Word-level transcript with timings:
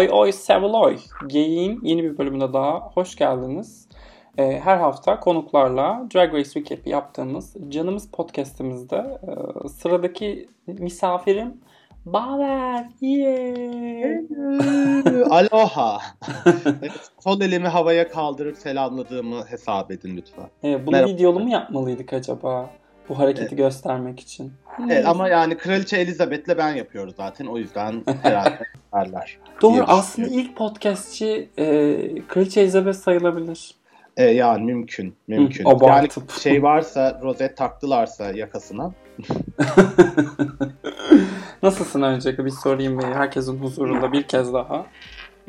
Oy 0.00 0.08
Oy 0.12 0.32
Seviloy 0.32 0.96
Geyiğin 1.26 1.80
yeni 1.82 2.02
bir 2.02 2.18
bölümüne 2.18 2.52
daha 2.52 2.90
hoş 2.94 3.16
geldiniz. 3.16 3.88
Ee, 4.38 4.60
her 4.64 4.76
hafta 4.76 5.20
konuklarla 5.20 6.06
Drag 6.14 6.34
Race 6.34 6.60
Recap 6.60 6.86
yaptığımız 6.86 7.56
canımız 7.68 8.10
podcastimizde 8.10 8.96
e, 8.96 9.68
sıradaki 9.68 10.48
misafirim 10.66 11.60
Baver. 12.06 12.86
Yeah. 13.00 14.20
Aloha. 15.30 15.98
evet, 16.66 16.92
sol 17.20 17.40
elimi 17.40 17.68
havaya 17.68 18.08
kaldırıp 18.08 18.56
selamladığımı 18.56 19.44
hesap 19.46 19.90
edin 19.90 20.16
lütfen. 20.16 20.46
Ee, 20.64 20.86
bunu 20.86 20.96
Merhaba. 20.96 21.10
videolu 21.10 21.40
mu 21.40 21.50
yapmalıydık 21.50 22.12
acaba? 22.12 22.70
Bu 23.10 23.18
hareketi 23.18 23.56
göstermek 23.56 24.20
için. 24.20 24.52
Evet, 24.90 25.06
ama 25.06 25.28
yani 25.28 25.56
Kraliçe 25.56 25.96
Elizabeth'le 25.96 26.58
ben 26.58 26.74
yapıyoruz 26.74 27.14
zaten 27.16 27.46
o 27.46 27.58
yüzden 27.58 28.04
herhalde 28.22 28.58
derler. 28.94 29.38
Doğru 29.62 29.84
aslında 29.86 30.28
ilk 30.28 30.56
podcastçi 30.56 31.48
e, 31.58 31.66
Kraliçe 32.28 32.60
Elizabeth 32.60 32.96
sayılabilir. 32.96 33.74
E, 34.16 34.24
yani 34.24 34.64
mümkün, 34.64 35.14
mümkün. 35.28 35.64
Hı, 35.64 35.68
yani 35.68 35.76
abartıp. 35.76 36.30
şey 36.30 36.62
varsa, 36.62 37.20
rozet 37.22 37.56
taktılarsa 37.56 38.30
yakasına. 38.30 38.92
Nasılsın 41.62 42.02
öncelikle 42.02 42.44
bir 42.44 42.50
sorayım 42.50 42.98
ve 43.02 43.06
herkesin 43.14 43.58
huzurunda 43.58 44.12
bir 44.12 44.22
kez 44.22 44.52
daha. 44.52 44.86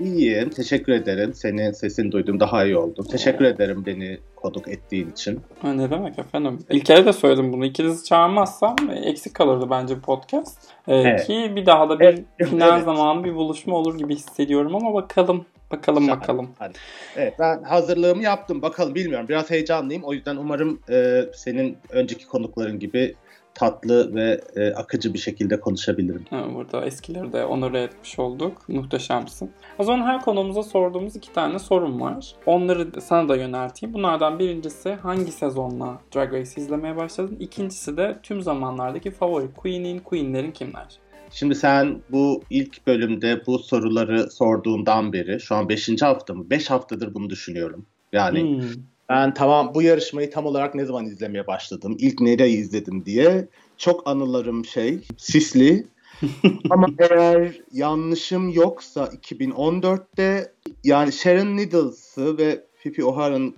İyiyim, 0.04 0.50
teşekkür 0.50 0.94
ederim. 0.94 1.34
Senin 1.34 1.72
sesini 1.72 2.12
duydum, 2.12 2.40
daha 2.40 2.66
iyi 2.66 2.78
oldum. 2.78 3.06
Teşekkür 3.12 3.46
ederim 3.46 3.84
beni 3.86 4.18
konuk 4.36 4.68
ettiğin 4.68 5.12
için. 5.12 5.40
Ha, 5.62 5.74
ne 5.74 5.90
demek 5.92 6.20
efendim? 6.20 6.60
İlker'e 6.70 7.06
de 7.06 7.14
söyledim 7.14 7.54
bunu. 7.54 7.66
İkinizi 7.66 8.04
çağırmazsam 8.06 8.76
e, 8.92 9.00
eksik 9.10 9.34
kalırdı 9.34 9.68
bence 9.70 10.00
podcast. 10.00 10.58
Ee, 10.88 10.96
Evet. 10.96 11.28
Ki 11.28 11.52
bir 11.56 11.66
daha 11.66 11.90
da 11.90 12.00
bir 12.00 12.06
Evet, 12.06 12.24
final 12.50 12.74
evet. 12.76 12.86
zamanı 12.86 13.24
bir 13.24 13.36
buluşma 13.36 13.76
olur 13.76 13.98
gibi 13.98 14.16
hissediyorum 14.16 14.76
ama 14.76 14.94
bakalım. 14.94 15.46
Bakalım 15.72 16.06
Şahane. 16.06 16.22
bakalım. 16.22 16.50
Hadi. 16.60 16.74
Evet 17.18 17.34
ben 17.40 17.64
hazırlığımı 17.64 18.24
yaptım. 18.24 18.62
Bakalım 18.62 18.96
bilmiyorum. 18.96 19.28
Biraz 19.30 19.50
heyecanlıyım. 19.50 20.04
O 20.04 20.14
yüzden 20.14 20.36
umarım 20.36 20.80
e, 20.90 21.22
senin 21.34 21.78
önceki 21.90 22.28
konukların 22.28 22.80
gibi 22.80 23.16
tatlı 23.56 24.16
ve 24.16 24.42
e, 24.56 24.74
akıcı 24.74 25.14
bir 25.14 25.20
şekilde 25.20 25.60
konuşabilirim. 25.60 26.26
Ha, 26.30 26.46
Burada 26.56 26.86
eskileri 26.86 27.34
de 27.34 27.46
onore 27.46 27.82
etmiş 27.84 28.20
olduk. 28.20 28.70
Muhteşemsin. 28.70 29.52
O 29.80 29.84
zaman 29.84 30.06
her 30.06 30.22
konumuza 30.22 30.64
sorduğumuz 30.64 31.16
iki 31.16 31.34
tane 31.34 31.60
sorum 31.60 32.02
var. 32.02 32.36
Onları 32.46 33.02
sana 33.02 33.30
da 33.30 33.36
yönelteyim. 33.36 33.94
Bunlardan 33.94 34.40
birincisi 34.40 34.94
hangi 34.94 35.32
sezonla 35.32 36.02
Drag 36.16 36.34
Race 36.34 36.52
izlemeye 36.62 36.96
başladın? 36.98 37.38
İkincisi 37.40 37.98
de 37.98 38.20
tüm 38.24 38.42
zamanlardaki 38.42 39.12
favori 39.12 39.54
Queen'in, 39.58 40.00
Queen'lerin 40.00 40.52
kimler? 40.52 41.00
Şimdi 41.34 41.56
sen 41.56 41.98
bu 42.10 42.44
ilk 42.50 42.88
bölümde 42.88 43.42
bu 43.48 43.60
soruları 43.60 44.32
sorduğundan 44.32 45.14
beri 45.14 45.40
şu 45.40 45.56
an 45.56 45.70
5. 45.70 46.02
hafta 46.02 46.34
mı? 46.34 46.50
5 46.50 46.70
haftadır 46.70 47.14
bunu 47.14 47.30
düşünüyorum. 47.30 47.86
Yani 48.14 48.42
Hmm. 48.42 48.70
Ben 49.12 49.34
tamam 49.34 49.72
bu 49.76 49.82
yarışmayı 49.82 50.32
tam 50.32 50.46
olarak 50.46 50.76
ne 50.76 50.86
zaman 50.86 51.06
izlemeye 51.06 51.48
başladım? 51.48 51.96
İlk 52.00 52.22
nereyi 52.22 52.58
izledim 52.58 53.06
diye 53.06 53.48
çok 53.78 54.08
anılarım 54.08 54.66
şey 54.66 55.00
sisli. 55.18 55.88
Ama 56.70 56.88
eğer 57.00 57.62
yanlışım 57.72 58.50
yoksa 58.50 59.06
2014'te 59.06 60.54
yani 60.84 61.12
Sharon 61.12 61.58
Needles'ı 61.58 62.38
ve 62.38 62.66
Pippi 62.84 63.06
O'Hara'nın 63.06 63.56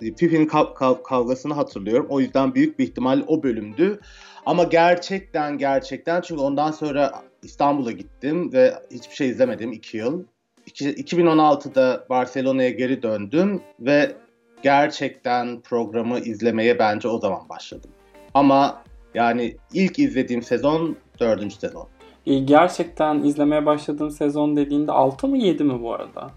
Pippi'nin 0.00 0.46
kav- 0.46 0.74
kav- 0.74 1.02
kavgasını 1.02 1.54
hatırlıyorum. 1.54 2.06
O 2.08 2.20
yüzden 2.20 2.54
büyük 2.54 2.78
bir 2.78 2.84
ihtimal 2.84 3.22
o 3.26 3.42
bölümdü. 3.42 4.00
Ama 4.46 4.64
gerçekten 4.64 5.58
gerçekten 5.58 6.20
çünkü 6.20 6.42
ondan 6.42 6.70
sonra 6.70 7.22
İstanbul'a 7.42 7.92
gittim 7.92 8.52
ve 8.52 8.74
hiçbir 8.90 9.14
şey 9.14 9.28
izlemedim 9.28 9.72
2 9.72 9.96
yıl. 9.96 10.24
İki- 10.66 10.94
2016'da 10.94 12.06
Barcelona'ya 12.10 12.70
geri 12.70 13.02
döndüm 13.02 13.60
ve 13.80 14.16
gerçekten 14.62 15.60
programı 15.60 16.18
izlemeye 16.18 16.78
bence 16.78 17.08
o 17.08 17.18
zaman 17.18 17.48
başladım. 17.48 17.90
Ama 18.34 18.82
yani 19.14 19.56
ilk 19.72 19.98
izlediğim 19.98 20.42
sezon 20.42 20.96
dördüncü 21.20 21.54
sezon. 21.56 21.88
E, 22.26 22.38
Gerçekten 22.38 23.22
izlemeye 23.22 23.66
başladığın 23.66 24.08
sezon 24.08 24.56
dediğinde 24.56 24.92
6 24.92 25.28
mı 25.28 25.38
7 25.38 25.64
mi 25.64 25.82
bu 25.82 25.94
arada? 25.94 26.30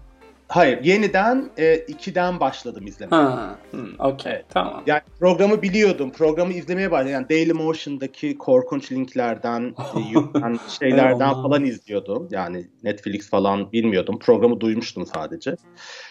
Hayır, 0.52 0.84
yeniden 0.84 1.50
e, 1.56 1.74
2'den 1.74 2.40
başladım 2.40 2.86
izlemeye. 2.86 3.22
Ha, 3.22 3.58
hmm, 3.70 4.00
okey 4.00 4.32
Evet. 4.32 4.44
tamam. 4.48 4.82
Yani 4.86 5.00
programı 5.20 5.62
biliyordum. 5.62 6.10
Programı 6.10 6.52
izlemeye 6.52 6.90
başladım. 6.90 7.12
Yani 7.12 7.28
Dailymotion'daki 7.28 8.38
korkunç 8.38 8.92
linklerden, 8.92 9.62
e, 9.96 10.00
yüklenen 10.00 10.58
şeylerden 10.78 11.32
falan 11.32 11.64
izliyordum. 11.64 12.28
Yani 12.30 12.66
Netflix 12.82 13.30
falan 13.30 13.72
bilmiyordum. 13.72 14.18
Programı 14.18 14.60
duymuştum 14.60 15.06
sadece. 15.06 15.56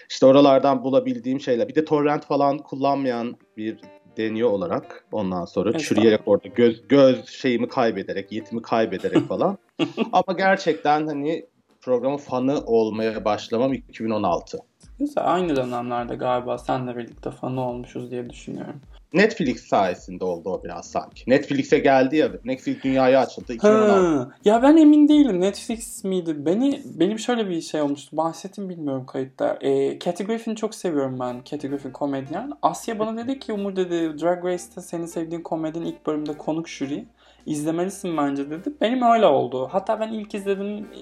İşte 0.09 0.25
oralardan 0.25 0.83
bulabildiğim 0.83 1.39
şeyler. 1.39 1.67
Bir 1.67 1.75
de 1.75 1.85
torrent 1.85 2.25
falan 2.25 2.57
kullanmayan 2.57 3.35
bir 3.57 3.77
deniyor 4.17 4.49
olarak 4.49 5.05
ondan 5.11 5.45
sonra 5.45 5.77
çürüyerek 5.77 6.21
orada 6.25 6.47
göz 6.47 6.87
göz 6.87 7.27
şeyimi 7.29 7.67
kaybederek, 7.67 8.31
yetimi 8.31 8.61
kaybederek 8.61 9.27
falan. 9.27 9.57
Ama 10.11 10.37
gerçekten 10.37 11.07
hani 11.07 11.45
programın 11.81 12.17
fanı 12.17 12.61
olmaya 12.65 13.25
başlamam 13.25 13.73
2016. 13.73 14.57
Güzel. 14.99 15.33
Aynı 15.33 15.55
dönemlerde 15.55 16.15
galiba 16.15 16.57
senle 16.57 16.97
birlikte 16.97 17.31
fanı 17.31 17.67
olmuşuz 17.69 18.11
diye 18.11 18.29
düşünüyorum. 18.29 18.81
Netflix 19.13 19.67
sayesinde 19.67 20.25
oldu 20.25 20.49
o 20.49 20.63
biraz 20.63 20.91
sanki. 20.91 21.29
Netflix'e 21.29 21.79
geldi 21.79 22.17
ya. 22.17 22.31
Netflix 22.45 22.83
dünyaya 22.83 23.19
açıldı 23.19 23.53
2016. 23.53 24.17
Ha, 24.17 24.31
ya 24.45 24.63
ben 24.63 24.77
emin 24.77 25.07
değilim. 25.07 25.41
Netflix 25.41 26.03
miydi? 26.03 26.45
Beni 26.45 26.81
benim 26.85 27.19
şöyle 27.19 27.49
bir 27.49 27.61
şey 27.61 27.81
olmuştu. 27.81 28.17
Bahsettim 28.17 28.69
bilmiyorum 28.69 29.05
kayıtta. 29.05 29.57
E, 29.61 29.99
Kathy 29.99 30.23
Griffin'i 30.23 30.55
çok 30.55 30.75
seviyorum 30.75 31.19
ben. 31.19 31.43
Kathy 31.43 31.67
Griffin 31.67 31.91
komedyen. 31.91 32.51
Asya 32.61 32.99
bana 32.99 33.17
dedi 33.17 33.39
ki 33.39 33.53
Umur 33.53 33.75
dedi 33.75 34.21
Drag 34.21 34.45
Race'te 34.45 34.81
senin 34.81 35.05
sevdiğin 35.05 35.41
komedinin 35.41 35.85
ilk 35.85 36.05
bölümde 36.05 36.37
konuk 36.37 36.69
jüri. 36.69 37.05
İzlemelisin 37.45 38.17
bence 38.17 38.49
dedi. 38.49 38.73
Benim 38.81 39.01
öyle 39.01 39.25
oldu. 39.25 39.69
Hatta 39.71 39.99
ben 39.99 40.07
ilk 40.07 40.35
izledim 40.35 40.77
e, 40.77 41.01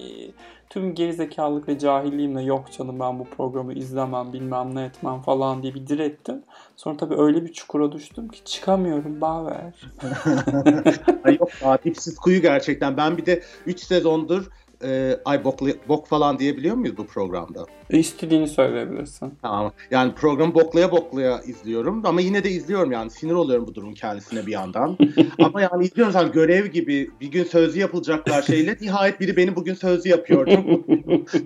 tüm 0.70 0.94
gerizekalılık 0.94 1.68
ve 1.68 1.78
cahilliğimle 1.78 2.42
yok 2.42 2.72
canım 2.78 3.00
ben 3.00 3.18
bu 3.18 3.24
programı 3.24 3.72
izlemem 3.72 4.32
bilmem 4.32 4.74
ne 4.74 4.84
etmem 4.84 5.20
falan 5.20 5.62
diye 5.62 5.74
bir 5.74 5.86
direttim. 5.86 6.42
Sonra 6.76 6.96
tabii 6.96 7.14
öyle 7.20 7.44
bir 7.44 7.52
çukura 7.52 7.92
düştüm 7.92 8.28
ki 8.28 8.44
çıkamıyorum 8.44 9.20
Baver. 9.20 9.74
Yok 11.40 11.50
ya 11.62 11.78
kuyu 12.22 12.42
gerçekten. 12.42 12.96
Ben 12.96 13.16
bir 13.16 13.26
de 13.26 13.42
3 13.66 13.80
sezondur 13.80 14.50
e, 14.84 15.16
ay 15.24 15.44
bokla- 15.44 15.88
bok 15.88 16.06
falan 16.06 16.38
diyebiliyor 16.38 16.76
muyuz 16.76 16.96
bu 16.96 17.06
programda? 17.06 17.66
E, 17.90 17.98
İstediğini 17.98 18.48
söyleyebilirsin. 18.48 19.34
Tamam. 19.42 19.72
Yani 19.90 20.14
programı 20.14 20.54
boklaya 20.54 20.92
boklaya 20.92 21.40
izliyorum 21.40 22.06
ama 22.06 22.20
yine 22.20 22.44
de 22.44 22.50
izliyorum 22.50 22.92
yani 22.92 23.10
sinir 23.10 23.32
oluyorum 23.32 23.66
bu 23.66 23.74
durum 23.74 23.94
kendisine 23.94 24.46
bir 24.46 24.52
yandan. 24.52 24.98
ama 25.38 25.60
yani 25.62 25.84
izliyorum 25.84 26.12
sen 26.12 26.32
görev 26.32 26.66
gibi 26.66 27.10
bir 27.20 27.30
gün 27.30 27.44
sözlü 27.44 27.80
yapılacaklar 27.80 28.42
şeyle 28.42 28.76
nihayet 28.80 29.20
biri 29.20 29.36
beni 29.36 29.56
bugün 29.56 29.74
sözlü 29.74 30.10
yapıyor. 30.10 30.46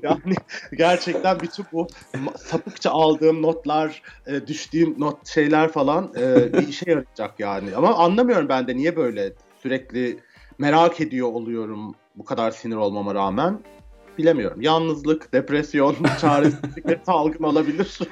Yani 0.03 0.35
gerçekten 0.79 1.41
bütün 1.41 1.67
bu 1.73 1.87
sapıkça 2.37 2.91
aldığım 2.91 3.43
notlar, 3.43 4.03
e, 4.27 4.47
düştüğüm 4.47 4.95
not 4.99 5.29
şeyler 5.29 5.69
falan 5.69 6.13
e, 6.21 6.53
bir 6.53 6.69
işe 6.69 6.91
yarayacak 6.91 7.41
yani. 7.41 7.77
Ama 7.77 7.95
anlamıyorum 7.95 8.49
ben 8.49 8.67
de 8.67 8.77
niye 8.77 8.97
böyle 8.97 9.33
sürekli 9.63 10.19
merak 10.59 11.01
ediyor 11.01 11.29
oluyorum 11.29 11.95
bu 12.17 12.25
kadar 12.25 12.51
sinir 12.51 12.77
olmama 12.77 13.15
rağmen. 13.15 13.59
Bilemiyorum. 14.19 14.61
Yalnızlık, 14.61 15.33
depresyon, 15.33 15.97
çaresizlik 16.21 17.01
salgın 17.07 17.45
olabilir. 17.45 17.99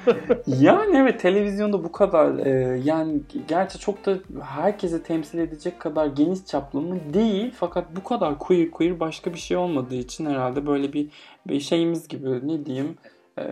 Yani 0.46 0.96
evet 0.96 1.20
televizyonda 1.20 1.84
bu 1.84 1.92
kadar 1.92 2.46
e, 2.46 2.80
yani 2.84 3.20
gerçi 3.48 3.78
çok 3.78 4.06
da 4.06 4.18
herkese 4.42 5.02
temsil 5.02 5.38
edecek 5.38 5.80
kadar 5.80 6.06
geniş 6.06 6.46
çaplı 6.46 6.80
mı 6.80 6.96
değil 7.14 7.54
fakat 7.56 7.96
bu 7.96 8.04
kadar 8.04 8.38
queer 8.38 8.70
queer 8.70 9.00
başka 9.00 9.34
bir 9.34 9.38
şey 9.38 9.56
olmadığı 9.56 9.94
için 9.94 10.26
herhalde 10.26 10.66
böyle 10.66 10.92
bir, 10.92 11.08
bir 11.46 11.60
şeyimiz 11.60 12.08
gibi 12.08 12.48
ne 12.48 12.66
diyeyim 12.66 12.96
e, 13.38 13.44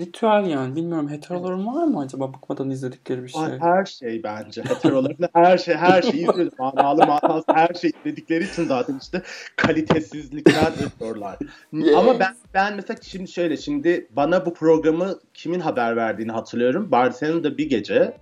ritüel 0.00 0.46
yani 0.46 0.76
bilmiyorum 0.76 1.10
heteroların 1.10 1.66
var 1.66 1.84
mı 1.84 2.00
acaba 2.00 2.34
bıkmadan 2.34 2.70
izledikleri 2.70 3.22
bir 3.22 3.28
şey? 3.28 3.42
Her 3.60 3.84
şey 3.84 4.22
bence. 4.22 4.62
Heterolarında 4.64 5.28
her 5.32 5.58
şey, 5.58 5.74
her 5.74 6.02
şeyi 6.02 6.14
izliyoruz. 6.28 6.58
Manalı 6.58 7.06
manasız 7.06 7.44
her 7.54 7.74
şey 7.74 7.90
izledikleri 7.90 8.44
için 8.44 8.64
zaten 8.64 8.98
işte 9.02 9.22
kalitesizlikler 9.56 10.72
yapıyorlar. 10.82 11.38
Yes. 11.72 11.96
Ama 11.96 12.20
ben 12.20 12.36
ben 12.54 12.76
mesela 12.76 12.98
şimdi 13.02 13.30
şöyle 13.30 13.56
şimdi 13.56 14.08
bana 14.10 14.46
bu 14.46 14.54
programı 14.54 15.18
kimin 15.34 15.60
haber 15.60 15.96
verdiğini 15.96 16.32
hatırlıyorum. 16.32 16.90
Barcelona'da 16.90 17.58
bir 17.58 17.68
gece 17.68 18.16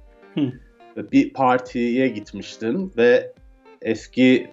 bir 0.96 1.32
partiye 1.32 2.08
gitmiştim 2.08 2.92
ve 2.96 3.32
eski 3.82 4.50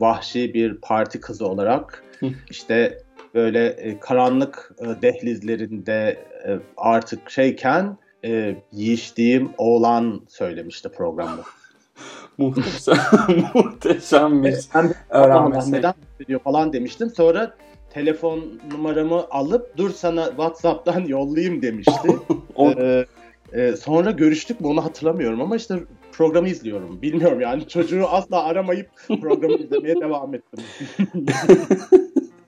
vahşi 0.00 0.54
bir 0.54 0.76
parti 0.76 1.20
kızı 1.20 1.46
olarak 1.46 2.04
işte 2.50 2.98
böyle 3.34 3.66
e, 3.66 4.00
karanlık 4.00 4.72
e, 4.80 5.02
dehlizlerinde 5.02 6.18
e, 6.46 6.58
artık 6.76 7.30
şeyken 7.30 7.96
e, 8.24 8.56
yiyiştiğim 8.72 9.50
oğlan 9.58 10.20
söylemişti 10.28 10.88
programda. 10.88 11.42
Muhteşem, 12.38 12.96
muhteşem 13.54 14.44
bir 14.44 14.56
Ben 14.74 14.94
öğrenme 15.10 15.34
Allah'ım 15.34 15.62
şey. 15.62 15.72
neden 15.72 15.94
veriyor 16.20 16.40
falan 16.40 16.72
demiştim. 16.72 17.10
Sonra 17.10 17.54
telefon 17.90 18.44
numaramı 18.72 19.26
alıp 19.30 19.76
dur 19.76 19.90
sana 19.90 20.26
WhatsApp'tan 20.26 21.00
yollayayım 21.06 21.62
demişti. 21.62 22.16
Ee, 22.58 23.04
e, 23.52 23.76
sonra 23.76 24.10
görüştük 24.10 24.60
mü 24.60 24.66
onu 24.66 24.84
hatırlamıyorum 24.84 25.40
ama 25.40 25.56
işte 25.56 25.74
programı 26.12 26.48
izliyorum. 26.48 27.02
Bilmiyorum 27.02 27.40
yani 27.40 27.68
çocuğu 27.68 28.06
asla 28.08 28.44
aramayıp 28.44 28.90
programı 29.20 29.56
izlemeye 29.56 29.94
devam 30.00 30.34
ettim. 30.34 30.64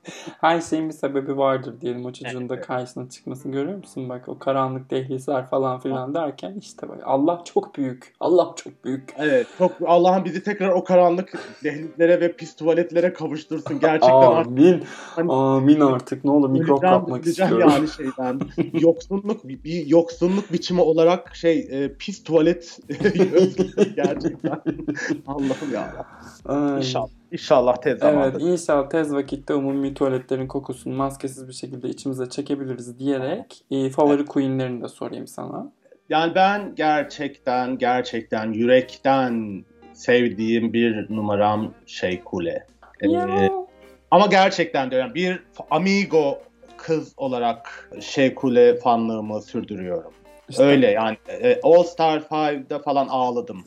Her 0.40 0.60
şeyin 0.60 0.88
bir 0.88 0.94
sebebi 0.94 1.36
vardır 1.36 1.80
diyelim 1.80 2.04
o 2.06 2.12
çocuğun 2.12 2.48
da 2.48 2.60
karşısına 2.60 3.08
çıkmasını 3.08 3.52
görüyor 3.52 3.78
musun? 3.78 4.08
Bak 4.08 4.28
o 4.28 4.38
karanlık 4.38 4.90
dehlizler 4.90 5.46
falan 5.46 5.80
filan 5.80 6.14
derken 6.14 6.54
işte 6.58 6.88
bak 6.88 6.98
Allah 7.04 7.42
çok 7.44 7.74
büyük. 7.74 8.14
Allah 8.20 8.52
çok 8.56 8.84
büyük. 8.84 9.14
Evet 9.18 9.46
çok 9.58 9.72
Allah'ım 9.86 10.24
bizi 10.24 10.42
tekrar 10.42 10.68
o 10.68 10.84
karanlık 10.84 11.32
dehlizlere 11.64 12.20
ve 12.20 12.32
pis 12.32 12.56
tuvaletlere 12.56 13.12
kavuştursun. 13.12 13.80
Gerçekten 13.80 14.32
artık 14.32 14.58
Amin. 14.58 14.84
Hani- 15.16 15.32
Amin 15.32 15.80
artık 15.80 16.24
ne 16.24 16.30
olur 16.30 16.50
mikrop 16.50 16.80
kapmak 16.80 17.26
istiyorum. 17.26 17.70
yani 17.70 17.88
şeyden. 17.88 18.40
yoksunluk 18.80 19.48
bir, 19.48 19.86
yoksunluk 19.86 20.52
biçimi 20.52 20.80
olarak 20.80 21.36
şey 21.36 21.68
e, 21.70 21.92
pis 21.92 22.24
tuvalet 22.24 22.78
gerçekten. 23.96 24.62
Allah'ım 25.26 25.72
ya. 25.74 26.06
Ay. 26.44 26.76
İnşallah. 26.76 27.17
İnşallah 27.32 27.76
tez 27.76 27.98
zamanda. 27.98 28.28
Evet 28.28 28.40
inşallah 28.40 28.90
tez 28.90 29.14
vakitte 29.14 29.54
umumi 29.54 29.94
tuvaletlerin 29.94 30.46
kokusunu 30.46 30.94
maskesiz 30.94 31.48
bir 31.48 31.52
şekilde 31.52 31.88
içimize 31.88 32.28
çekebiliriz 32.28 32.98
diyerek 32.98 33.64
e, 33.70 33.90
favori 33.90 34.24
queenlerini 34.24 34.82
de 34.82 34.88
sorayım 34.88 35.26
sana. 35.26 35.72
Yani 36.08 36.34
ben 36.34 36.74
gerçekten 36.74 37.78
gerçekten 37.78 38.52
yürekten 38.52 39.64
sevdiğim 39.92 40.72
bir 40.72 41.06
numaram 41.10 41.74
şey 41.86 42.20
Kule. 42.24 42.66
Ee, 43.02 43.50
ama 44.10 44.26
gerçekten 44.26 44.90
diyorum 44.90 45.14
bir 45.14 45.42
amigo 45.70 46.38
kız 46.76 47.12
olarak 47.16 47.90
şey 48.00 48.34
Kule 48.34 48.76
fanlığımı 48.76 49.42
sürdürüyorum. 49.42 50.12
İşte 50.48 50.62
Öyle 50.62 50.86
yani 50.86 51.16
e, 51.28 51.60
All 51.62 51.82
Star 51.82 52.20
5'de 52.20 52.78
falan 52.78 53.08
ağladım. 53.08 53.64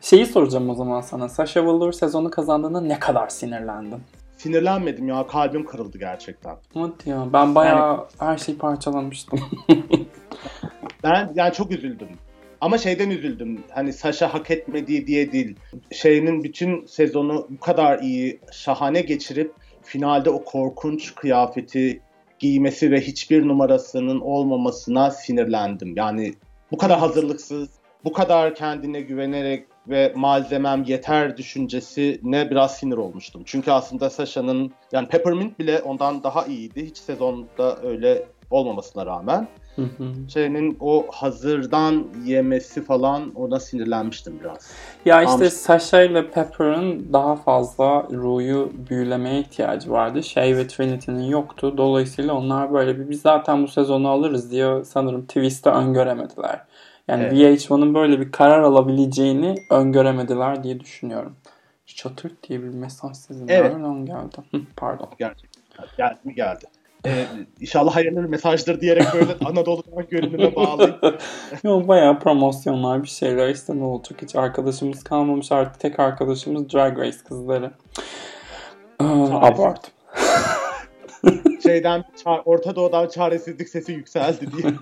Şeyi 0.00 0.26
soracağım 0.26 0.70
o 0.70 0.74
zaman 0.74 1.00
sana. 1.00 1.28
Sasha 1.28 1.62
Velour 1.62 1.92
sezonu 1.92 2.30
kazandığında 2.30 2.80
ne 2.80 2.98
kadar 2.98 3.28
sinirlendin? 3.28 4.00
Sinirlenmedim 4.36 5.08
ya 5.08 5.26
kalbim 5.26 5.64
kırıldı 5.64 5.98
gerçekten. 5.98 6.56
Hadi 6.74 7.10
ya 7.10 7.26
ben 7.32 7.54
bayağı 7.54 8.08
her 8.18 8.38
şeyi 8.38 8.58
parçalamıştım. 8.58 9.40
Ben 11.04 11.32
yani 11.34 11.52
çok 11.52 11.70
üzüldüm. 11.70 12.08
Ama 12.60 12.78
şeyden 12.78 13.10
üzüldüm. 13.10 13.64
Hani 13.70 13.92
Sasha 13.92 14.34
hak 14.34 14.50
etmediği 14.50 15.06
diye 15.06 15.32
değil. 15.32 15.56
Şeyinin 15.92 16.44
bütün 16.44 16.86
sezonu 16.86 17.46
bu 17.50 17.60
kadar 17.60 17.98
iyi, 17.98 18.40
şahane 18.52 19.00
geçirip 19.00 19.54
finalde 19.82 20.30
o 20.30 20.44
korkunç 20.44 21.14
kıyafeti 21.14 22.00
giymesi 22.38 22.90
ve 22.90 23.00
hiçbir 23.00 23.48
numarasının 23.48 24.20
olmamasına 24.20 25.10
sinirlendim. 25.10 25.96
Yani 25.96 26.34
bu 26.72 26.76
kadar 26.76 26.98
hazırlıksız, 26.98 27.70
bu 28.04 28.12
kadar 28.12 28.54
kendine 28.54 29.00
güvenerek 29.00 29.66
ve 29.88 30.12
malzemem 30.16 30.82
yeter 30.82 31.36
düşüncesine 31.36 32.50
biraz 32.50 32.76
sinir 32.76 32.96
olmuştum. 32.96 33.42
Çünkü 33.46 33.70
aslında 33.70 34.10
Sasha'nın 34.10 34.72
yani 34.92 35.08
Peppermint 35.08 35.58
bile 35.58 35.82
ondan 35.82 36.22
daha 36.22 36.46
iyiydi. 36.46 36.86
Hiç 36.86 36.96
sezonda 36.96 37.82
öyle 37.82 38.24
olmamasına 38.50 39.06
rağmen 39.06 39.48
şeyinin 40.28 40.76
o 40.80 41.06
hazırdan 41.10 42.04
yemesi 42.24 42.84
falan 42.84 43.32
ona 43.34 43.60
sinirlenmiştim 43.60 44.40
biraz. 44.40 44.72
ya 45.04 45.22
işte. 45.22 45.50
Sasha 45.50 46.02
ile 46.02 46.30
Pepper'ın 46.30 47.12
daha 47.12 47.36
fazla 47.36 48.06
Ru'yu 48.10 48.72
büyülemeye 48.90 49.40
ihtiyacı 49.40 49.90
vardı. 49.90 50.22
Şey 50.22 50.56
ve 50.56 50.66
Trinity'nin 50.66 51.24
yoktu. 51.24 51.74
Dolayısıyla 51.76 52.34
onlar 52.34 52.72
böyle 52.72 52.98
bir 52.98 53.10
biz 53.10 53.20
zaten 53.20 53.62
bu 53.62 53.68
sezonu 53.68 54.08
alırız 54.08 54.50
diye 54.50 54.84
sanırım 54.84 55.26
twist'i 55.26 55.70
öngöremediler. 55.70 56.60
Yani 57.08 57.22
Evet. 57.22 57.32
VH1'ın 57.32 57.94
böyle 57.94 58.20
bir 58.20 58.32
karar 58.32 58.62
alabileceğini 58.62 59.54
öngöremediler 59.70 60.64
diye 60.64 60.80
düşünüyorum. 60.80 61.36
Çatırt 61.86 62.48
diye 62.48 62.62
bir 62.62 62.68
mesaj 62.68 63.16
sizin 63.16 63.48
Evet. 63.48 63.72
nereden 63.72 64.06
geldi? 64.06 64.66
Pardon. 64.76 65.08
Gerçekten. 65.18 65.62
Geldi 65.96 66.18
mi 66.24 66.34
geldi. 66.34 66.64
Ee, 67.06 67.24
inşallah 67.60 67.96
hayırlı 67.96 68.22
bir 68.22 68.28
mesajdır 68.28 68.80
diyerek 68.80 69.06
böyle 69.14 69.32
Anadolu'dan 69.44 70.06
görünüme 70.10 70.56
bağlayıp 70.56 71.02
Yok 71.64 71.88
bayağı 71.88 72.18
promosyonlar 72.18 73.02
bir 73.02 73.08
şeyler 73.08 73.48
işte 73.48 73.76
ne 73.76 73.84
olacak 73.84 74.22
hiç 74.22 74.36
arkadaşımız 74.36 75.04
kalmamış 75.04 75.52
artık 75.52 75.80
tek 75.80 76.00
arkadaşımız 76.00 76.72
Drag 76.72 76.98
Race 76.98 77.18
kızları. 77.28 77.70
Abart. 79.00 79.90
şeyden 81.62 82.04
Orta 82.44 82.76
Doğu'dan 82.76 83.08
çaresizlik 83.08 83.68
sesi 83.68 83.92
yükseldi 83.92 84.46
diye. 84.52 84.72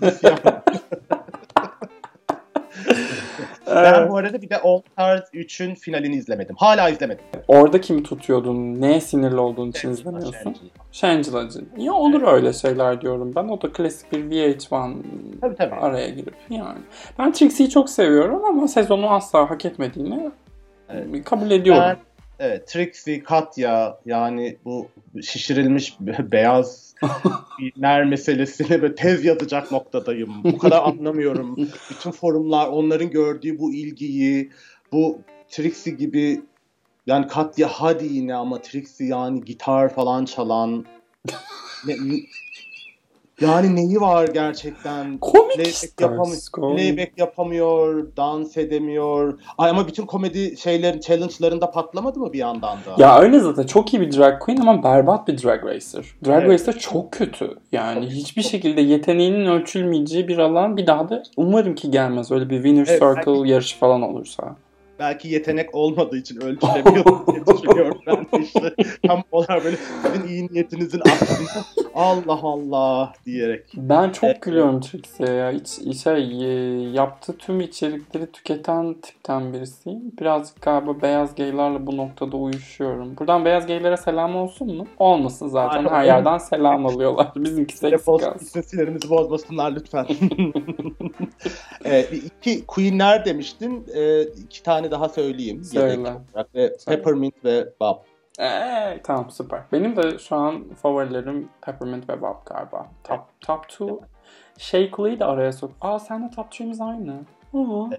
Ben 3.75 4.09
bu 4.09 4.17
arada 4.17 4.41
bir 4.41 4.49
de 4.49 4.57
All 4.61 4.81
Stars 4.91 5.33
3'ün 5.33 5.75
finalini 5.75 6.15
izlemedim. 6.15 6.55
Hala 6.59 6.89
izlemedim. 6.89 7.23
Orada 7.47 7.81
kimi 7.81 8.03
tutuyordun? 8.03 8.81
Neye 8.81 9.01
sinirli 9.01 9.39
olduğun 9.39 9.69
için 9.69 9.89
izlemiyorsun? 9.91 10.55
Shangela-cı. 10.91 11.59
Ya 11.77 11.93
olur 11.93 12.21
öyle 12.27 12.53
şeyler 12.53 13.01
diyorum 13.01 13.31
ben. 13.35 13.43
O 13.47 13.61
da 13.61 13.71
klasik 13.71 14.11
bir 14.11 14.23
VH1 14.23 14.93
Tabii 15.41 15.55
tabii. 15.55 15.75
araya 15.75 16.09
girip 16.09 16.35
yani. 16.49 16.79
Ben 17.19 17.31
Trixie'yi 17.31 17.69
çok 17.69 17.89
seviyorum 17.89 18.45
ama 18.45 18.67
sezonu 18.67 19.09
asla 19.09 19.49
hak 19.49 19.65
etmediğini 19.65 20.31
Evet. 20.89 21.23
kabul 21.25 21.51
ediyorum. 21.51 21.83
Ben, 21.83 21.97
evet, 22.41 22.67
Trixie, 22.67 23.23
Katya 23.23 23.99
yani 24.05 24.57
bu 24.65 24.87
şişirilmiş 25.21 25.99
be- 25.99 26.31
beyaz 26.31 26.95
filmler 27.59 28.05
meselesini 28.05 28.81
böyle 28.81 28.95
tez 28.95 29.25
yazacak 29.25 29.71
noktadayım. 29.71 30.43
Bu 30.43 30.57
kadar 30.57 30.83
anlamıyorum. 30.83 31.55
Bütün 31.89 32.11
forumlar 32.11 32.67
onların 32.67 33.09
gördüğü 33.09 33.59
bu 33.59 33.73
ilgiyi, 33.73 34.51
bu 34.91 35.21
Trixie 35.49 35.93
gibi 35.93 36.41
yani 37.07 37.27
Katya 37.27 37.67
hadi 37.67 38.05
yine 38.05 38.35
ama 38.35 38.61
Trixie 38.61 39.07
yani 39.07 39.41
gitar 39.45 39.93
falan 39.93 40.25
çalan 40.25 40.85
ne- 41.85 42.19
yani 43.41 43.75
neyi 43.75 44.01
var 44.01 44.27
gerçekten? 44.27 45.17
Komik 45.17 45.51
Playback, 45.55 46.51
komik. 46.51 46.77
playback 46.77 47.17
yapamıyor, 47.17 48.07
dans 48.17 48.57
edemiyor. 48.57 49.39
Ay 49.57 49.69
ama 49.69 49.87
bütün 49.87 50.05
komedi 50.05 50.57
şeylerin, 50.57 50.99
challenge'larında 50.99 51.71
patlamadı 51.71 52.19
mı 52.19 52.33
bir 52.33 52.39
yandan 52.39 52.77
da? 52.77 52.95
Ya 53.03 53.19
öyle 53.19 53.39
zaten 53.39 53.63
çok 53.63 53.93
iyi 53.93 54.01
bir 54.01 54.17
drag 54.17 54.39
queen 54.41 54.57
ama 54.61 54.83
berbat 54.83 55.27
bir 55.27 55.43
drag 55.43 55.65
racer. 55.65 56.05
Drag 56.25 56.43
Evet. 56.45 56.59
racer 56.67 56.79
çok 56.79 57.11
kötü. 57.11 57.57
Yani 57.71 58.01
Çok- 58.05 58.11
hiçbir 58.11 58.41
çok- 58.43 58.51
şekilde 58.51 58.81
yeteneğinin 58.81 59.45
ölçülmeyeceği 59.45 60.27
bir 60.27 60.37
alan 60.37 60.77
bir 60.77 60.87
daha 60.87 61.09
da 61.09 61.23
umarım 61.37 61.75
ki 61.75 61.91
gelmez. 61.91 62.31
Öyle 62.31 62.49
bir 62.49 62.55
winner 62.55 62.87
Evet, 62.89 63.01
circle 63.01 63.49
yarışı 63.49 63.77
falan 63.77 64.01
olursa. 64.01 64.55
Belki 65.01 65.27
yetenek 65.27 65.75
olmadığı 65.75 66.17
için 66.17 66.41
ölçülemiyor 66.41 67.05
diye 67.05 67.45
düşünüyorum 67.57 67.97
ben 68.07 68.15
de 68.15 68.43
işte. 68.43 68.75
Tam 69.07 69.23
olarak 69.31 69.63
böyle 69.65 69.77
sizin 69.77 70.27
iyi 70.27 70.47
niyetinizin 70.51 70.99
aksine 70.99 71.47
Allah 71.95 72.39
Allah 72.43 73.13
diyerek. 73.25 73.65
Ben 73.75 74.09
çok 74.09 74.23
Evet. 74.23 74.41
gülüyorum 74.41 74.81
Trixie'ye 74.81 75.33
ya. 75.33 75.51
Hiç, 75.51 75.97
şey, 76.03 76.43
e, 76.43 76.89
yaptığı 76.91 77.37
tüm 77.37 77.61
içerikleri 77.61 78.31
tüketen 78.31 78.93
tipten 78.93 79.53
birisiyim. 79.53 79.99
Birazcık 80.19 80.61
galiba 80.61 81.01
beyaz 81.01 81.35
gaylarla 81.35 81.87
bu 81.87 81.97
noktada 81.97 82.37
uyuşuyorum. 82.37 83.17
Buradan 83.19 83.45
beyaz 83.45 83.67
gaylere 83.67 83.97
selam 83.97 84.35
olsun 84.35 84.77
mu? 84.77 84.87
Olmasın 84.99 85.47
zaten. 85.47 85.85
Ay, 85.85 85.91
Her 85.91 86.03
yerden 86.05 86.37
selam 86.37 86.85
alıyorlar. 86.85 87.27
Bizimkisi 87.35 87.87
eksik 87.87 88.05
kalsın. 88.05 88.45
istatistiklerimizi 88.45 89.09
bozmasınlar 89.09 89.75
lütfen. 89.75 90.05
ee, 91.85 92.05
iki 92.41 92.65
Queen'ler 92.65 93.25
demiştin. 93.25 93.85
Ee, 93.95 94.21
iki 94.21 94.63
tane 94.63 94.90
daha 94.91 95.09
söyleyeyim. 95.09 95.63
Söyle. 95.63 96.13
Ve 96.55 96.73
Peppermint 96.87 97.45
ve 97.45 97.69
Bob. 97.79 97.97
Ee, 98.39 99.01
tamam 99.03 99.31
süper. 99.31 99.61
Benim 99.71 99.95
de 99.95 100.17
şu 100.17 100.35
an 100.35 100.63
favorilerim 100.81 101.49
Peppermint 101.61 102.09
ve 102.09 102.21
Bob 102.21 102.45
galiba. 102.45 102.91
Top, 103.03 103.19
top 103.41 103.69
two. 103.69 103.99
Shakely'yi 104.57 105.19
de 105.19 105.25
araya 105.25 105.51
sok. 105.51 105.71
Aa 105.81 105.99
senle 105.99 106.29
top 106.35 106.51
three'miz 106.51 106.81
aynı. 106.81 107.13
Aa. 107.53 107.89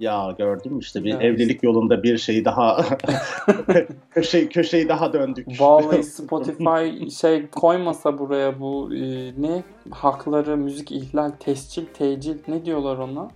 Ya 0.00 0.34
gördün 0.38 0.72
mü 0.72 0.78
işte 0.80 1.04
bir 1.04 1.14
Evet. 1.14 1.22
evlilik 1.24 1.62
yolunda 1.62 2.02
bir 2.02 2.18
şeyi 2.18 2.44
daha 2.44 2.84
köşe, 4.10 4.48
köşeyi 4.48 4.88
daha 4.88 5.12
döndük. 5.12 5.60
Vallahi 5.60 6.02
Spotify 6.04 7.08
şey 7.10 7.46
koymasa 7.46 8.18
buraya 8.18 8.60
bu 8.60 8.94
e, 8.94 9.32
ne 9.38 9.62
hakları 9.90 10.56
müzik 10.56 10.92
ihlal 10.92 11.30
tescil 11.30 11.86
tecil 11.86 12.38
ne 12.48 12.64
diyorlar 12.64 12.98
ona 12.98 13.28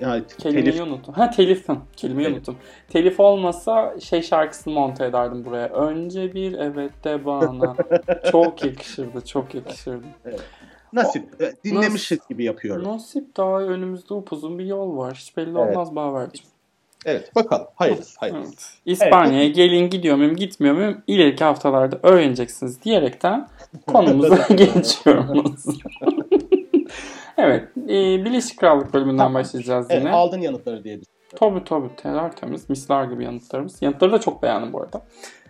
ya, 0.00 0.20
kelimeyi 0.38 0.64
telif 0.64 0.80
unuttum 0.82 1.14
ha 1.14 1.30
telifin 1.30 1.78
kelimeyi 1.96 2.24
Telif. 2.28 2.38
unuttum 2.38 2.56
telif 2.88 3.20
olmasa 3.20 3.94
şey 4.00 4.22
şarkısını 4.22 4.74
monte 4.74 5.04
ederdim 5.06 5.44
buraya 5.44 5.66
önce 5.68 6.34
bir 6.34 6.52
evet 6.52 7.04
de 7.04 7.24
bana 7.24 7.76
çok 8.30 8.64
yakışırdı 8.64 9.24
çok 9.26 9.54
yakışırdı 9.54 10.06
nasip 10.92 11.42
e, 11.42 11.52
dinlemişiz 11.64 12.18
gibi 12.28 12.44
yapıyorum. 12.44 12.84
nasip 12.84 13.36
daha 13.36 13.60
önümüzde 13.60 14.14
upuzun 14.14 14.58
bir 14.58 14.64
yol 14.64 14.96
var 14.96 15.14
hiç 15.14 15.36
belli 15.36 15.50
Evet. 15.58 15.76
olmaz 15.76 15.96
Baver'cim 15.96 16.46
Evet 17.06 17.34
bakalım. 17.34 17.66
Hayırlısı 17.74 18.20
hayırlısı. 18.20 18.46
Evet. 18.52 18.78
İspanya'ya 18.86 19.48
gelin 19.48 19.90
gidiyor 19.90 20.16
muyum 20.16 20.36
gitmiyor 20.36 20.74
muyum 20.74 21.02
ileriki 21.06 21.44
haftalarda 21.44 21.98
öğreneceksiniz 22.02 22.82
diyerekten 22.82 23.48
konumuza 23.86 24.46
geçiyoruz. 24.54 25.64
Evet. 27.38 27.64
E, 27.88 28.24
Birleşik 28.24 28.58
Krallık 28.58 28.94
bölümünden 28.94 29.18
Tamam. 29.18 29.34
başlayacağız 29.34 29.86
Evet, 29.90 30.02
yine. 30.02 30.12
aldın 30.12 30.40
yanıtları 30.40 30.84
diye 30.84 31.00
düşünüyorum. 31.00 31.16
Tabii 31.36 31.64
tabii. 31.64 31.96
Tertemiz. 31.96 32.70
Misler 32.70 33.04
gibi 33.04 33.24
yanıtlarımız. 33.24 33.82
Yanıtları 33.82 34.12
da 34.12 34.20
çok 34.20 34.42
beğendim 34.42 34.72
bu 34.72 34.82
arada. 34.82 35.02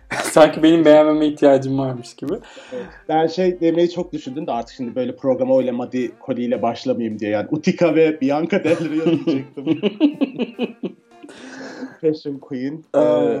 Sanki 0.23 0.63
benim 0.63 0.85
beğenmeme 0.85 1.27
ihtiyacım 1.27 1.79
varmış 1.79 2.15
gibi. 2.15 2.33
Ben 3.09 3.27
şey 3.27 3.61
demeyi 3.61 3.89
çok 3.91 4.13
düşündüm 4.13 4.47
de 4.47 4.51
artık 4.51 4.75
şimdi 4.75 4.95
böyle 4.95 5.15
programa 5.15 5.57
öyle 5.57 5.71
Madi 5.71 6.11
Cody 6.25 6.45
ile 6.45 6.61
başlamayayım 6.61 7.19
diye 7.19 7.31
yani 7.31 7.47
Utica 7.51 7.95
ve 7.95 8.21
Bianca 8.21 8.63
Del 8.63 8.89
Rio 8.91 9.05
diyecektim. 9.05 9.65
Fashion 12.01 12.37
Queen. 12.37 12.83
Ee. 12.95 12.99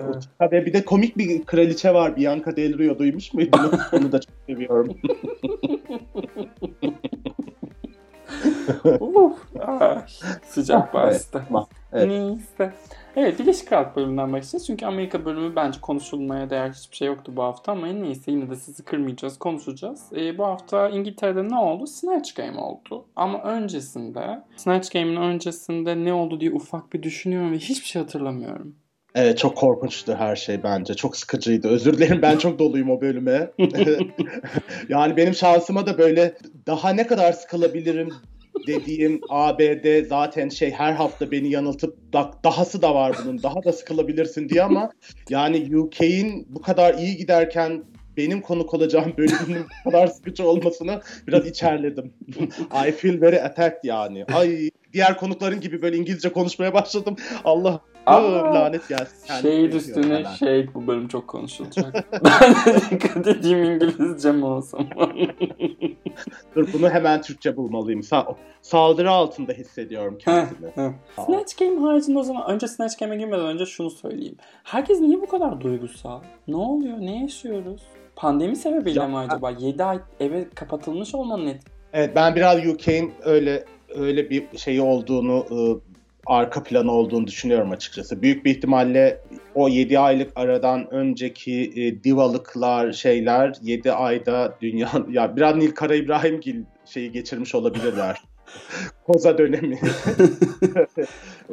Utica 0.09 0.51
ve 0.51 0.65
bir 0.65 0.73
de 0.73 0.85
komik 0.85 1.17
bir 1.17 1.43
kraliçe 1.43 1.93
var 1.93 2.15
Bianca 2.15 2.55
Del 2.55 2.77
Rio 2.77 2.99
duymuş 2.99 3.33
muydunuz? 3.33 3.81
Onu 3.93 4.11
da 4.11 4.19
çok 4.21 4.33
seviyorum. 4.47 4.97
Uf, 8.99 9.33
sıcak 10.43 10.93
bastı. 10.93 11.43
tamam. 11.47 11.67
Evet. 11.93 12.07
Neyse. 12.07 12.73
Evet 13.15 13.39
Birleşik 13.39 13.67
Krallık 13.67 13.95
bölümünden 13.95 14.33
başlayacağız. 14.33 14.67
Çünkü 14.67 14.85
Amerika 14.85 15.25
bölümü 15.25 15.55
bence 15.55 15.81
konuşulmaya 15.81 16.49
değer 16.49 16.69
hiçbir 16.69 16.95
şey 16.95 17.07
yoktu 17.07 17.31
bu 17.35 17.43
hafta 17.43 17.71
ama 17.71 17.87
neyse 17.87 18.31
yine 18.31 18.49
de 18.49 18.55
sizi 18.55 18.83
kırmayacağız, 18.83 19.39
konuşacağız. 19.39 20.01
Ee, 20.15 20.37
bu 20.37 20.45
hafta 20.45 20.89
İngiltere'de 20.89 21.49
ne 21.49 21.57
oldu? 21.57 21.87
Snatch 21.87 22.35
Game 22.35 22.59
oldu. 22.59 23.05
Ama 23.15 23.43
öncesinde, 23.43 24.43
Snatch 24.57 24.93
Game'in 24.93 25.15
öncesinde 25.15 26.05
ne 26.05 26.13
oldu 26.13 26.39
diye 26.39 26.51
ufak 26.51 26.93
bir 26.93 27.03
düşünüyorum 27.03 27.51
ve 27.51 27.57
hiçbir 27.57 27.87
şey 27.87 28.01
hatırlamıyorum. 28.01 28.75
Evet 29.15 29.37
çok 29.37 29.57
korkunçtu 29.57 30.15
her 30.15 30.35
şey 30.35 30.63
bence. 30.63 30.93
Çok 30.93 31.17
sıkıcıydı. 31.17 31.67
Özür 31.67 31.93
dilerim 31.93 32.21
ben 32.21 32.37
çok 32.37 32.59
doluyum 32.59 32.89
o 32.89 33.01
bölüme. 33.01 33.51
yani 34.89 35.17
benim 35.17 35.33
şansıma 35.33 35.85
da 35.85 35.97
böyle 35.97 36.37
daha 36.67 36.89
ne 36.89 37.07
kadar 37.07 37.31
sıkılabilirim 37.31 38.09
dediğim 38.67 39.21
ABD 39.29 40.07
zaten 40.07 40.49
şey 40.49 40.71
her 40.71 40.93
hafta 40.93 41.31
beni 41.31 41.49
yanıltıp 41.49 42.13
da, 42.13 42.31
dahası 42.43 42.81
da 42.81 42.95
var 42.95 43.17
bunun 43.23 43.43
daha 43.43 43.63
da 43.63 43.73
sıkılabilirsin 43.73 44.49
diye 44.49 44.63
ama 44.63 44.91
yani 45.29 45.77
UK'in 45.77 46.45
bu 46.49 46.61
kadar 46.61 46.93
iyi 46.93 47.17
giderken 47.17 47.83
benim 48.17 48.41
konuk 48.41 48.73
olacağım 48.73 49.13
bölümünün 49.17 49.65
bu 49.85 49.91
kadar 49.91 50.07
sıkıcı 50.07 50.47
olmasını 50.47 51.01
biraz 51.27 51.47
içerledim. 51.47 52.13
I 52.87 52.91
feel 52.91 53.21
very 53.21 53.41
attacked 53.41 53.83
yani. 53.83 54.25
Ay 54.25 54.69
diğer 54.93 55.17
konukların 55.17 55.61
gibi 55.61 55.81
böyle 55.81 55.97
İngilizce 55.97 56.29
konuşmaya 56.29 56.73
başladım. 56.73 57.15
Allah 57.43 57.81
Aa, 58.07 58.53
lanet 58.53 58.87
gelsin. 58.89 59.29
Bırakıyorum 59.29 59.77
üstüne 59.77 60.25
şey 60.39 60.73
bu 60.73 60.87
bölüm 60.87 61.07
çok 61.07 61.27
konuşulacak. 61.27 61.93
ben 62.23 62.55
de 62.75 62.79
dikkat 62.91 63.27
edeyim 63.27 63.63
İngilizcem 63.63 64.43
olsun. 64.43 64.87
Dur 66.55 66.67
bunu 66.73 66.89
hemen 66.89 67.21
Türkçe 67.21 67.57
bulmalıyım. 67.57 67.99
Sa- 68.01 68.35
saldırı 68.61 69.11
altında 69.11 69.51
hissediyorum 69.53 70.17
kendimi. 70.19 70.95
Snatch 71.25 71.57
Game 71.59 71.79
haricinde 71.79 72.19
o 72.19 72.23
zaman 72.23 72.49
önce 72.51 72.67
Snatch 72.67 72.99
Game'e 72.99 73.17
girmeden 73.17 73.45
önce 73.45 73.65
şunu 73.65 73.89
söyleyeyim. 73.89 74.37
Herkes 74.63 74.99
niye 74.99 75.21
bu 75.21 75.25
kadar 75.27 75.61
duygusal? 75.61 76.21
Ne 76.47 76.55
oluyor? 76.55 76.97
Ne 76.99 77.21
yaşıyoruz? 77.21 77.81
Pandemi 78.15 78.55
sebebiyle 78.55 78.99
Ya- 78.99 79.07
mi 79.07 79.17
acaba? 79.17 79.51
7 79.51 79.83
ay 79.83 79.99
eve 80.19 80.49
kapatılmış 80.55 81.15
olmanın 81.15 81.45
etkisi. 81.47 81.77
Evet 81.93 82.11
ben 82.15 82.35
biraz 82.35 82.67
UK'in 82.67 83.11
öyle 83.23 83.65
öyle 83.95 84.29
bir 84.29 84.57
şeyi 84.57 84.81
olduğunu 84.81 85.37
ı, 85.51 85.79
arka 86.27 86.63
planı 86.63 86.91
olduğunu 86.91 87.27
düşünüyorum 87.27 87.71
açıkçası. 87.71 88.21
Büyük 88.21 88.45
bir 88.45 88.51
ihtimalle 88.51 89.21
o 89.55 89.67
7 89.67 89.99
aylık 89.99 90.31
aradan 90.35 90.93
önceki 90.93 91.71
e, 91.75 92.03
divalıklar 92.03 92.91
şeyler 92.91 93.55
7 93.61 93.91
ayda 93.91 94.57
dünya 94.61 94.89
ya 95.09 95.35
biraz 95.35 95.55
Nil 95.55 95.71
Kara 95.71 95.95
İbrahimgil 95.95 96.63
şeyi 96.85 97.11
geçirmiş 97.11 97.55
olabilirler. 97.55 98.21
Koza 99.05 99.37
dönemi. 99.37 99.79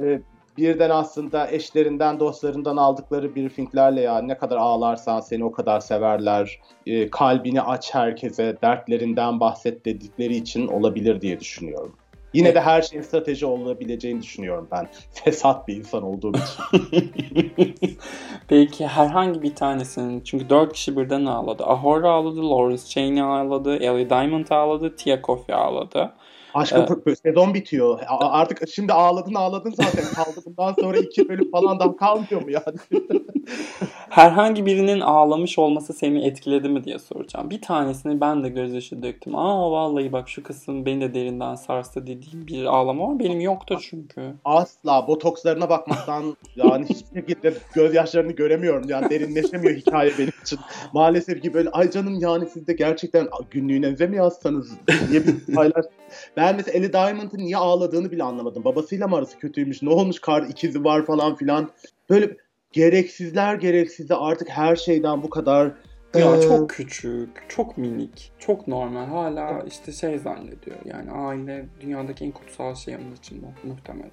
E, 0.02 0.20
birden 0.58 0.90
aslında 0.90 1.50
eşlerinden, 1.50 2.20
dostlarından 2.20 2.76
aldıkları 2.76 3.36
briefinglerle 3.36 4.00
ya 4.00 4.18
ne 4.18 4.38
kadar 4.38 4.56
ağlarsan 4.56 5.20
seni 5.20 5.44
o 5.44 5.52
kadar 5.52 5.80
severler. 5.80 6.60
E, 6.86 7.10
kalbini 7.10 7.62
aç 7.62 7.94
herkese, 7.94 8.56
dertlerinden 8.62 9.40
bahset 9.40 9.84
dedikleri 9.84 10.36
için 10.36 10.66
olabilir 10.66 11.20
diye 11.20 11.40
düşünüyorum. 11.40 11.92
Yine 12.34 12.54
de 12.54 12.60
her 12.60 12.82
şeyin 12.82 13.02
strateji 13.02 13.46
olabileceğini 13.46 14.22
düşünüyorum 14.22 14.68
ben. 14.72 14.88
Fesat 15.24 15.68
bir 15.68 15.76
insan 15.76 16.02
olduğum 16.02 16.32
için. 16.32 17.12
Peki 18.48 18.86
herhangi 18.86 19.42
bir 19.42 19.54
tanesinin 19.54 20.20
çünkü 20.20 20.50
4 20.50 20.72
kişi 20.72 20.96
birden 20.96 21.24
ağladı. 21.24 21.64
Ahura 21.64 22.10
ağladı, 22.10 22.50
Lawrence 22.50 22.84
Chaney 22.88 23.22
ağladı, 23.22 23.76
Ellie 23.76 24.10
Diamond 24.10 24.48
ağladı, 24.50 24.96
Tia 24.96 25.22
Kofi 25.22 25.54
ağladı. 25.54 26.12
Aşkım 26.54 27.02
Evet. 27.06 27.18
sezon 27.18 27.54
bitiyor. 27.54 28.00
Artık 28.08 28.68
şimdi 28.68 28.92
ağladın 28.92 29.34
ağladın 29.34 29.70
zaten 29.70 30.04
kaldı. 30.14 30.40
Bundan 30.46 30.74
sonra 30.80 30.98
iki 30.98 31.28
bölüm 31.28 31.50
falan 31.50 31.78
daha 31.80 31.96
kalmıyor 31.96 32.42
mu 32.42 32.50
yani? 32.50 32.78
Herhangi 34.10 34.66
birinin 34.66 35.00
ağlamış 35.00 35.58
olması 35.58 35.92
seni 35.92 36.26
etkiledi 36.26 36.68
mi 36.68 36.84
diye 36.84 36.98
soracağım. 36.98 37.50
Bir 37.50 37.60
tanesini 37.62 38.20
ben 38.20 38.44
de 38.44 38.48
gözyaşı 38.48 39.02
döktüm. 39.02 39.36
Aa 39.36 39.70
vallahi 39.70 40.12
bak 40.12 40.28
şu 40.28 40.42
kısım 40.42 40.86
beni 40.86 41.00
de 41.00 41.14
derinden 41.14 41.54
sarstı 41.54 42.06
dediğim 42.06 42.46
bir 42.46 42.64
ağlama 42.64 43.08
var. 43.08 43.18
Benim 43.18 43.40
yoktu 43.40 43.78
çünkü. 43.90 44.34
Asla 44.44 45.08
botokslarına 45.08 45.68
bakmaktan 45.68 46.36
yani 46.56 46.86
hiçbir 46.88 47.20
şekilde 47.20 47.54
gözyaşlarını 47.74 48.32
göremiyorum. 48.32 48.88
Yani 48.88 49.10
derinleşemiyor 49.10 49.76
hikaye 49.76 50.12
benim 50.18 50.32
için. 50.42 50.58
Maalesef 50.92 51.42
ki 51.42 51.54
böyle 51.54 51.70
ay 51.70 51.90
canım 51.90 52.14
yani 52.20 52.46
siz 52.46 52.66
de 52.66 52.72
gerçekten 52.72 53.28
günlüğünüze 53.50 54.06
mi 54.06 54.16
yazsanız 54.16 54.70
niye 55.10 55.26
bir 55.26 55.54
paylaş. 55.54 55.84
Ben 56.36 56.56
mesela 56.56 56.78
Ellie 56.78 56.92
Diamond'ın 56.92 57.38
niye 57.38 57.56
ağladığını 57.56 58.10
bile 58.10 58.22
anlamadım. 58.22 58.64
Babasıyla 58.64 59.08
mı 59.08 59.16
arası 59.16 59.38
kötüymüş? 59.38 59.82
Ne 59.82 59.88
olmuş? 59.90 60.18
Kar 60.18 60.42
ikizi 60.42 60.84
var 60.84 61.06
falan 61.06 61.34
filan. 61.34 61.70
Böyle 62.10 62.36
gereksizler 62.72 63.54
gereksizi 63.54 64.14
artık 64.14 64.48
her 64.48 64.76
şeyden 64.76 65.22
bu 65.22 65.30
kadar 65.30 65.72
Ya 66.14 66.36
Ee, 66.36 66.40
çok 66.40 66.70
küçük, 66.70 67.44
çok 67.48 67.78
minik, 67.78 68.32
çok 68.38 68.68
normal. 68.68 69.06
Hala 69.06 69.62
işte 69.66 69.92
şey 69.92 70.18
zannediyor. 70.18 70.76
Yani 70.84 71.10
aile 71.10 71.66
dünyadaki 71.80 72.24
en 72.24 72.30
kutsal 72.32 72.74
şey 72.74 72.96
onun 72.96 73.14
için 73.14 73.40
mu- 73.40 73.54
muhtemelen. 73.64 74.10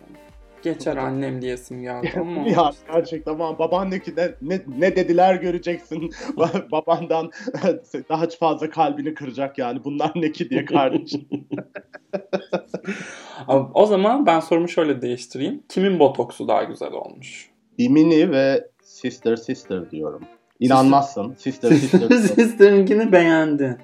Geçer 0.63 0.97
annem 0.97 1.41
diyesim 1.41 1.81
geldi 1.81 2.11
ama 2.19 2.49
Ya 2.49 2.71
gerçekten 2.93 3.31
ama 3.31 3.59
babaanne 3.59 3.99
ki 3.99 4.13
ne, 4.17 4.31
ne, 4.41 4.61
ne 4.77 4.95
dediler 4.95 5.35
göreceksin. 5.35 6.11
Babandan 6.71 7.31
daha 8.09 8.27
fazla 8.39 8.69
kalbini 8.69 9.13
kıracak 9.13 9.57
yani. 9.57 9.83
Bunlar 9.83 10.11
ne 10.15 10.31
ki 10.31 10.49
diye 10.49 10.65
kardeşim. 10.65 11.27
O 13.73 13.85
zaman 13.85 14.25
ben 14.25 14.39
sorumu 14.39 14.67
şöyle 14.67 15.01
değiştireyim. 15.01 15.63
Kimin 15.69 15.99
botoksu 15.99 16.47
daha 16.47 16.63
güzel 16.63 16.91
olmuş? 16.91 17.49
Bimini 17.77 18.31
ve 18.31 18.67
Sister 18.83 19.35
Sister 19.35 19.91
diyorum. 19.91 20.21
İnanmazsın. 20.59 21.35
Sister 21.37 21.71
Sister. 21.71 22.17
Sister'inkini 22.17 23.11
beğendin. 23.11 23.77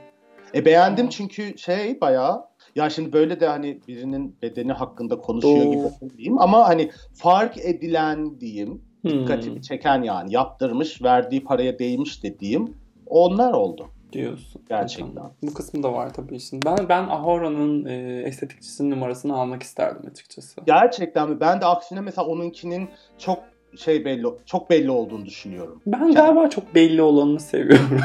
e 0.53 0.65
beğendim 0.65 1.09
çünkü 1.09 1.57
şey 1.57 2.01
bayağı 2.01 2.47
ya 2.77 2.89
şimdi 2.89 3.13
böyle 3.13 3.39
de 3.39 3.47
hani 3.47 3.79
birinin 3.87 4.35
bedeni 4.41 4.71
hakkında 4.71 5.17
konuşuyor 5.21 5.65
Doğru. 5.65 5.71
gibi 5.71 6.17
diyeyim 6.17 6.39
ama 6.39 6.67
hani 6.67 6.91
fark 7.13 7.57
edilen 7.57 8.39
diyeyim 8.39 8.81
Hmm, 9.01 9.11
dikkatimi 9.11 9.61
çeken 9.61 10.03
yani 10.03 10.33
yaptırmış 10.33 11.01
verdiği 11.01 11.43
paraya 11.43 11.79
değmiş 11.79 12.23
dediğim 12.23 12.73
onlar 13.05 13.53
oldu. 13.53 13.87
diyorsun. 14.13 14.61
Gerçekten. 14.69 15.13
Tamam. 15.15 15.31
Bu 15.43 15.53
kısmı 15.53 15.83
da 15.83 15.93
var 15.93 16.13
tabii 16.13 16.35
işin. 16.35 16.59
Ben 16.65 16.89
ben 16.89 17.03
Ahora'nın 17.03 17.85
e, 17.85 18.21
estetikçisinin 18.25 18.91
numarasını 18.91 19.37
almak 19.37 19.63
isterdim 19.63 20.09
açıkçası. 20.11 20.61
Gerçekten 20.65 21.29
mi? 21.29 21.39
Ben 21.39 21.61
de 21.61 21.65
aksine 21.65 22.01
mesela 22.01 22.27
onunkinin 22.27 22.89
çok 23.17 23.39
şey 23.75 24.05
belli 24.05 24.27
çok 24.45 24.69
belli 24.69 24.91
olduğunu 24.91 25.25
düşünüyorum. 25.25 25.81
Ben 25.85 26.13
galiba 26.13 26.49
çok 26.49 26.75
belli 26.75 27.01
olanını 27.01 27.39
seviyorum. 27.39 27.99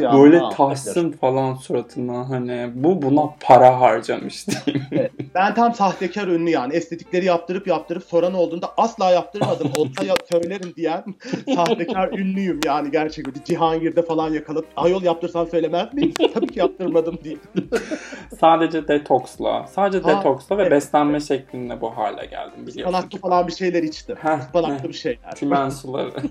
Ya, 0.00 0.12
Böyle 0.18 0.38
ha, 0.38 0.50
taşsın 0.50 1.12
falan 1.12 1.54
suratına 1.54 2.28
hani 2.30 2.70
bu 2.74 3.02
buna 3.02 3.30
para 3.40 3.80
harcamış 3.80 4.46
diyeyim. 4.48 4.86
Ben 5.34 5.54
tam 5.54 5.74
sahtekar 5.74 6.28
ünlü 6.28 6.50
yani. 6.50 6.74
Estetikleri 6.74 7.24
yaptırıp 7.24 7.66
yaptırıp 7.66 8.04
soran 8.04 8.34
olduğunda 8.34 8.72
asla 8.76 9.10
yaptırmadım. 9.10 9.70
Olsa 9.76 10.04
ya, 10.04 10.14
söylerim 10.30 10.72
diyen 10.76 11.04
sahtekar 11.54 12.08
ünlüyüm 12.18 12.60
yani 12.66 12.90
gerçekten. 12.90 13.32
Cihangir'de 13.44 14.02
falan 14.02 14.32
yakalıp 14.32 14.66
ayol 14.76 15.02
yaptırsan 15.02 15.44
söylemez 15.44 15.94
miyim? 15.94 16.14
Tabii 16.34 16.46
ki 16.46 16.58
yaptırmadım 16.58 17.18
diye. 17.24 17.36
Sadece 18.40 18.88
detoksla, 18.88 19.66
sadece 19.66 19.98
Ha, 19.98 20.18
detoksla 20.18 20.58
ve 20.58 20.62
evet. 20.62 20.72
beslenme 20.72 21.20
şeklinde 21.20 21.80
bu 21.80 21.96
hale 21.96 22.26
geldim 22.26 22.66
biliyorsun 22.66 23.08
ki. 23.08 23.18
falan 23.18 23.46
bir 23.48 23.52
şeyler 23.52 23.82
içtim. 23.82 24.16
Heh, 24.16 24.38
Ispanaklı 24.38 24.81
heh. 24.82 24.88
bir 24.88 24.92
şeyler. 24.92 25.34
Çimen 25.34 25.68
suları. 25.68 26.12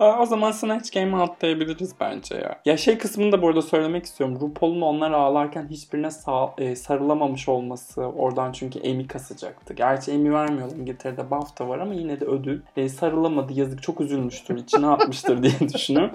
O 0.00 0.26
zaman 0.26 0.50
Snatch 0.50 0.92
Game'i 0.92 1.16
atlayabiliriz 1.16 1.94
bence 2.00 2.34
ya. 2.34 2.60
Ya 2.64 2.76
şey 2.76 2.98
kısmını 2.98 3.32
da 3.32 3.42
burada 3.42 3.62
söylemek 3.62 4.04
istiyorum. 4.04 4.38
RuPaul'un 4.40 4.80
onlar 4.80 5.10
ağlarken 5.10 5.68
hiçbirine 5.70 6.10
sağ, 6.10 6.54
e, 6.58 6.76
sarılamamış 6.76 7.48
olması 7.48 8.02
oradan 8.02 8.52
çünkü 8.52 8.78
Emmy 8.78 9.06
kasacaktı. 9.06 9.74
Gerçi 9.74 10.12
Emmy 10.12 10.32
vermiyorlar. 10.32 10.76
İngiltere'de 10.76 11.30
BAFTA 11.30 11.68
var 11.68 11.78
ama 11.78 11.94
yine 11.94 12.20
de 12.20 12.24
ödül. 12.24 12.60
E, 12.76 12.88
sarılamadı. 12.88 13.52
Yazık 13.52 13.82
çok 13.82 14.00
üzülmüştür. 14.00 14.56
içine 14.58 14.86
atmıştır 14.86 15.42
diye 15.42 15.52
düşünüyorum. 15.74 16.10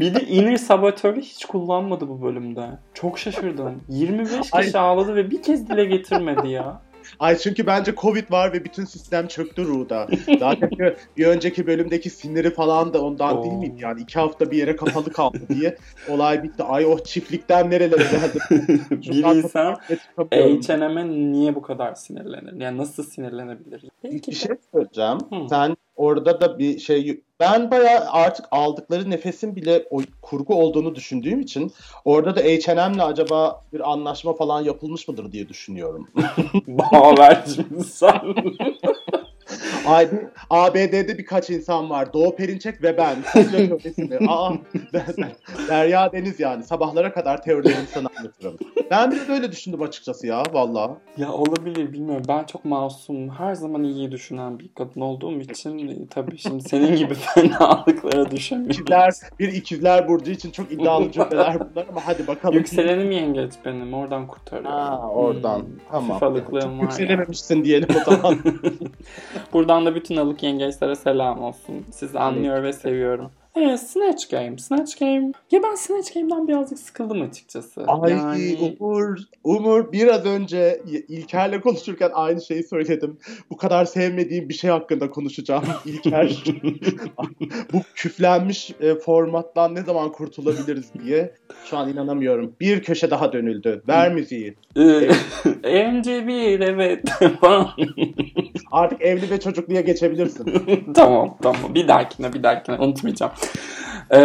Bir 0.00 0.14
de 0.14 0.20
Inner 0.20 0.56
Saboteur'ü 0.56 1.20
hiç 1.20 1.44
kullanmadı 1.44 2.08
bu 2.08 2.22
bölümde. 2.22 2.68
Çok 2.94 3.18
şaşırdım. 3.18 3.82
25 3.88 4.50
kişi 4.50 4.56
Ay. 4.56 4.70
ağladı 4.74 5.14
ve 5.14 5.30
bir 5.30 5.42
kez 5.42 5.68
dile 5.68 5.84
getirmedi 5.84 6.48
ya. 6.48 6.87
Ay 7.20 7.38
çünkü 7.38 7.66
bence 7.66 7.94
Covid 7.94 8.30
var 8.30 8.52
ve 8.52 8.64
bütün 8.64 8.84
sistem 8.84 9.26
çöktü 9.26 9.64
Ru'da. 9.64 10.08
Zaten 10.38 10.70
bir, 10.70 10.94
bir 11.16 11.26
önceki 11.26 11.66
bölümdeki 11.66 12.10
siniri 12.10 12.50
falan 12.50 12.94
da 12.94 13.02
ondan 13.02 13.38
Oo. 13.38 13.42
değil 13.42 13.54
miydi? 13.54 13.76
Yani 13.78 14.00
iki 14.00 14.18
hafta 14.18 14.50
bir 14.50 14.56
yere 14.56 14.76
kapalı 14.76 15.12
kaldı 15.12 15.40
diye 15.48 15.76
olay 16.08 16.42
bitti. 16.42 16.62
Ay 16.62 16.86
o 16.86 16.98
çiftlikten 16.98 17.70
nerelere 17.70 18.02
geldi? 18.02 18.38
bir 18.90 19.36
insan. 19.36 19.76
H&M'e 20.30 21.08
niye 21.08 21.54
bu 21.54 21.62
kadar 21.62 21.94
sinirlenir? 21.94 22.60
Yani 22.60 22.78
nasıl 22.78 23.02
sinirlenebilir? 23.02 23.84
Belki 24.04 24.30
Bir 24.30 24.36
şey 24.36 24.56
söyleyeceğim. 24.72 25.18
Hı. 25.30 25.48
Sen 25.48 25.76
orada 25.96 26.40
da 26.40 26.58
bir 26.58 26.78
şey... 26.78 27.22
Ben 27.40 27.70
bayağı 27.70 28.04
artık 28.10 28.46
aldıkları 28.50 29.10
nefesin 29.10 29.56
bile 29.56 29.84
o 29.90 30.00
kurgu 30.22 30.54
olduğunu 30.54 30.94
düşündüğüm 30.94 31.40
için 31.40 31.72
orada 32.04 32.36
da 32.36 32.40
H&M'le 32.40 33.02
acaba 33.02 33.64
bir 33.72 33.92
anlaşma 33.92 34.32
falan 34.34 34.64
yapılmış 34.64 35.08
mıdır 35.08 35.32
diye 35.32 35.48
düşünüyorum. 35.48 36.08
Bağverci 36.68 37.66
insan. 37.78 38.34
Ay, 38.34 38.34
bir- 38.34 38.58
ABD'de 40.50 41.18
birkaç 41.18 41.50
insan 41.50 41.90
var. 41.90 42.12
Doğu 42.12 42.36
Perinçek 42.36 42.82
ve 42.82 42.96
ben. 42.96 43.16
Teorisini. 43.50 44.14
Aa, 44.28 44.52
ben- 44.92 45.02
ben- 45.18 45.32
Derya 45.68 46.12
Deniz 46.12 46.40
yani. 46.40 46.64
Sabahlara 46.64 47.12
kadar 47.12 47.42
teorilerimi 47.42 47.86
sana 47.94 48.08
anlatırım. 48.18 48.56
Ben 48.90 49.12
de 49.12 49.16
böyle 49.28 49.52
düşündüm 49.52 49.82
açıkçası 49.82 50.26
ya 50.26 50.42
valla. 50.52 50.96
ya 51.16 51.32
olabilir 51.32 51.92
bilmiyorum. 51.92 52.24
Ben 52.28 52.44
çok 52.44 52.64
masum, 52.64 53.28
her 53.30 53.54
zaman 53.54 53.82
iyi 53.84 54.12
düşünen 54.12 54.58
bir 54.58 54.68
kadın 54.78 55.00
olduğum 55.00 55.40
için 55.40 55.88
e, 55.88 56.06
tabii 56.10 56.38
şimdi 56.38 56.62
senin 56.68 56.96
gibi 56.96 57.14
fenalıklara 57.34 58.30
düşemiyorum. 58.30 58.72
İkizler, 58.80 59.12
bir 59.38 59.48
ikizler 59.52 60.08
burcu 60.08 60.30
için 60.30 60.50
çok 60.50 60.72
iddialı 60.72 61.12
cümleler 61.12 61.56
bunlar 61.60 61.86
ama 61.88 62.00
hadi 62.06 62.26
bakalım. 62.26 62.54
Yükselenim 62.54 63.10
yengeç 63.10 63.52
benim. 63.64 63.94
Oradan 63.94 64.26
kurtarıyorum. 64.26 64.72
Aa, 64.72 65.08
oradan. 65.10 65.58
Hmm, 65.58 65.66
Tamam. 65.90 66.10
hafif 66.10 66.22
alıklığım 66.22 66.60
Çok 66.60 66.70
var 66.70 66.76
ya. 66.76 66.82
yükselememişsin 66.82 67.64
diyelim 67.64 67.88
o 68.00 68.10
zaman. 68.10 68.38
Buradan 69.52 69.86
da 69.86 69.94
bütün 69.94 70.16
alık 70.16 70.42
yengeçlere 70.42 70.94
selam 70.94 71.42
olsun. 71.42 71.84
Sizi 71.92 72.18
anlıyor 72.18 72.62
ve 72.62 72.72
seviyorum. 72.72 73.30
Evet 73.60 73.80
Snatch 73.80 74.30
Game. 74.30 74.58
Snatch 74.58 75.00
Game. 75.00 75.32
Ya 75.50 75.62
ben 75.62 75.74
Snatch 75.74 76.14
Game'den 76.14 76.48
birazcık 76.48 76.78
sıkıldım 76.78 77.22
açıkçası. 77.22 77.84
Ay 77.86 78.12
yani... 78.12 78.76
Umur, 78.80 79.18
Umur 79.44 79.92
biraz 79.92 80.26
önce 80.26 80.82
İlker'le 81.08 81.60
konuşurken 81.60 82.10
aynı 82.14 82.42
şeyi 82.42 82.62
söyledim. 82.64 83.18
Bu 83.50 83.56
kadar 83.56 83.84
sevmediğim 83.84 84.48
bir 84.48 84.54
şey 84.54 84.70
hakkında 84.70 85.10
konuşacağım 85.10 85.64
İlker. 85.84 86.44
bu 87.72 87.82
küflenmiş 87.94 88.70
e, 88.80 88.94
formattan 88.94 89.74
ne 89.74 89.82
zaman 89.82 90.12
kurtulabiliriz 90.12 90.90
diye 91.04 91.34
şu 91.64 91.76
an 91.76 91.92
inanamıyorum. 91.92 92.54
Bir 92.60 92.82
köşe 92.82 93.10
daha 93.10 93.32
dönüldü. 93.32 93.82
Ver 93.88 94.12
müziği. 94.14 94.54
MC1 94.76 96.64
evet 96.64 97.04
falan. 97.40 97.68
Artık 98.72 99.02
evli 99.02 99.30
ve 99.30 99.40
çocukluya 99.40 99.80
geçebilirsin. 99.80 100.62
tamam 100.94 101.36
tamam 101.42 101.74
bir 101.74 101.88
dahakine 101.88 102.32
bir 102.32 102.42
dahakine 102.42 102.76
unutmayacağım. 102.76 103.32
Ee, 104.10 104.20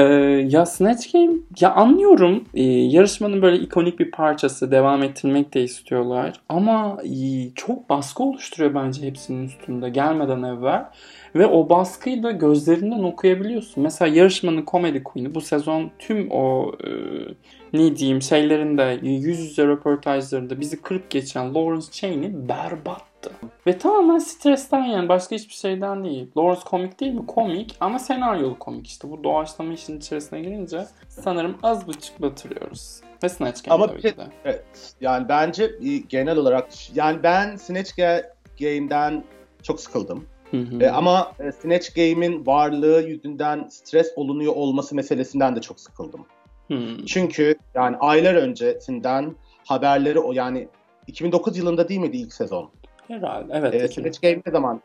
ya 0.49 0.65
Snatch 0.65 1.13
Game 1.13 1.33
ya 1.59 1.73
anlıyorum 1.73 2.43
Ee, 2.53 2.63
yarışmanın 2.63 3.41
böyle 3.41 3.57
ikonik 3.57 3.99
bir 3.99 4.11
parçası 4.11 4.71
devam 4.71 5.03
ettirmek 5.03 5.53
de 5.53 5.63
istiyorlar 5.63 6.33
ama 6.49 6.97
e, 7.03 7.49
çok 7.55 7.89
baskı 7.89 8.23
oluşturuyor 8.23 8.75
bence 8.75 9.07
hepsinin 9.07 9.45
üstünde 9.45 9.89
gelmeden 9.89 10.43
evvel 10.43 10.85
ve 11.35 11.47
o 11.47 11.69
baskıyı 11.69 12.23
da 12.23 12.31
gözlerinden 12.31 13.03
okuyabiliyorsun. 13.03 13.83
Mesela 13.83 14.15
yarışmanın 14.15 14.65
Comedy 14.71 15.03
Queen'i 15.03 15.35
bu 15.35 15.41
sezon 15.41 15.91
tüm 15.99 16.31
o 16.31 16.71
e, 16.83 16.89
ne 17.73 17.95
diyeyim 17.95 18.21
şeylerinde 18.21 18.99
yüz 19.01 19.39
yüze 19.39 19.67
röportajlarında 19.67 20.59
bizi 20.59 20.81
kırıp 20.81 21.09
geçen 21.09 21.55
Lawrence 21.55 21.87
Chaney 21.91 22.31
berbattı. 23.25 23.47
Ve 23.67 23.77
tamamen 23.77 24.19
stresten 24.19 24.83
yani 24.83 25.09
başka 25.09 25.35
hiçbir 25.35 25.53
şeyden 25.53 26.03
değil. 26.03 26.31
Lawrence 26.37 26.61
komik 26.65 26.99
değil 26.99 27.13
mi? 27.13 27.25
Komik 27.27 27.75
ama 27.79 27.99
senaryolu 27.99 28.59
komik 28.59 28.87
işte. 28.87 29.09
Bu 29.11 29.23
doğaçlama 29.23 29.73
işin 29.73 29.97
içerisine 29.97 30.41
girince 30.41 30.85
sanırım 31.09 31.57
az 31.63 31.87
buçuk 31.87 32.21
batırıyoruz. 32.21 33.01
Ve 33.23 33.29
Snatch 33.29 33.63
Game 33.63 33.75
Ama 33.75 33.87
tabii 33.87 34.01
şey- 34.01 34.11
ki 34.11 34.17
de. 34.17 34.27
Evet. 34.45 34.95
Yani 35.01 35.29
bence 35.29 35.71
genel 36.09 36.37
olarak 36.37 36.95
yani 36.95 37.23
ben 37.23 37.55
Snatch 37.55 37.91
Ga- 37.91 38.25
Game'den 38.59 39.23
çok 39.63 39.79
sıkıldım. 39.79 40.25
Hı 40.51 40.57
hı. 40.57 40.83
E, 40.83 40.89
ama 40.89 41.31
e, 41.39 41.51
Snatch 41.51 41.95
Game'in 41.95 42.45
varlığı 42.45 43.01
yüzünden 43.01 43.67
stres 43.69 44.13
olunuyor 44.15 44.53
olması 44.55 44.95
meselesinden 44.95 45.55
de 45.55 45.61
çok 45.61 45.79
sıkıldım. 45.79 46.25
Hı. 46.67 47.05
Çünkü 47.05 47.55
yani 47.75 47.97
aylar 47.97 48.33
öncesinden 48.33 49.35
haberleri 49.67 50.19
o 50.19 50.33
yani 50.33 50.67
2009 51.07 51.57
yılında 51.57 51.89
değil 51.89 51.99
miydi 51.99 52.17
ilk 52.17 52.33
sezon? 52.33 52.69
Herhalde 53.07 53.53
evet. 53.53 53.73
E, 53.73 53.85
iki- 53.85 53.93
Snatch 53.93 54.21
Game 54.21 54.41
ne 54.45 54.51
zaman 54.51 54.81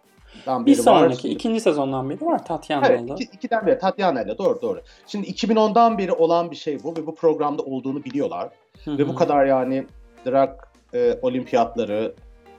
beri 0.47 0.67
bir 0.67 0.79
var? 0.79 0.83
sonraki 0.83 1.29
ikinci 1.29 1.61
sezondan 1.61 2.11
beri 2.11 2.27
var 2.27 2.45
Tatyana'da. 2.45 2.89
Evet, 2.89 3.03
iki, 3.11 3.25
ikiden 3.25 3.67
beri 3.67 3.79
Tatyana 3.79 4.23
ile 4.23 4.39
doğru 4.39 4.63
doğru. 4.63 4.81
Şimdi 5.07 5.27
2010'dan 5.27 5.99
beri 5.99 6.13
olan 6.13 6.51
bir 6.51 6.57
şey 6.57 6.83
bu 6.83 6.97
ve 6.97 7.07
bu 7.07 7.15
programda 7.15 7.63
olduğunu 7.63 8.05
biliyorlar. 8.05 8.49
Hı 8.85 8.99
Ve 8.99 9.09
bu 9.09 9.15
kadar 9.15 9.47
yani 9.47 9.87
drag 10.27 10.51
e, 10.95 11.19
olimpiyatları 11.23 12.15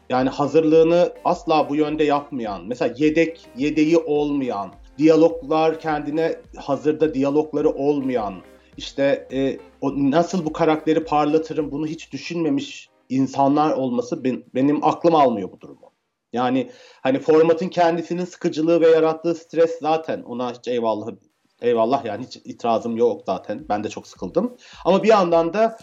yani 0.09 0.29
hazırlığını 0.29 1.13
asla 1.25 1.69
bu 1.69 1.75
yönde 1.75 2.03
yapmayan, 2.03 2.61
mesela 2.67 2.93
yedek 2.97 3.47
yedeği 3.57 3.97
olmayan, 3.97 4.71
diyaloglar 4.97 5.79
kendine 5.79 6.35
hazırda 6.57 7.13
diyalogları 7.13 7.69
olmayan, 7.69 8.33
işte 8.77 9.27
e, 9.33 9.57
o 9.81 10.11
nasıl 10.11 10.45
bu 10.45 10.53
karakteri 10.53 11.03
parlatırım 11.03 11.71
bunu 11.71 11.87
hiç 11.87 12.11
düşünmemiş 12.11 12.89
insanlar 13.09 13.71
olması 13.73 14.23
ben- 14.23 14.43
benim 14.55 14.83
aklım 14.83 15.15
almıyor 15.15 15.51
bu 15.51 15.61
durumu. 15.61 15.91
Yani 16.33 16.69
hani 17.01 17.19
formatın 17.19 17.67
kendisinin 17.67 18.25
sıkıcılığı 18.25 18.81
ve 18.81 18.87
yarattığı 18.87 19.35
stres 19.35 19.79
zaten 19.81 20.21
ona 20.21 20.51
hiç 20.53 20.67
eyvallah 20.67 21.07
eyvallah 21.61 22.05
yani 22.05 22.25
hiç 22.25 22.35
itirazım 22.37 22.97
yok 22.97 23.21
zaten. 23.25 23.65
Ben 23.69 23.83
de 23.83 23.89
çok 23.89 24.07
sıkıldım. 24.07 24.57
Ama 24.85 25.03
bir 25.03 25.07
yandan 25.07 25.53
da 25.53 25.77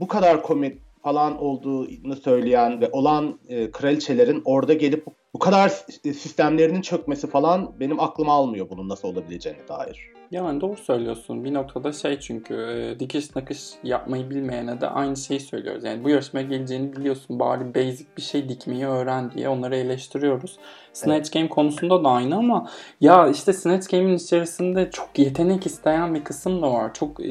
bu 0.00 0.08
kadar 0.08 0.42
komik 0.42 0.82
falan 1.02 1.42
olduğunu 1.42 2.16
söyleyen 2.16 2.80
ve 2.80 2.90
olan 2.92 3.40
e, 3.48 3.70
kraliçelerin 3.70 4.42
orada 4.44 4.72
gelip 4.72 5.06
bu 5.34 5.38
kadar 5.38 5.68
s- 5.68 6.12
sistemlerinin 6.14 6.82
çökmesi 6.82 7.26
falan 7.26 7.80
benim 7.80 8.00
aklıma 8.00 8.32
almıyor 8.32 8.70
bunun 8.70 8.88
nasıl 8.88 9.08
olabileceğine 9.08 9.68
dair. 9.68 10.10
Yani 10.30 10.60
doğru 10.60 10.76
söylüyorsun. 10.76 11.44
Bir 11.44 11.54
noktada 11.54 11.92
şey 11.92 12.18
çünkü 12.20 12.54
e, 12.54 13.00
dikiş 13.00 13.36
nakış 13.36 13.60
yapmayı 13.82 14.30
bilmeyene 14.30 14.80
de 14.80 14.88
aynı 14.88 15.16
şeyi 15.16 15.40
söylüyoruz. 15.40 15.84
Yani 15.84 16.04
bu 16.04 16.10
yarışmaya 16.10 16.42
geleceğini 16.42 16.96
biliyorsun. 16.96 17.38
Bari 17.38 17.74
basic 17.74 18.06
bir 18.16 18.22
şey 18.22 18.48
dikmeyi 18.48 18.86
öğren 18.86 19.30
diye 19.30 19.48
onları 19.48 19.76
eleştiriyoruz. 19.76 20.58
Snatch 20.92 21.32
Game 21.32 21.48
konusunda 21.48 22.04
da 22.04 22.08
aynı 22.08 22.36
ama 22.36 22.68
ya 23.00 23.28
işte 23.28 23.52
Snatch 23.52 23.90
Game'in 23.90 24.16
içerisinde 24.16 24.90
çok 24.90 25.18
yetenek 25.18 25.66
isteyen 25.66 26.14
bir 26.14 26.24
kısım 26.24 26.62
da 26.62 26.72
var. 26.72 26.94
Çok 26.94 27.20
e, 27.20 27.28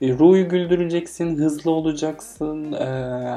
e, 0.00 0.18
Ru'yu 0.18 0.48
güldüreceksin, 0.48 1.36
hızlı 1.36 1.70
olacaksın, 1.70 2.72
e, 2.72 2.84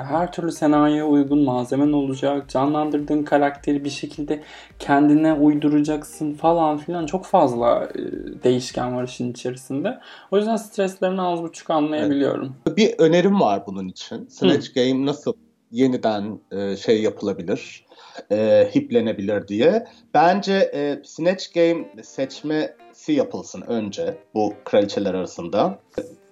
her 0.09 0.31
türlü 0.31 0.51
senaryoya 0.51 1.07
uygun 1.07 1.39
malzemen 1.39 1.91
olacak, 1.91 2.49
canlandırdığın 2.49 3.23
karakteri 3.23 3.83
bir 3.83 3.89
şekilde 3.89 4.41
kendine 4.79 5.33
uyduracaksın 5.33 6.33
falan 6.33 6.77
filan 6.77 7.05
çok 7.05 7.25
fazla 7.25 7.89
e, 7.95 7.99
değişken 8.43 8.74
var 8.77 9.03
işin 9.03 9.31
içerisinde. 9.31 9.99
O 10.31 10.37
yüzden 10.37 10.55
streslerini 10.55 11.21
az 11.21 11.43
buçuk 11.43 11.69
anlayabiliyorum. 11.69 12.55
Bir 12.77 12.95
önerim 12.97 13.39
var 13.39 13.63
bunun 13.67 13.87
için. 13.87 14.27
Snatch 14.27 14.73
Game 14.75 15.05
nasıl 15.05 15.33
yeniden 15.71 16.39
e, 16.51 16.77
şey 16.77 17.01
yapılabilir, 17.01 17.85
e, 18.31 18.69
hiplenebilir 18.75 19.47
diye. 19.47 19.87
Bence 20.13 20.53
e, 20.73 21.01
Snatch 21.03 21.53
Game 21.53 22.03
seçmesi 22.03 23.13
yapılsın 23.13 23.61
önce 23.61 24.17
bu 24.33 24.53
kraliçeler 24.65 25.13
arasında. 25.13 25.79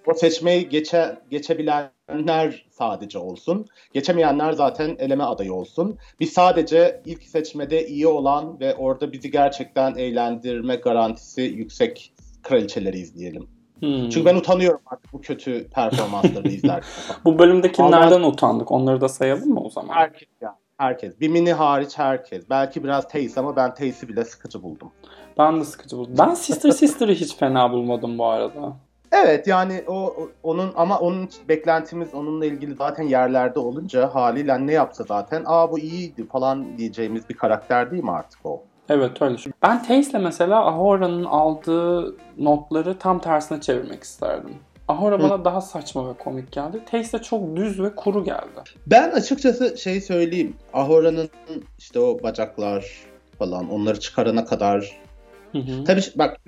O 0.08 0.14
seçmeyi 0.14 0.70
geçe, 0.70 1.18
geçebilenler 1.30 2.66
sadece 2.72 3.20
olsun. 3.20 3.68
Geçemeyenler 3.94 4.52
zaten 4.52 4.96
eleme 5.00 5.24
adayı 5.24 5.54
olsun. 5.54 5.98
Biz 6.20 6.34
sadece 6.34 7.02
ilk 7.06 7.24
seçmede 7.24 7.88
iyi 7.88 8.08
olan 8.08 8.60
ve 8.60 8.76
orada 8.76 9.12
bizi 9.12 9.32
gerçekten 9.32 9.96
eğlendirme 9.96 10.76
garantisi 10.76 11.42
yüksek 11.42 12.12
kraliçeleri 12.44 12.98
izleyelim. 13.00 13.48
Hmm. 13.80 14.10
Çünkü 14.10 14.26
ben 14.26 14.36
utanıyorum 14.36 14.82
artık 14.86 15.14
bu 15.14 15.22
kötü 15.22 15.68
performansları 15.70 16.48
izlerken. 16.52 16.90
Bu 17.26 17.40
bölümde 17.40 17.72
kimlerden 17.72 18.22
utandık? 18.24 18.72
Onları 18.72 19.02
da 19.02 19.10
sayalım 19.10 19.50
mı 19.50 19.62
o 19.64 19.70
zaman? 19.70 19.94
Herkes 19.96 20.28
yani. 20.42 20.56
Herkes. 20.78 21.20
Bimini 21.20 21.54
hariç 21.54 21.98
herkes. 21.98 22.50
Belki 22.50 22.84
biraz 22.84 23.08
Taze 23.08 23.40
ama 23.40 23.56
ben 23.56 23.74
Taze'i 23.74 24.10
bile 24.10 24.26
sıkıcı 24.26 24.64
buldum. 24.64 24.92
Ben 25.38 25.60
de 25.60 25.66
sıkıcı 25.66 25.98
buldum. 25.98 26.16
Ben 26.20 26.34
Sister 26.34 26.72
Sister'ı 26.82 27.12
hiç 27.14 27.36
fena 27.36 27.72
bulmadım 27.72 28.18
bu 28.18 28.26
arada. 28.26 28.74
Evet 29.12 29.48
yani 29.48 29.84
o 29.88 29.94
o- 29.94 30.30
onun 30.44 30.72
ama 30.76 31.00
onun 31.00 31.30
beklentimiz 31.50 32.14
onunla 32.14 32.46
ilgili 32.46 32.76
zaten 32.76 33.04
yerlerde 33.04 33.60
olunca 33.60 34.16
haliyle 34.16 34.68
ne 34.68 34.72
yapsa 34.74 35.04
zaten 35.04 35.44
aa 35.46 35.72
bu 35.72 35.80
iyiydi 35.80 36.28
falan 36.28 36.78
diyeceğimiz 36.78 37.30
bir 37.30 37.34
karakter 37.34 37.92
değil 37.92 38.04
mi 38.04 38.12
artık 38.12 38.46
o? 38.46 38.64
Evet 38.89 39.22
öyle. 39.22 39.38
Ben 39.62 39.84
Taze'le 39.84 40.19
mesela 40.19 40.65
Ahora'nın 40.67 41.24
aldığı 41.24 42.15
notları 42.38 42.98
tam 43.00 43.19
tersine 43.19 43.62
çevirmek 43.62 44.04
isterdim. 44.04 44.56
Ahora 44.88 45.19
bana 45.24 45.46
daha 45.46 45.62
saçma 45.62 46.10
ve 46.10 46.13
komik 46.13 46.52
geldi. 46.52 46.82
Taze 46.91 47.19
de 47.19 47.22
çok 47.24 47.56
düz 47.56 47.82
ve 47.82 47.96
kuru 47.96 48.24
geldi. 48.24 48.62
Ben 48.88 49.12
açıkçası 49.12 49.78
şey 49.78 50.02
söyleyeyim. 50.02 50.56
Ahora'nın 50.74 51.30
işte 51.80 52.00
o 52.00 52.24
bacaklar 52.24 52.86
falan 53.39 53.69
onları 53.69 54.00
çıkarana 54.00 54.46
kadar 54.46 55.04
Hı 55.52 55.58
hı. 55.60 55.84
Tabii 55.84 56.02
bak 56.15 56.41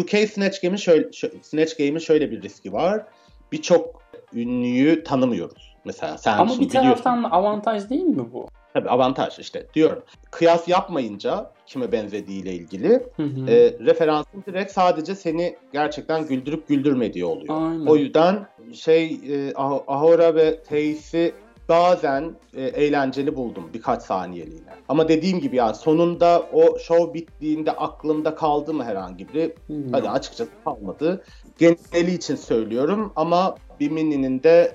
UK 0.00 0.10
Snatch 0.10 0.62
Game'in 0.62 0.76
şöyle 0.76 1.06
şö- 1.06 1.42
Snatch 1.42 1.78
Game'in 1.78 1.98
şöyle 1.98 2.30
bir 2.30 2.42
riski 2.42 2.72
var. 2.72 3.04
Birçok 3.52 4.02
ünlüyü 4.34 5.04
tanımıyoruz. 5.04 5.74
Mesela 5.84 6.18
sen 6.18 6.38
Ama 6.38 6.60
bir 6.60 6.68
taraftan 6.68 7.18
biliyorsun. 7.18 7.36
avantaj 7.36 7.90
değil 7.90 8.02
mi 8.02 8.32
bu? 8.32 8.48
Tabii 8.74 8.88
avantaj 8.88 9.38
işte 9.38 9.66
diyorum. 9.74 10.02
Kıyas 10.30 10.68
yapmayınca 10.68 11.50
kime 11.66 11.92
benzediğiyle 11.92 12.52
ilgili 12.52 12.88
Hı 13.16 13.22
hı. 13.22 13.50
e, 13.50 13.74
referansın 13.80 14.44
direkt 14.46 14.72
sadece 14.72 15.14
seni 15.14 15.56
gerçekten 15.72 16.26
güldürüp 16.26 16.68
güldürmediği 16.68 17.24
oluyor. 17.24 17.70
Aynen. 17.70 17.86
O 17.86 17.96
yüzden 17.96 18.46
şey 18.74 19.04
e, 19.06 19.52
Ah- 19.54 19.80
Ahora 19.86 20.34
ve 20.34 20.62
Tace'i 20.62 21.32
bazen 21.68 22.34
e, 22.56 22.62
eğlenceli 22.62 23.36
buldum 23.36 23.70
birkaç 23.74 24.02
saniyeliğine. 24.02 24.70
Ama 24.88 25.08
dediğim 25.08 25.40
gibi 25.40 25.56
yani 25.56 25.74
sonunda 25.74 26.42
o 26.52 26.78
show 26.78 27.14
bittiğinde 27.14 27.72
aklımda 27.72 28.34
kaldı 28.34 28.74
mı 28.74 28.84
herhangi 28.84 29.28
biri? 29.28 29.54
Bilmiyorum. 29.68 29.92
Hadi 29.92 30.08
açıkçası 30.10 30.50
kalmadı. 30.64 31.24
Geneli 31.58 32.14
için 32.14 32.36
söylüyorum 32.36 33.12
ama 33.16 33.54
Bimini'nin 33.80 34.42
de 34.42 34.72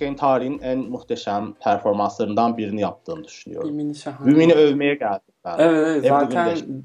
Game 0.00 0.16
tarihinin 0.16 0.58
en 0.58 0.78
muhteşem 0.78 1.54
performanslarından 1.64 2.56
birini 2.56 2.80
yaptığını 2.80 3.24
düşünüyorum. 3.24 3.68
Bimini 3.68 3.94
şahane. 3.94 4.30
Bimini 4.30 4.52
övmeye 4.52 4.94
geldim 4.94 5.34
ben. 5.44 5.58
Evet, 5.58 5.86
evet 5.86 6.04
Ebru 6.04 6.32
zaten 6.32 6.58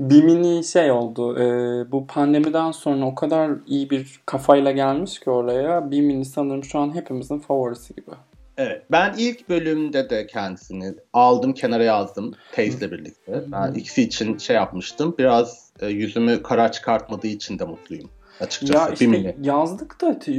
Bimini 0.00 0.64
şey 0.64 0.90
oldu. 0.90 1.38
e, 1.38 1.44
bu 1.92 2.06
pandemiden 2.06 2.70
sonra 2.70 3.06
o 3.06 3.14
kadar 3.14 3.50
iyi 3.66 3.90
bir 3.90 4.20
kafayla 4.26 4.70
gelmiş 4.70 5.20
ki 5.20 5.30
oraya. 5.30 5.90
Bimini 5.90 6.24
sanırım 6.24 6.64
şu 6.64 6.78
an 6.78 6.94
hepimizin 6.94 7.38
favorisi 7.38 7.94
gibi. 7.94 8.10
Evet. 8.56 8.82
Ben 8.90 9.14
ilk 9.18 9.48
bölümde 9.48 10.10
de 10.10 10.26
kendisini 10.26 10.94
aldım 11.12 11.52
kenara 11.52 11.84
yazdım 11.84 12.34
Taze'le 12.52 12.90
birlikte. 12.90 13.44
Ben 13.52 13.72
ikisi 13.72 14.02
için 14.02 14.38
şey 14.38 14.56
yapmıştım. 14.56 15.14
Biraz 15.18 15.72
e, 15.80 15.86
yüzümü 15.86 16.42
kara 16.42 16.72
çıkartmadığı 16.72 17.26
için 17.26 17.58
de 17.58 17.64
mutluyum 17.64 18.10
açıkçası. 18.40 18.72
Ya 18.72 18.88
işte 18.88 19.04
Bimini. 19.04 19.36
yazdık 19.42 20.00
da 20.00 20.10
e, 20.26 20.32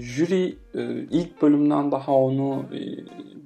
jüri 0.00 0.58
e, 0.74 0.82
ilk 1.10 1.42
bölümden 1.42 1.92
daha 1.92 2.12
onu 2.12 2.64
e, 2.74 2.80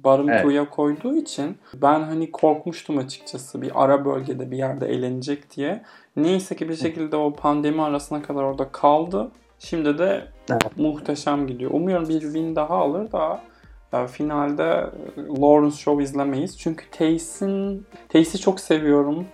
barıntıya 0.03 0.69
koyduğu 0.69 1.15
için 1.15 1.57
ben 1.73 1.99
hani 2.01 2.31
korkmuştum 2.31 2.97
açıkçası 2.97 3.61
bir 3.61 3.83
ara 3.83 4.05
bölgede 4.05 4.51
bir 4.51 4.57
yerde 4.57 4.87
eğlenecek 4.87 5.55
diye. 5.55 5.83
Neyse 6.15 6.55
ki 6.55 6.69
bir 6.69 6.75
şekilde 6.75 7.15
o 7.15 7.33
pandemi 7.33 7.81
arasına 7.81 8.21
kadar 8.21 8.43
orada 8.43 8.71
kaldı. 8.71 9.31
Şimdi 9.59 9.97
de 9.97 10.27
Evet. 10.51 10.77
muhteşem 10.77 11.47
gidiyor. 11.47 11.71
Umuyorum 11.71 12.09
bir 12.09 12.21
win 12.21 12.55
daha 12.55 12.75
alır 12.75 13.11
da 13.11 13.41
finalde 14.07 14.89
Lawrence 15.17 15.75
Show 15.75 16.03
izlemeyiz. 16.03 16.57
Çünkü 16.59 16.85
Tace'in 16.91 17.85
Tace'i 18.09 18.37
çok 18.37 18.59
seviyorum. 18.59 19.25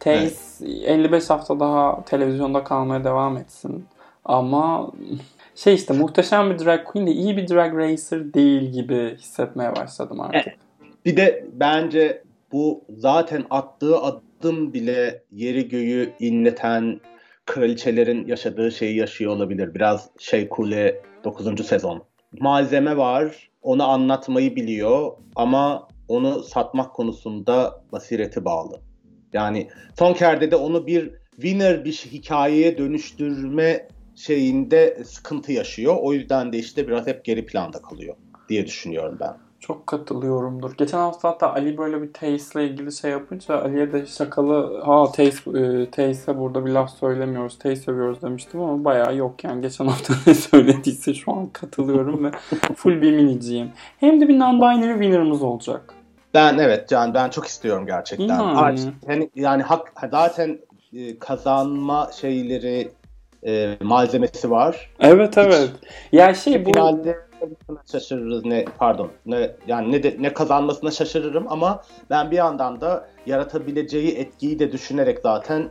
Tace 0.00 0.34
55 0.84 1.30
hafta 1.30 1.60
daha 1.60 2.04
televizyonda 2.04 2.64
kalmaya 2.64 3.04
devam 3.04 3.36
etsin. 3.36 3.86
Ama 4.26 4.92
şey 5.54 5.74
işte 5.74 5.94
muhteşem 5.94 6.50
bir 6.50 6.58
drag 6.58 6.84
queen 6.84 7.06
de 7.06 7.10
iyi 7.10 7.36
bir 7.36 7.48
drag 7.48 7.74
racer 7.74 8.34
değil 8.34 8.62
gibi 8.72 9.16
hissetmeye 9.18 9.76
başladım 9.76 10.20
artık. 10.20 10.54
Bir 11.04 11.16
de 11.16 11.46
bence 11.52 12.22
bu 12.52 12.84
zaten 12.88 13.44
attığı 13.50 13.98
adım 13.98 14.72
bile 14.72 15.22
yeri 15.32 15.68
göğü 15.68 16.12
inleten 16.20 17.00
kraliçelerin 17.46 18.26
yaşadığı 18.26 18.72
şeyi 18.72 18.96
yaşıyor 18.96 19.32
olabilir. 19.32 19.74
Biraz 19.74 20.10
şey 20.18 20.48
kule 20.48 21.02
9. 21.24 21.66
sezon. 21.66 22.02
Malzeme 22.40 22.96
var. 22.96 23.50
Onu 23.62 23.88
anlatmayı 23.88 24.56
biliyor 24.56 25.12
ama 25.36 25.88
onu 26.08 26.42
satmak 26.42 26.94
konusunda 26.94 27.82
basireti 27.92 28.44
bağlı. 28.44 28.80
Yani 29.32 29.68
son 29.98 30.12
kerde 30.12 30.50
de 30.50 30.56
onu 30.56 30.86
bir 30.86 31.10
winner 31.36 31.84
bir 31.84 31.92
hikayeye 31.92 32.78
dönüştürme 32.78 33.88
şeyinde 34.16 35.04
sıkıntı 35.04 35.52
yaşıyor. 35.52 35.96
O 36.00 36.12
yüzden 36.12 36.52
de 36.52 36.58
işte 36.58 36.88
biraz 36.88 37.06
hep 37.06 37.24
geri 37.24 37.46
planda 37.46 37.82
kalıyor 37.82 38.16
diye 38.48 38.66
düşünüyorum 38.66 39.16
ben. 39.20 39.36
Çok 39.60 39.86
katılıyorumdur. 39.86 40.76
Geçen 40.76 40.98
hafta 40.98 41.28
hatta 41.28 41.52
Ali 41.52 41.78
böyle 41.78 42.02
bir 42.02 42.12
Tace'le 42.12 42.60
ilgili 42.60 42.92
şey 42.92 43.10
yapınca 43.10 43.62
Ali'ye 43.62 43.92
de 43.92 44.06
şakalı 44.06 44.80
ha 44.80 45.12
Tace, 45.12 46.32
e, 46.32 46.38
burada 46.38 46.66
bir 46.66 46.70
laf 46.70 46.90
söylemiyoruz. 46.90 47.58
Tace 47.58 47.76
seviyoruz 47.76 48.22
demiştim 48.22 48.60
ama 48.60 48.84
bayağı 48.84 49.16
yok 49.16 49.44
yani. 49.44 49.62
Geçen 49.62 49.86
hafta 49.86 50.14
ne 50.26 50.34
söylediyse 50.34 51.14
şu 51.14 51.32
an 51.32 51.46
katılıyorum 51.46 52.24
ve 52.24 52.30
full 52.76 53.02
bir 53.02 53.12
miniciyim. 53.12 53.70
Hem 54.00 54.20
de 54.20 54.28
bir 54.28 54.34
non-binary 54.34 54.92
winner'ımız 54.92 55.42
olacak. 55.42 55.94
Ben 56.34 56.58
evet 56.58 56.88
Can 56.88 57.14
ben 57.14 57.30
çok 57.30 57.46
istiyorum 57.46 57.86
gerçekten. 57.86 58.28
Yani. 58.28 58.58
Artık 58.58 58.94
hani 59.06 59.30
yani 59.34 59.62
hak 59.62 59.92
zaten 60.10 60.58
e, 60.92 61.18
kazanma 61.18 62.10
şeyleri 62.20 62.90
e, 63.46 63.76
malzemesi 63.82 64.50
var. 64.50 64.90
Evet 65.00 65.38
evet. 65.38 65.70
Ya 66.12 66.34
şey 66.34 66.64
bu 66.64 66.72
Finalde 66.72 67.26
şaşırırız 67.92 68.44
ne 68.44 68.64
pardon 68.78 69.10
ne 69.26 69.50
yani 69.66 69.92
ne 69.92 70.02
de, 70.02 70.16
ne 70.18 70.32
kazanmasına 70.32 70.90
şaşırırım 70.90 71.46
ama 71.48 71.82
ben 72.10 72.30
bir 72.30 72.36
yandan 72.36 72.80
da 72.80 73.08
yaratabileceği 73.26 74.16
etkiyi 74.16 74.58
de 74.58 74.72
düşünerek 74.72 75.18
zaten 75.22 75.70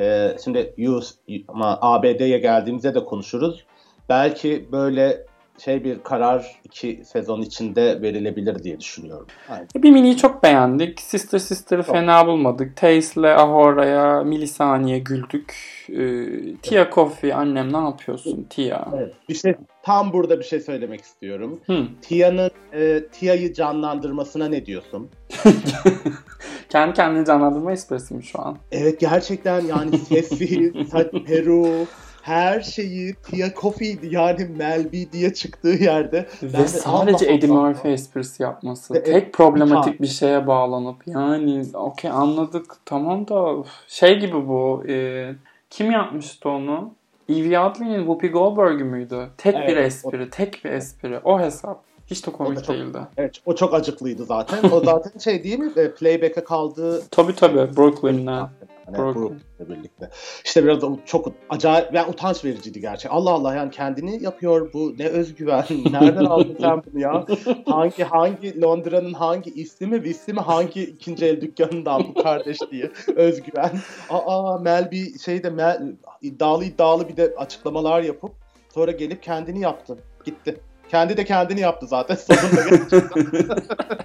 e, 0.00 0.36
şimdi 0.44 0.74
US 0.88 1.14
ABD'ye 1.58 2.38
geldiğimizde 2.38 2.94
de 2.94 3.04
konuşuruz. 3.04 3.66
Belki 4.08 4.68
böyle 4.72 5.26
şey 5.58 5.84
bir 5.84 6.02
karar 6.02 6.60
iki 6.64 7.02
sezon 7.04 7.42
içinde 7.42 8.02
verilebilir 8.02 8.62
diye 8.64 8.80
düşünüyorum. 8.80 9.26
Aynen. 9.48 9.68
bir 9.76 9.90
miniyi 9.90 10.16
çok 10.16 10.42
beğendik. 10.42 11.00
Sister 11.00 11.38
Sister'ı 11.38 11.82
fena 11.82 12.26
bulmadık. 12.26 12.76
Tace'le 12.76 13.36
Ahora'ya 13.36 14.22
milisaniye 14.22 14.98
güldük. 14.98 15.54
Ee, 15.88 16.56
Tia 16.62 16.90
Coffee 16.90 17.34
annem 17.34 17.72
ne 17.72 17.76
yapıyorsun 17.76 18.46
Tia? 18.50 18.88
Evet. 18.96 19.14
Bir 19.28 19.34
şey 19.34 19.54
tam 19.82 20.12
burada 20.12 20.38
bir 20.38 20.44
şey 20.44 20.60
söylemek 20.60 21.00
istiyorum. 21.00 21.60
Tia'nın 22.02 22.50
e, 22.72 23.02
Tia'yı 23.12 23.54
canlandırmasına 23.54 24.48
ne 24.48 24.66
diyorsun? 24.66 25.08
Kendi 26.68 26.94
kendini 26.94 27.24
canlandırma 27.24 27.72
esprisi 27.72 28.14
mi 28.14 28.24
şu 28.24 28.42
an? 28.42 28.58
Evet 28.72 29.00
gerçekten 29.00 29.60
yani 29.60 29.98
sesi, 29.98 30.72
saç, 30.90 31.06
peru, 31.26 31.86
her 32.26 32.60
şeyi 32.60 33.14
Tia 33.14 33.48
Coffee'ydi 33.60 34.08
yani 34.14 34.44
Mel 34.56 34.92
B 34.92 35.12
diye 35.12 35.34
çıktığı 35.34 35.68
yerde. 35.68 36.26
Ben 36.42 36.52
Ve 36.52 36.58
de 36.58 36.68
sadece 36.68 37.32
Eddie. 37.32 37.48
Murphy 37.50 37.94
esprisi 37.94 38.42
yapması. 38.42 38.94
Ve- 38.94 39.02
Tek 39.02 39.32
problematik 39.32 39.94
Utan. 39.94 40.02
bir 40.02 40.06
şeye 40.06 40.46
bağlanıp 40.46 40.96
yani 41.06 41.62
okey 41.74 42.10
anladık 42.10 42.74
tamam 42.84 43.28
da 43.28 43.54
şey 43.88 44.18
gibi 44.18 44.48
bu 44.48 44.82
e, 44.88 45.26
kim 45.70 45.90
yapmıştı 45.90 46.48
onu? 46.48 46.90
Evie 47.28 47.58
Oddly'nin 47.60 47.98
Whoopi 47.98 48.28
Goldberg 48.30 48.80
müydü? 48.80 49.28
Tek 49.38 49.54
Evet, 49.54 49.68
bir 49.68 49.76
o- 49.76 49.80
espri, 49.80 50.30
tek 50.30 50.64
bir 50.64 50.70
espri. 50.70 51.18
O 51.24 51.40
hesap. 51.40 51.82
Hiç 52.06 52.26
de 52.26 52.30
O 52.30 52.32
komik 52.32 52.64
çok- 52.64 52.76
değildi. 52.76 52.98
Evet 53.16 53.34
o 53.46 53.54
çok 53.54 53.74
acıklıydı 53.74 54.24
zaten. 54.24 54.70
O 54.72 54.80
zaten 54.84 55.18
şey 55.18 55.44
değil 55.44 55.58
mi? 55.58 55.72
E, 55.76 55.90
Playback'e 55.94 56.44
kaldığı 56.44 57.02
Tabii 57.10 57.34
tabii 57.34 57.76
Brooklyn'den. 57.76 58.48
Hani 58.86 58.98
Brooklyn. 58.98 59.22
Brooklyn'le 59.22 59.78
birlikte. 59.78 60.10
İşte 60.44 60.64
biraz 60.64 60.82
da 60.82 60.88
çok 61.06 61.32
acayip, 61.48 61.94
yani 61.94 62.10
utanç 62.10 62.44
vericiydi 62.44 62.80
gerçek. 62.80 63.12
Allah 63.12 63.30
Allah 63.30 63.54
yani 63.54 63.70
kendini 63.70 64.22
yapıyor 64.22 64.72
bu 64.72 64.94
ne 64.98 65.06
özgüven. 65.06 65.64
Nereden 65.90 66.24
aldın 66.24 66.56
sen 66.60 66.82
bunu 66.86 67.00
ya? 67.00 67.26
Hangi 67.66 68.04
hangi 68.04 68.60
Londra'nın 68.62 69.12
hangi 69.12 69.50
ismi 69.50 70.02
vismi 70.02 70.40
hangi 70.40 70.82
ikinci 70.82 71.26
el 71.26 71.40
dükkanından 71.40 72.04
bu 72.08 72.22
kardeş 72.22 72.58
diye 72.70 72.90
özgüven. 73.16 73.70
Aa 74.10 74.58
Mel 74.58 74.90
bir 74.90 75.18
şeyde 75.18 75.50
Mel, 75.50 75.92
iddialı 76.22 76.64
iddialı 76.64 77.08
bir 77.08 77.16
de 77.16 77.34
açıklamalar 77.36 78.02
yapıp 78.02 78.32
sonra 78.74 78.90
gelip 78.90 79.22
kendini 79.22 79.60
yaptı. 79.60 79.98
Gitti. 80.24 80.60
Kendi 80.88 81.16
de 81.16 81.24
kendini 81.24 81.60
yaptı 81.60 81.86
zaten 81.86 82.14
sonunda 82.28 82.68
gerçekten. 82.70 83.26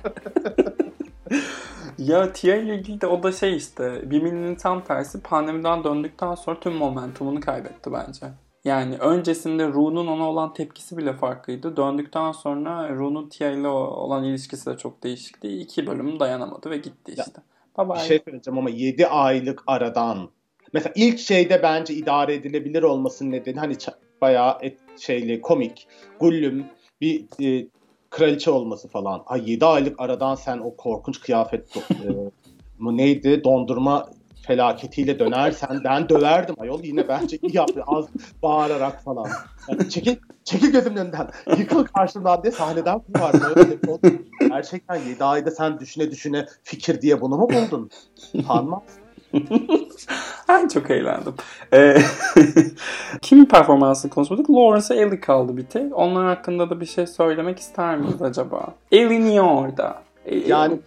Ya 2.06 2.34
Tia 2.34 2.56
ile 2.56 2.76
ilgili 2.76 3.02
de 3.02 3.08
o 3.08 3.24
da 3.24 3.32
şey 3.32 3.56
işte 3.56 4.12
Bimini'nin 4.12 4.56
tam 4.56 4.84
tersi 4.84 5.22
pandemiden 5.22 5.84
döndükten 5.84 6.36
sonra 6.36 6.60
tüm 6.60 6.74
momentumunu 6.74 7.40
kaybetti 7.40 7.92
bence. 7.94 8.26
Yani 8.66 8.98
öncesinde 8.98 9.68
Ru'nun 9.68 10.08
ona 10.08 10.30
olan 10.30 10.54
tepkisi 10.54 10.98
bile 10.98 11.14
farklıydı. 11.14 11.78
Döndükten 11.78 12.32
sonra 12.32 12.90
Ru'nun 12.90 13.30
Tia 13.30 13.50
ile 13.50 13.68
olan 13.68 14.24
ilişkisi 14.24 14.66
de 14.66 14.78
çok 14.78 15.04
değişikti. 15.04 15.48
İki 15.48 15.88
bölüm 15.88 16.20
dayanamadı 16.20 16.70
ve 16.70 16.78
gitti 16.78 17.14
işte. 17.18 17.42
Bye 17.78 17.90
bye. 17.90 17.96
Bir 17.96 18.00
şey 18.00 18.22
söyleyeceğim 18.26 18.58
ama 18.58 18.70
7 18.70 19.08
aylık 19.08 19.64
aradan 19.68 20.30
mesela 20.74 20.94
ilk 20.96 21.20
şeyde 21.20 21.64
bence 21.64 21.94
idare 21.94 22.34
edilebilir 22.34 22.84
olmasının 22.84 23.32
nedeni 23.32 23.60
hani 23.60 23.76
bayağı 24.22 24.58
et, 24.62 24.78
şeyli 25.00 25.42
komik 25.42 25.88
Gullüm 26.20 26.66
bir 27.02 27.26
e, 27.42 27.68
kraliçe 28.12 28.52
olması 28.52 28.88
falan. 28.88 29.24
Ay 29.26 29.52
7 29.52 29.66
aylık 29.66 30.00
aradan 30.00 30.36
sen 30.36 30.58
o 30.58 30.76
korkunç 30.76 31.20
kıyafet 31.22 31.78
e, 31.92 32.08
neydi 32.80 33.44
dondurma 33.44 34.10
felaketiyle 34.48 35.20
dönersen 35.20 35.82
ben 35.84 36.10
döverdim 36.10 36.56
ayol 36.60 36.84
yine 36.84 37.08
bence 37.08 37.38
iyi 37.38 37.56
yaptı 37.56 37.84
az 37.88 38.06
bağırarak 38.44 39.04
falan. 39.04 39.28
Yani 39.68 39.90
çekil 39.90 40.16
çekil 40.44 40.72
gözümün 40.72 40.98
önünden 40.98 41.30
yıkıl 41.58 41.84
karşımdan 41.84 42.44
diye 42.44 42.52
sahneden 42.52 43.00
kovardı. 43.00 43.80
Gerçekten 44.40 44.96
7 44.96 45.24
ayda 45.24 45.52
sen 45.52 45.80
düşüne 45.80 46.12
düşüne 46.12 46.46
fikir 46.64 47.02
diye 47.02 47.22
bunu 47.22 47.38
mu 47.38 47.50
buldun? 47.50 47.90
Utanmaz. 48.34 48.82
Ay 50.48 50.68
çok 50.68 50.92
eğlendim. 50.92 51.34
Ee, 51.74 51.98
kimin 53.22 53.46
performansını 53.46 54.12
konuşmadık? 54.12 54.50
Lawrence 54.50 54.94
Ellie 54.94 55.20
kaldı 55.20 55.58
bir 55.58 55.66
tek. 55.66 55.98
Onlar 55.98 56.26
hakkında 56.26 56.70
da 56.70 56.82
bir 56.82 56.86
şey 56.86 57.08
söylemek 57.08 57.60
ister 57.60 57.98
miyiz 57.98 58.22
acaba? 58.22 58.74
Ellie 58.92 59.22
niye 59.22 59.42
orada? 59.42 60.04
Yani 60.48 60.80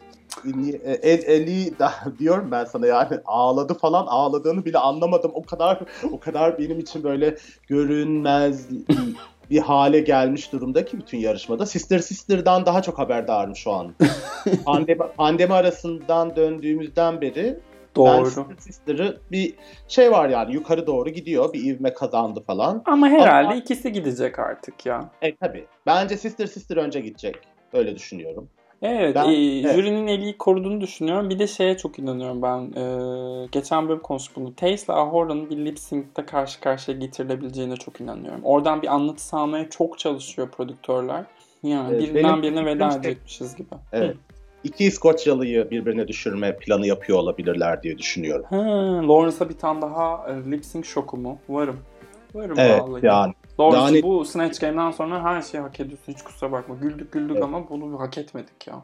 e, 0.85 0.93
El, 0.93 1.23
Eli 1.27 1.79
da 1.79 1.93
diyorum 2.19 2.51
ben 2.51 2.65
sana 2.65 2.87
yani 2.87 3.19
ağladı 3.25 3.75
falan 3.75 4.07
ağladığını 4.07 4.65
bile 4.65 4.79
anlamadım. 4.79 5.31
O 5.35 5.43
kadar 5.43 5.81
o 6.13 6.21
kadar 6.21 6.59
benim 6.59 6.79
için 6.79 7.05
böyle 7.05 7.37
görünmez 7.69 8.69
bir 9.51 9.59
hale 9.59 10.01
gelmiş 10.01 10.53
durumda 10.53 10.85
ki 10.85 10.99
bütün 10.99 11.19
yarışmada. 11.19 11.67
Sister 11.67 11.99
Sister'dan 11.99 12.67
daha 12.67 12.83
çok 12.83 12.99
haberdarım 12.99 13.57
şu 13.57 13.73
an. 13.73 13.95
pandemi, 14.65 15.03
pandemi 15.17 15.55
arasından 15.55 16.37
döndüğümüzden 16.37 17.21
beri 17.21 17.61
ben 17.74 17.74
Doğru. 17.97 18.27
Sister 18.27 18.45
Sister'ı 18.59 19.21
bir 19.33 19.55
şey 19.89 20.13
var 20.13 20.29
yani 20.29 20.55
yukarı 20.55 20.87
doğru 20.87 21.11
gidiyor. 21.11 21.53
Bir 21.53 21.65
ivme 21.65 21.95
kazandı 21.95 22.43
falan. 22.47 22.83
Ama 22.85 23.09
herhalde 23.09 23.47
Ama- 23.47 23.55
ikisi 23.55 23.93
gidecek 23.93 24.39
artık 24.39 24.87
ya. 24.87 25.11
E 25.23 25.37
tabi. 25.37 25.67
Bence 25.87 26.17
Sister 26.17 26.47
Sister 26.47 26.77
önce 26.77 27.01
gidecek. 27.01 27.37
Öyle 27.73 27.97
düşünüyorum. 27.97 28.49
Evet, 28.83 29.15
Ben- 29.15 29.29
e, 29.29 29.61
evet. 29.61 29.75
jürinin 29.75 30.07
eliyi 30.07 30.39
koruduğunu 30.39 30.81
düşünüyorum. 30.81 31.31
Bir 31.31 31.39
de 31.39 31.47
şeye 31.47 31.77
çok 31.77 31.99
inanıyorum 31.99 32.43
ben. 32.43 32.81
E, 32.81 33.47
geçen 33.53 33.89
bölüm 33.89 34.01
konuştuk 34.01 34.37
bunu. 34.37 34.55
Tace 34.55 34.75
ile 34.85 34.93
Ahora'nın 34.93 35.51
bir 35.51 35.57
lip 35.57 35.79
sync'te 35.79 36.27
karşı 36.27 36.61
karşıya 36.61 36.99
getirilebileceğine 36.99 37.77
çok 37.77 38.01
inanıyorum. 38.01 38.41
Oradan 38.45 38.83
bir 38.83 38.95
anlatı 38.95 39.25
sağlamaya 39.25 39.71
çok 39.71 39.99
çalışıyor 39.99 40.51
prodüktörler. 40.51 41.25
Yani 41.63 41.89
Evet, 41.95 42.03
birinden 42.03 42.25
benim 42.25 42.43
birine 42.43 42.67
veda 42.67 42.91
şey- 42.91 42.99
edecekmişiz 43.01 43.57
gibi. 43.57 43.69
Evet. 43.93 44.17
İki 44.65 44.85
İskoçyalıyı 44.85 45.71
birbirine 45.71 46.09
düşürme 46.09 46.57
planı 46.57 46.87
yapıyor 46.87 47.19
olabilirler 47.19 47.83
diye 47.83 47.99
düşünüyorum. 47.99 48.45
Ha, 48.51 48.59
Lawrence'a 49.09 49.49
bir 49.49 49.59
tane 49.59 49.83
daha 49.83 50.27
e, 50.31 50.51
lip 50.51 50.65
sync 50.65 50.87
şoku 50.87 51.17
mu? 51.17 51.39
Varım. 51.49 51.79
Varım 52.35 52.59
Evet 52.59 52.81
vallahi. 52.83 53.07
yani. 53.07 53.33
Lawrence 53.61 53.85
yani- 53.95 54.03
bu 54.03 54.25
Snatch 54.25 54.61
Game'den 54.61 54.91
sonra 54.91 55.23
her 55.25 55.43
şeyi 55.43 55.61
hak 55.61 55.81
ediyorsun. 55.81 56.13
Hiç 56.13 56.23
kusura 56.23 56.53
bakma. 56.53 56.75
Güldük 56.75 57.13
güldük 57.13 57.31
Evet. 57.37 57.45
ama 57.45 57.69
bunu 57.71 58.01
hak 58.01 58.19
etmedik 58.19 58.67
ya. 58.67 58.83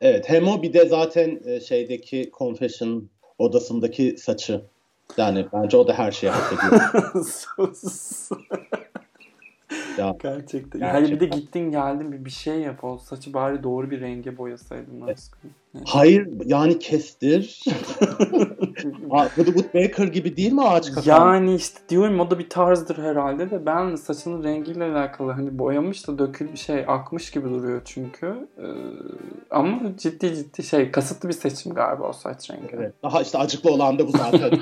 Evet 0.00 0.28
hem 0.28 0.48
o 0.48 0.62
bir 0.62 0.72
de 0.72 0.84
zaten 0.88 1.40
e, 1.46 1.60
şeydeki 1.60 2.30
confession 2.38 3.08
odasındaki 3.38 4.16
saçı. 4.18 4.60
Yani 5.16 5.46
bence 5.52 5.76
o 5.76 5.88
da 5.88 5.92
her 5.98 6.12
şeyi 6.12 6.30
hak 6.32 6.52
ediyor. 6.52 6.80
Ya. 9.98 10.16
Gerçekten. 10.22 10.80
Gerçekten. 10.80 10.80
Hayır 10.90 11.10
bir 11.10 11.20
de 11.20 11.26
gittin 11.26 11.70
geldin 11.70 12.12
bir, 12.12 12.24
bir 12.24 12.30
şey 12.30 12.60
yap. 12.60 12.84
O 12.84 12.98
saçı 12.98 13.34
bari 13.34 13.62
doğru 13.62 13.90
bir 13.90 14.00
renge 14.00 14.38
boyasaydın 14.38 15.00
Hayır 15.86 16.28
yani 16.44 16.78
kestir. 16.78 17.64
Wood 19.36 19.74
Baker 19.74 20.04
gibi 20.04 20.36
değil 20.36 20.52
mi 20.52 20.62
ağaç 20.62 20.92
kakan? 20.92 21.02
yani 21.06 21.54
işte 21.54 21.80
diyorum 21.88 22.20
o 22.20 22.30
da 22.30 22.38
bir 22.38 22.48
tarzdır 22.48 22.98
herhalde 22.98 23.50
de 23.50 23.66
ben 23.66 23.94
saçının 23.94 24.44
rengiyle 24.44 24.84
alakalı 24.84 25.32
hani 25.32 25.58
boyamış 25.58 26.08
da 26.08 26.18
dökül 26.18 26.56
şey 26.56 26.84
akmış 26.86 27.30
gibi 27.30 27.48
duruyor 27.48 27.82
çünkü. 27.84 28.26
Ee, 28.58 28.64
ama 29.50 29.96
ciddi 29.98 30.34
ciddi 30.34 30.62
şey 30.62 30.90
kasıtlı 30.90 31.28
bir 31.28 31.34
seçim 31.34 31.74
galiba 31.74 32.08
o 32.08 32.12
saç 32.12 32.50
rengi. 32.50 32.68
Evet. 32.72 32.92
Daha 33.02 33.22
işte 33.22 33.38
acıklı 33.38 33.70
olan 33.70 33.98
da 33.98 34.06
bu 34.08 34.12
zaten. 34.12 34.50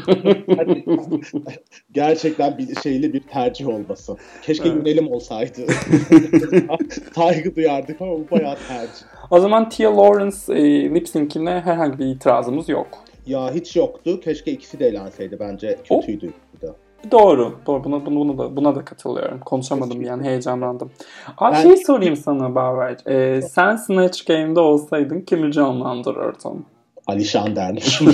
Hani 0.57 0.85
gerçekten 1.92 2.59
bir 2.59 2.81
şeyli 2.81 3.12
bir 3.12 3.20
tercih 3.20 3.68
olması. 3.68 4.16
Keşke 4.42 4.68
Evet. 4.68 4.77
yönelim 4.77 5.09
olsaydı. 5.09 5.61
Saygı 7.14 7.57
duyardık 7.57 8.01
ama 8.01 8.12
bu 8.12 8.27
bayağı 8.31 8.57
tercih. 8.68 9.12
O 9.32 9.40
zaman 9.40 9.68
Tia 9.68 9.96
Lawrence 9.96 10.36
e, 10.48 10.90
lip 10.94 11.08
sync'ine 11.08 11.50
herhangi 11.60 11.98
bir 11.98 12.06
itirazımız 12.06 12.68
yok. 12.68 12.88
Ya 13.26 13.54
hiç 13.54 13.76
yoktu. 13.76 14.20
Keşke 14.20 14.52
ikisi 14.52 14.78
de 14.80 14.86
eğlenseydi. 14.86 15.36
Bence 15.40 15.78
kötüydü. 15.88 16.32
bu 16.62 16.66
da. 16.66 16.74
Doğru. 17.10 17.54
Doğru. 17.66 17.84
Buna, 17.84 18.06
buna, 18.06 18.16
buna 18.16 18.38
da, 18.38 18.56
buna 18.56 18.74
da 18.74 18.84
katılıyorum. 18.84 19.40
Konuşamadım 19.40 20.02
yani 20.02 20.24
heyecanlandım. 20.28 20.90
Abi 21.38 21.54
Ben- 21.54 21.62
şey 21.62 21.76
sorayım 21.76 22.16
sana 22.16 22.54
Baver. 22.54 22.96
Ee, 23.06 23.42
sen 23.42 23.76
Snatch 23.76 24.26
Game'de 24.26 24.60
olsaydın 24.60 25.20
kimi 25.20 25.52
canlandırırdın? 25.52 26.64
Alişan 27.06 27.56
dermiş. 27.56 28.02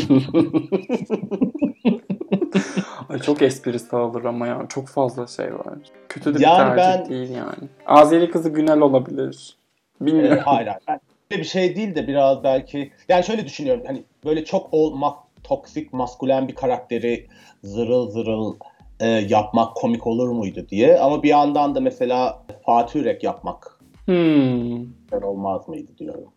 Ay 3.09 3.19
çok 3.19 3.43
esprisi 3.43 3.97
alır 3.97 4.25
ama 4.25 4.47
ya. 4.47 4.67
Çok 4.69 4.89
fazla 4.89 5.27
şey 5.27 5.55
var. 5.55 5.79
Kötü 6.09 6.35
de 6.35 6.39
bir 6.39 6.45
Yani 6.45 6.77
tercih 6.77 7.01
ben- 7.05 7.09
değil 7.11 7.31
yani. 7.31 7.69
Azeri 7.87 8.31
kızı 8.31 8.49
Günel 8.51 8.81
olabilir. 8.81 9.57
Bilmiyorum. 10.01 10.39
Ee, 10.39 10.41
hayır 10.41 10.67
hayır. 10.67 10.81
Ben- 10.89 11.01
bir 11.31 11.45
şey 11.45 11.77
değil 11.77 11.95
de 11.95 12.07
biraz 12.09 12.45
belki 12.45 12.93
yani 13.09 13.25
şöyle 13.25 13.45
düşünüyorum 13.45 13.83
hani 13.87 14.03
böyle 14.25 14.45
çok 14.45 14.69
olmak 14.75 15.19
toksik 15.45 15.93
maskülen 15.93 16.49
bir 16.49 16.55
karakteri 16.55 17.27
zırıl 17.63 18.11
zırıl 18.11 18.57
e, 19.01 19.07
yapmak 19.07 19.75
komik 19.77 20.07
olur 20.07 20.29
muydu 20.29 20.67
diye 20.69 20.99
ama 20.99 21.23
bir 21.23 21.29
yandan 21.29 21.75
da 21.75 21.81
mesela 21.81 22.43
Fatih 22.67 22.95
Yürek 22.95 23.25
yapmak 23.25 23.79
Hmm. 24.05 24.87
olmaz 25.23 25.69
mıydı 25.69 25.91
diyorum. 25.99 26.29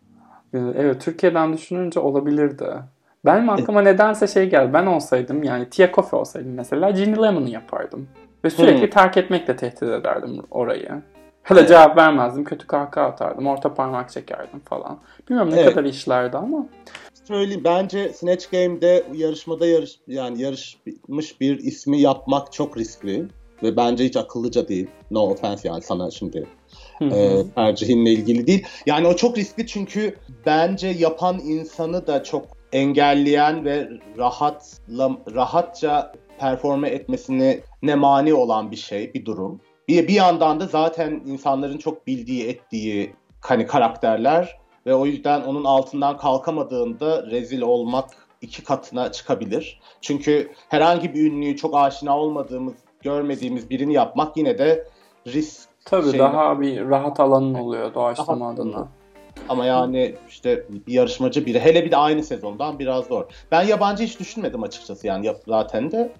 Evet 0.54 1.00
Türkiye'den 1.00 1.52
düşününce 1.52 2.00
olabilirdi. 2.00 2.66
Benim 3.24 3.50
aklıma 3.50 3.82
nedense 3.82 4.26
şey 4.26 4.50
geldi. 4.50 4.72
Ben 4.72 4.86
olsaydım 4.86 5.42
yani 5.42 5.70
Tia 5.70 5.92
Kofi 5.92 6.16
olsaydım 6.16 6.52
mesela 6.54 6.90
Ginny 6.90 7.22
Lemon'ı 7.22 7.50
yapardım. 7.50 8.08
Ve 8.44 8.50
sürekli 8.50 8.82
Hmm. 8.82 8.90
terk 8.90 9.16
etmekle 9.16 9.56
tehdit 9.56 9.82
ederdim 9.82 10.38
orayı. 10.50 11.02
Hala 11.42 11.66
cevap 11.66 11.96
vermezdim. 11.96 12.44
Kötü 12.44 12.66
kahkaha 12.66 13.06
atardım. 13.06 13.46
Orta 13.46 13.74
parmak 13.74 14.10
çekerdim 14.10 14.60
falan. 14.64 14.98
Bilmiyorum 15.28 15.52
ne 15.52 15.60
Evet. 15.60 15.74
kadar 15.74 15.84
işlerdi 15.84 16.36
ama. 16.36 16.66
Söyleyeyim 17.24 17.62
bence 17.64 18.12
Snatch 18.12 18.50
Game'de 18.50 19.04
yarışmada 19.14 19.66
yarış 19.66 19.98
yani 20.06 20.42
yarışmış 20.42 21.40
bir 21.40 21.58
ismi 21.58 22.00
yapmak 22.00 22.52
çok 22.52 22.76
riskli 22.78 23.24
ve 23.62 23.76
bence 23.76 24.04
hiç 24.04 24.16
akıllıca 24.16 24.68
değil. 24.68 24.86
No 25.10 25.20
offense 25.20 25.68
yani 25.68 25.82
sana 25.82 26.10
şimdi 26.10 26.46
Hı 26.98 27.04
hı. 27.04 27.14
e, 27.14 27.50
tercihinle 27.54 28.10
ilgili 28.10 28.46
değil. 28.46 28.66
Yani 28.86 29.06
o 29.06 29.16
çok 29.16 29.38
riskli 29.38 29.66
çünkü 29.66 30.16
bence 30.46 30.88
yapan 30.88 31.38
insanı 31.38 32.06
da 32.06 32.22
çok 32.24 32.44
engelleyen 32.72 33.64
ve 33.64 33.88
rahatla 34.18 35.10
rahatça 35.34 36.12
performe 36.38 36.88
etmesine 36.88 37.60
ne 37.82 37.94
mani 37.94 38.34
olan 38.34 38.70
bir 38.70 38.76
şey, 38.76 39.14
bir 39.14 39.24
durum. 39.24 39.60
Bir, 39.88 40.08
bir 40.08 40.14
yandan 40.14 40.60
da 40.60 40.66
zaten 40.66 41.22
insanların 41.26 41.78
çok 41.78 42.06
bildiği, 42.06 42.48
ettiği 42.48 43.14
hani 43.40 43.66
karakterler 43.66 44.58
ve 44.86 44.94
o 44.94 45.06
yüzden 45.06 45.40
onun 45.40 45.64
altından 45.64 46.16
kalkamadığında 46.16 47.30
rezil 47.30 47.60
olmak 47.60 48.10
iki 48.40 48.64
katına 48.64 49.12
çıkabilir. 49.12 49.80
Çünkü 50.00 50.52
herhangi 50.68 51.14
bir 51.14 51.30
ünlüyü 51.30 51.56
çok 51.56 51.76
aşina 51.76 52.18
olmadığımız, 52.18 52.74
görmediğimiz 53.02 53.70
birini 53.70 53.92
yapmak 53.92 54.36
yine 54.36 54.58
de 54.58 54.86
risk 55.26 55.68
Tabii 55.84 56.10
şey- 56.10 56.18
daha 56.18 56.60
bir 56.60 56.88
rahat 56.88 57.20
alanın 57.20 57.54
oluyor 57.54 57.94
doğaçlama 57.94 58.50
adına. 58.50 58.88
Ama 59.48 59.66
yani 59.66 60.14
işte 60.28 60.66
bir 60.86 60.92
yarışmacı 60.92 61.46
biri 61.46 61.60
hele 61.60 61.84
bir 61.84 61.90
de 61.90 61.96
aynı 61.96 62.24
sezondan 62.24 62.78
biraz 62.78 63.06
zor. 63.06 63.24
Ben 63.50 63.62
yabancı 63.62 64.04
hiç 64.04 64.20
düşünmedim 64.20 64.62
açıkçası 64.62 65.06
yani 65.06 65.32
zaten 65.46 65.92
de. 65.92 66.12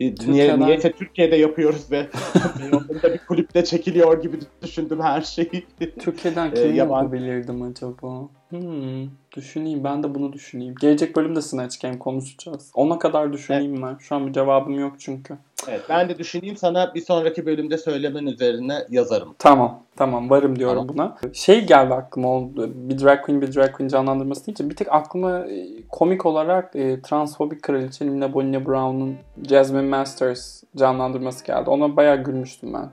Bir- 0.00 0.32
Niye, 0.32 0.58
niyeyse 0.60 0.92
Türkiye'de 0.92 1.36
yapıyoruz 1.36 1.92
ve 1.92 2.06
da 3.02 3.12
bir 3.14 3.18
kulüpte 3.18 3.64
çekiliyor 3.64 4.22
gibi 4.22 4.36
düşündüm 4.62 5.00
her 5.00 5.20
şeyi. 5.22 5.66
Türkiye'den 5.98 6.50
Ee, 6.50 6.54
kimi 6.54 6.76
yaban- 6.76 7.02
yapabilirdim 7.02 7.62
acaba? 7.62 8.28
Hmm, 8.50 9.08
düşüneyim. 9.36 9.84
Ben 9.84 10.02
de 10.02 10.14
bunu 10.14 10.32
düşüneyim. 10.32 10.74
Gelecek 10.80 11.16
bölümde 11.16 11.42
Snatch 11.42 11.82
Game 11.82 11.98
konuşacağız. 11.98 12.70
Ona 12.74 12.98
kadar 12.98 13.32
düşüneyim 13.32 13.82
ben. 13.82 13.96
Şu 13.98 14.14
an 14.14 14.26
bir 14.26 14.32
cevabım 14.32 14.78
yok 14.78 14.94
çünkü. 14.98 15.38
Evet 15.68 15.80
ben 15.88 16.08
de 16.08 16.18
düşüneyim 16.18 16.56
sana 16.56 16.94
bir 16.94 17.00
sonraki 17.00 17.46
bölümde 17.46 17.78
söylemen 17.78 18.26
üzerine 18.26 18.78
yazarım. 18.90 19.34
Tamam. 19.38 19.82
Tamam 19.96 20.30
varım 20.30 20.58
diyorum 20.58 20.88
buna. 20.88 21.16
Şey 21.32 21.64
geldi 21.66 21.94
aklıma 21.94 22.28
o 22.36 22.48
bir 22.56 22.98
drag 22.98 23.22
queen 23.22 23.40
bir 23.40 23.54
drag 23.54 23.72
queen 23.72 23.88
canlandırması 23.88 24.46
deyince 24.46 24.70
bir 24.70 24.76
tek 24.76 24.92
aklıma 24.92 25.38
e, 25.38 25.66
komik 25.88 26.26
olarak 26.26 26.76
e, 26.76 27.02
transfobik 27.02 27.62
kraliçe 27.62 28.06
Nina 28.06 28.34
Bonina 28.34 28.66
Brown'un 28.66 29.16
Jasmine 29.48 29.88
Masters 29.88 30.62
canlandırması 30.76 31.44
geldi. 31.44 31.70
Ona 31.70 31.96
bayağı 31.96 32.16
gülmüştüm 32.16 32.74
ben. 32.74 32.90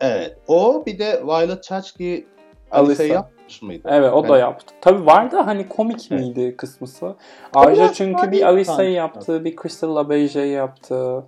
Evet. 0.00 0.38
O 0.48 0.82
bir 0.86 0.98
de 0.98 1.22
Violet 1.26 1.62
Chachki 1.62 2.26
Alisa. 2.70 3.04
yapmış 3.04 3.62
mıydı? 3.62 3.88
Evet 3.90 4.12
o 4.12 4.22
da 4.22 4.28
Evet. 4.28 4.40
yaptı. 4.40 4.74
Tabii 4.80 5.06
vardı 5.06 5.36
hani 5.36 5.68
komik 5.68 6.08
Evet. 6.12 6.20
miydi 6.20 6.56
kısmısı. 6.56 7.14
Ayrıca 7.54 7.92
çünkü 7.92 8.32
bir 8.32 8.42
Alisa'yı 8.42 8.92
yaptı, 8.92 9.44
bir 9.44 9.56
Crystal 9.62 9.96
LaBeija'yı 9.96 10.52
yaptı. 10.52 11.24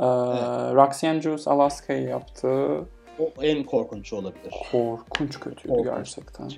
Ee, 0.00 0.04
Evet. 0.04 0.74
Roxanne 0.74 1.20
Juice 1.20 1.50
Alaska'yı 1.50 2.08
yaptı. 2.08 2.48
O 3.18 3.42
en 3.42 3.64
korkunç 3.64 4.12
olabilir. 4.12 4.54
Korkunç 4.72 5.40
kötüydü 5.40 5.68
Korkunç. 5.68 5.96
gerçekten. 5.96 6.50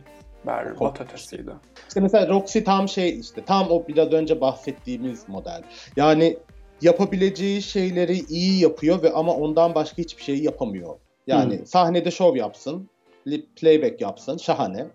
Berbat 0.47 1.01
ötesiydi. 1.01 1.51
İşte 1.89 2.01
mesela 2.01 2.29
Roxy 2.29 2.59
tam 2.61 2.89
şey 2.89 3.21
işte 3.21 3.45
tam 3.45 3.71
o 3.71 3.89
biraz 3.89 4.13
önce 4.13 4.41
bahsettiğimiz 4.41 5.29
model. 5.29 5.63
Yani 5.97 6.39
yapabileceği 6.83 7.63
şeyleri 7.63 8.19
iyi 8.29 8.63
yapıyor 8.63 9.03
ve 9.03 9.13
ama 9.13 9.35
ondan 9.35 9.75
başka 9.75 9.99
hiçbir 9.99 10.23
şey 10.23 10.39
yapamıyor. 10.43 10.95
Yani 11.27 11.67
sahnede 11.67 12.11
şov 12.11 12.37
yapsın, 12.37 12.89
lip 13.27 13.57
playback 13.57 14.01
yapsın, 14.01 14.37
şahane. 14.37 14.87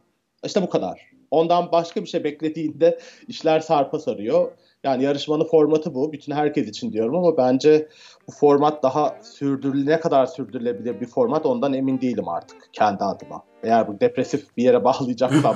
İşte 0.45 0.61
bu 0.61 0.69
kadar. 0.69 1.11
Ondan 1.31 1.71
başka 1.71 2.01
bir 2.01 2.07
şey 2.07 2.23
beklediğinde 2.23 2.99
işler 3.27 3.59
sarpa 3.59 3.99
sarıyor. 3.99 4.51
Yani 4.85 5.03
yarışmanın 5.03 5.43
formatı 5.43 5.93
bu. 5.93 6.13
Bütün 6.13 6.33
herkes 6.33 6.67
için 6.67 6.93
diyorum 6.93 7.15
ama 7.15 7.37
bence 7.37 7.87
bu 8.27 8.31
format 8.31 8.83
daha 8.83 9.17
sürdürül 9.21 9.85
ne 9.85 9.99
kadar 9.99 10.25
sürdürülebilir 10.25 11.01
bir 11.01 11.05
format 11.05 11.45
ondan 11.45 11.73
emin 11.73 12.01
değilim 12.01 12.27
artık 12.27 12.57
kendi 12.73 13.03
adıma. 13.03 13.43
Eğer 13.63 13.87
bu 13.87 13.99
depresif 13.99 14.57
bir 14.57 14.63
yere 14.63 14.83
bağlayacaksam. 14.83 15.55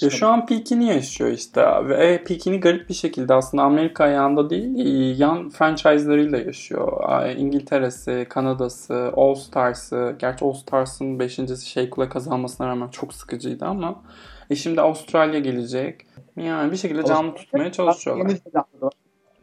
Ya 0.00 0.10
şu 0.10 0.26
an 0.26 0.46
peakini 0.46 0.86
yaşıyor 0.86 1.30
işte 1.30 1.62
ve 1.88 2.24
peakini 2.24 2.60
garip 2.60 2.88
bir 2.88 2.94
şekilde 2.94 3.34
aslında 3.34 3.62
Amerika 3.62 4.04
ayağında 4.04 4.50
değil 4.50 5.18
yan 5.18 5.48
franchise'larıyla 5.48 6.38
yaşıyor. 6.38 7.26
İngiltere'si, 7.36 8.26
Kanada'sı, 8.28 9.12
All 9.16 9.34
Stars'ı. 9.34 10.16
Gerçi 10.18 10.44
All 10.44 10.52
Stars'ın 10.52 11.18
5. 11.18 11.40
şey 11.64 11.90
kule 11.90 12.08
kazanmasına 12.08 12.68
rağmen 12.68 12.88
çok 12.88 13.14
sıkıcıydı 13.14 13.64
ama 13.64 14.02
e 14.50 14.54
şimdi 14.56 14.80
Avustralya 14.80 15.38
gelecek. 15.40 16.06
Yani 16.36 16.72
bir 16.72 16.76
şekilde 16.76 17.04
canlı 17.04 17.34
tutmaya 17.34 17.72
çalışıyorlar. 17.72 18.32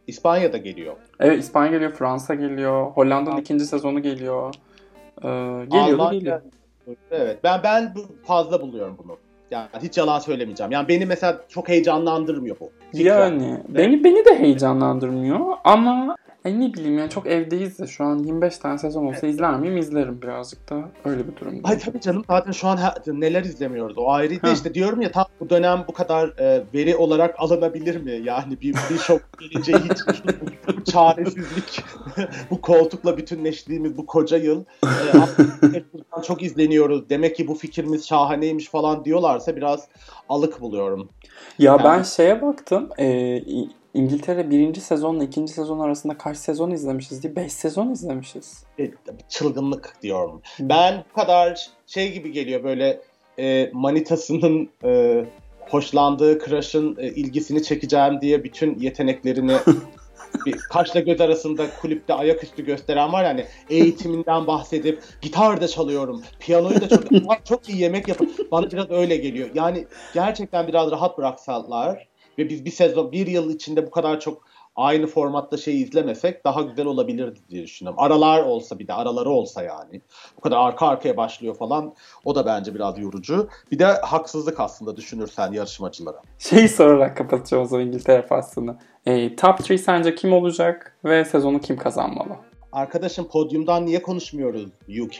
İspanya'da 0.08 0.58
geliyor. 0.58 0.96
Evet 1.20 1.39
İspanya 1.39 1.72
geliyor, 1.72 1.91
Fransa 1.91 2.36
geliyor, 2.36 2.86
Hollanda'nın 2.91 3.38
ikinci 3.38 3.65
sezonu 3.65 4.02
geliyor. 4.02 4.54
Ee, 5.24 5.28
geliyor 5.65 6.00
da 6.00 6.13
geliyor. 6.13 6.41
Evet. 7.12 7.39
Ben 7.43 7.63
ben 7.63 7.93
bu- 7.96 8.26
fazla 8.26 8.62
buluyorum 8.62 8.98
bunu. 9.04 9.17
Yani 9.52 9.67
hiç 9.82 9.98
yalan 9.98 10.20
söylemeyeceğim. 10.20 10.72
Yani 10.72 10.88
beni 10.88 11.06
mesela 11.06 11.41
çok 11.50 11.70
heyecanlandırmıyor 11.70 12.60
bu. 12.60 12.72
Fikren. 12.91 13.20
Yani 13.20 13.63
beni 13.70 14.04
beni 14.04 14.26
de 14.26 14.39
heyecanlandırmıyor 14.39 15.39
ama 15.63 16.15
e 16.48 16.60
ne 16.60 16.74
bileyim 16.74 16.98
yani 16.98 17.10
çok 17.10 17.28
evdeyiz 17.28 17.80
de 17.80 17.88
şu 17.88 18.04
an 18.04 18.18
25 18.20 18.58
tane 18.58 18.78
sezon 18.78 19.06
olsa 19.06 19.28
izler 19.28 19.60
miyim? 19.60 19.78
İzlerim 19.78 20.22
birazcık 20.22 20.70
da 20.70 20.76
öyle 21.06 21.28
bir 21.28 21.36
durumda. 21.36 21.68
Ay 21.68 21.78
tabii 21.78 22.02
canım 22.02 22.24
zaten 22.30 22.52
şu 22.52 22.68
an 22.68 22.80
neler 23.08 23.44
izlemiyoruz 23.44 23.98
o 23.98 24.10
ayrıydı 24.10 24.48
Ha. 24.48 24.54
işte 24.54 24.74
diyorum 24.74 25.02
ya 25.02 25.12
tam 25.12 25.26
bu 25.40 25.50
dönem 25.50 25.86
bu 25.88 25.94
kadar 25.94 26.28
e, 26.40 26.64
veri 26.74 26.96
olarak 26.96 27.36
alınabilir 27.38 28.02
mi? 28.02 28.12
Yani 28.24 28.62
bir, 28.62 28.76
bir 28.90 28.98
şok 28.98 29.22
gelince 29.40 29.74
hiç 29.74 29.98
bu 30.68 30.84
çaresizlik 30.84 31.84
bu 32.52 32.62
koltukla 32.62 33.18
bütünleştiğimiz 33.18 33.98
bu 33.98 34.06
koca 34.06 34.38
yıl 34.38 34.64
e, 34.84 35.84
çok 36.24 36.44
izleniyoruz 36.44 37.10
demek 37.10 37.36
ki 37.36 37.48
bu 37.48 37.56
fikrimiz 37.56 38.08
şahaneymiş 38.08 38.70
falan 38.70 39.06
diyorlarsa 39.06 39.56
biraz 39.56 39.88
alık 40.30 40.62
buluyorum. 40.62 41.10
Ya 41.60 41.72
Yani- 41.72 41.84
ben 41.84 42.04
şeye 42.04 42.42
baktım. 42.42 42.90
e, 43.00 43.06
İngiltere 43.98 44.50
birinci 44.50 44.82
sezonla 44.82 45.24
ikinci 45.24 45.54
sezon 45.54 45.80
arasında 45.80 46.18
kaç 46.18 46.38
sezon 46.38 46.72
izlemişiz 46.72 47.24
diye 47.24 47.36
5 47.36 47.54
sezon 47.54 47.92
izlemişiz. 47.92 48.64
E, 48.80 48.92
çılgınlık 49.30 49.94
diyorum. 50.02 50.42
Ben 50.60 51.04
bu 51.10 51.16
kadar 51.16 51.70
şey 51.88 52.14
gibi 52.14 52.32
geliyor 52.32 52.64
böyle 52.64 53.02
e, 53.40 53.70
manitasının 53.74 54.70
e, 54.84 55.24
hoşlandığı 55.60 56.40
crush'ın 56.46 56.96
e, 57.00 57.08
ilgisini 57.08 57.64
çekeceğim 57.64 58.22
diye 58.22 58.44
bütün 58.44 58.80
yeteneklerini 58.80 59.54
bir 60.46 60.58
kaşla 60.58 61.00
göz 61.00 61.22
arasında 61.22 61.66
kulüpte 61.82 62.14
ayaküstü 62.14 62.66
gösteren 62.66 63.14
var 63.14 63.24
yani 63.24 63.46
eğitiminden 63.70 64.48
bahsedip 64.48 65.02
gitar 65.22 65.62
da 65.62 65.68
çalıyorum, 65.68 66.24
piyanoyu 66.40 66.82
da 66.82 66.90
çok 66.90 67.46
çok 67.46 67.70
iyi 67.70 67.82
yemek 67.82 68.08
yapıyorum. 68.08 68.36
Bana 68.52 68.72
biraz 68.72 68.92
öyle 68.92 69.16
geliyor. 69.16 69.50
Yani 69.54 69.88
gerçekten 70.14 70.68
biraz 70.68 70.92
rahat 70.92 71.18
bıraksalar 71.18 72.08
ve 72.38 72.50
biz 72.50 72.65
bir 72.65 72.71
sezon, 72.71 73.12
bir 73.12 73.28
yıl 73.28 73.50
içinde 73.50 73.88
bu 73.88 73.91
kadar 73.91 74.19
çok 74.19 74.47
aynı 74.78 75.08
formatta 75.08 75.58
şey 75.58 75.82
izlemesek 75.82 76.45
daha 76.45 76.62
güzel 76.62 76.86
olabilirdi 76.86 77.39
diye 77.50 77.63
düşünüyorum. 77.63 78.00
Aralar 78.00 78.43
olsa 78.43 78.80
bir 78.80 78.88
de 78.88 78.93
araları 78.93 79.30
olsa 79.30 79.63
yani. 79.63 80.02
Bu 80.38 80.41
kadar 80.41 80.58
arka 80.58 80.88
arkaya 80.88 81.17
başlıyor 81.17 81.56
falan. 81.56 81.93
O 82.26 82.36
da 82.36 82.45
bence 82.45 82.76
biraz 82.76 83.00
yorucu. 83.00 83.50
Bir 83.71 83.80
de 83.80 83.86
haksızlık 83.86 84.60
aslında 84.60 84.95
düşünürsen 84.95 85.52
yarışmacılara. 85.52 86.21
Şeyi 86.39 86.69
sorarak 86.69 87.17
kapatacağım 87.17 87.67
o 87.71 87.80
İngiltere 87.80 88.21
faslını. 88.21 88.78
E, 89.06 89.36
top 89.36 89.71
3 89.71 89.82
sence 89.82 90.15
kim 90.15 90.34
olacak 90.34 90.97
ve 91.06 91.26
sezonu 91.26 91.62
kim 91.62 91.78
kazanmalı? 91.78 92.36
Arkadaşım 92.71 93.28
podyumdan 93.28 93.86
niye 93.86 94.02
konuşmuyoruz 94.02 94.65
UK? 95.04 95.19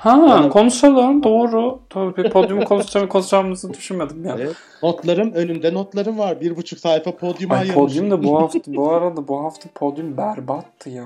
Ha 0.00 0.26
Yani- 0.28 0.48
konuşalım 0.50 1.22
doğru. 1.22 1.80
Tabii 1.90 2.30
podyumu 2.30 2.64
konuşacağım, 2.64 3.08
konuşacağımızı 3.08 3.74
düşünmedim 3.74 4.24
ya. 4.24 4.36
Evet. 4.40 4.56
Notlarım 4.82 5.32
önümde 5.32 5.74
notlarım 5.74 6.18
var. 6.18 6.40
Bir 6.40 6.56
buçuk 6.56 6.78
sayfa 6.78 7.16
podyuma 7.16 7.54
Ay 7.54 7.60
ayırmışım. 7.60 7.86
podyum 7.86 8.10
da 8.10 8.22
bu 8.24 8.36
hafta 8.42 8.58
bu 8.66 8.90
arada 8.92 9.28
bu 9.28 9.44
hafta 9.44 9.68
podyum 9.74 10.16
berbattı 10.16 10.90
ya. 10.90 11.04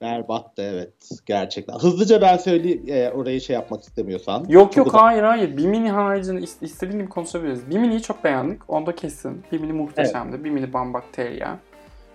Berbattı 0.00 0.62
evet 0.62 0.92
gerçekten. 1.26 1.74
Hızlıca 1.78 2.20
ben 2.20 2.36
söyleyeyim 2.36 2.82
e, 2.88 3.10
orayı 3.10 3.40
şey 3.40 3.54
yapmak 3.54 3.82
istemiyorsan. 3.82 4.44
Yok 4.48 4.76
yok 4.76 4.86
uzak. 4.86 5.02
hayır 5.02 5.22
hayır. 5.22 5.56
Bimini 5.56 5.90
haricinde 5.90 6.40
is- 6.40 6.64
istediğin 6.64 6.98
gibi 6.98 7.08
konuşabiliriz. 7.08 7.70
Bimini'yi 7.70 8.02
çok 8.02 8.24
beğendik. 8.24 8.60
Onda 8.70 8.94
kesin. 8.94 9.42
Bimini 9.52 9.72
muhteşemdi. 9.72 10.44
Bimini 10.44 10.72
bambakteriya. 10.72 11.58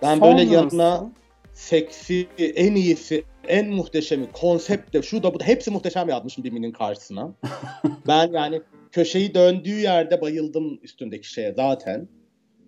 Ben 0.02 0.20
böyle 0.20 0.46
Sonrası- 0.46 0.54
yanına 0.54 1.06
seksi, 1.54 2.26
en 2.38 2.74
iyisi, 2.74 3.24
en 3.48 3.70
muhteşemi, 3.70 4.32
konsepte, 4.32 5.02
şu 5.02 5.22
da 5.22 5.34
bu 5.34 5.40
da 5.40 5.44
hepsi 5.44 5.70
muhteşem 5.70 6.08
yazmışım 6.08 6.44
Bimi'nin 6.44 6.72
karşısına. 6.72 7.34
ben 8.06 8.32
yani 8.32 8.62
köşeyi 8.92 9.34
döndüğü 9.34 9.80
yerde 9.80 10.20
bayıldım 10.20 10.78
üstündeki 10.82 11.28
şeye 11.28 11.52
zaten. 11.52 12.08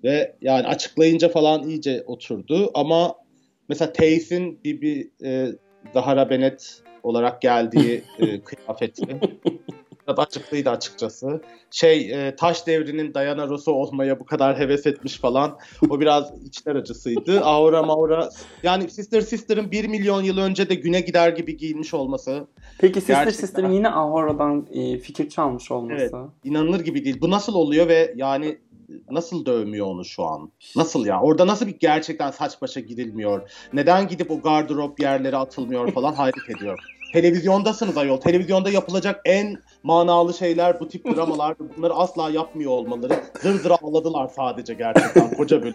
Ve 0.05 0.37
yani 0.41 0.67
açıklayınca 0.67 1.29
falan 1.29 1.69
iyice 1.69 2.03
oturdu 2.07 2.71
ama 2.75 3.15
mesela 3.69 3.93
Tace'in 3.93 4.65
bir, 4.65 4.81
bir 4.81 5.11
e, 5.25 5.53
Zahara 5.95 6.31
Bennett 6.31 6.83
olarak 7.03 7.43
geldiği 7.43 8.03
e, 8.19 8.41
kıyafeti 8.45 9.19
biraz 10.09 10.19
açıklıydı 10.19 10.71
açıkçası. 10.71 11.41
Şey 11.71 12.29
e, 12.29 12.37
taş 12.37 12.67
devrinin 12.67 13.15
Diana 13.15 13.49
Ross'u 13.49 13.73
olmaya 13.73 14.21
bu 14.21 14.25
kadar 14.25 14.59
heves 14.59 14.87
etmiş 14.87 15.19
falan. 15.19 15.59
O 15.91 16.01
biraz 16.01 16.45
içler 16.45 16.75
acısıydı. 16.77 17.41
Aura 17.45 17.83
Maura 17.83 18.29
yani 18.63 18.91
Sister 18.91 19.21
Sister'ın 19.21 19.71
1 19.71 19.89
milyon 19.89 20.23
yıl 20.23 20.39
önce 20.39 20.69
de 20.69 20.75
güne 20.75 21.01
gider 21.01 21.29
gibi 21.29 21.57
giyinmiş 21.57 21.95
olması 21.95 22.47
Peki 22.79 23.01
Sister 23.01 23.15
Gerçekten. 23.15 23.47
Sister'ın 23.47 23.73
yine 23.73 23.89
Ahora'dan 23.89 24.67
e, 24.73 24.99
fikir 24.99 25.29
çalmış 25.29 25.71
olması. 25.71 26.17
Evet. 26.17 26.31
inanılır 26.45 26.81
gibi 26.81 27.05
değil. 27.05 27.21
Bu 27.21 27.31
nasıl 27.31 27.55
oluyor 27.55 27.89
ve 27.89 28.15
yani 28.17 28.59
nasıl 29.11 29.47
dövmüyor 29.47 29.87
onu 29.87 30.05
şu 30.05 30.25
an? 30.25 30.51
Nasıl 30.77 31.07
ya? 31.07 31.21
Orada 31.21 31.47
nasıl 31.47 31.67
bir 31.67 31.79
gerçekten 31.79 32.31
saç 32.31 32.63
başa 32.63 32.81
gidilmiyor? 32.81 33.51
Neden 33.73 34.09
gidip 34.09 34.31
o 34.31 34.41
gardırop 34.41 35.01
yerlere 35.01 35.37
atılmıyor 35.37 35.93
falan 35.93 36.13
hayret 36.13 36.51
ediyorum. 36.57 36.85
Televizyondasınız 37.15 37.99
ayol. 37.99 38.17
Televizyonda 38.21 38.71
yapılacak 38.71 39.21
en 39.25 39.57
manalı 39.83 40.35
şeyler 40.35 40.81
bu 40.81 40.89
tip 40.89 41.17
dramalar. 41.17 41.57
Bunları 41.77 41.95
asla 41.95 42.31
yapmıyor 42.31 42.71
olmaları. 42.71 43.15
Zır 43.43 43.61
zır 43.61 43.71
ağladılar 43.83 44.29
sadece 44.29 44.75
gerçekten 44.75 45.31
koca 45.31 45.63
bölüm. 45.63 45.75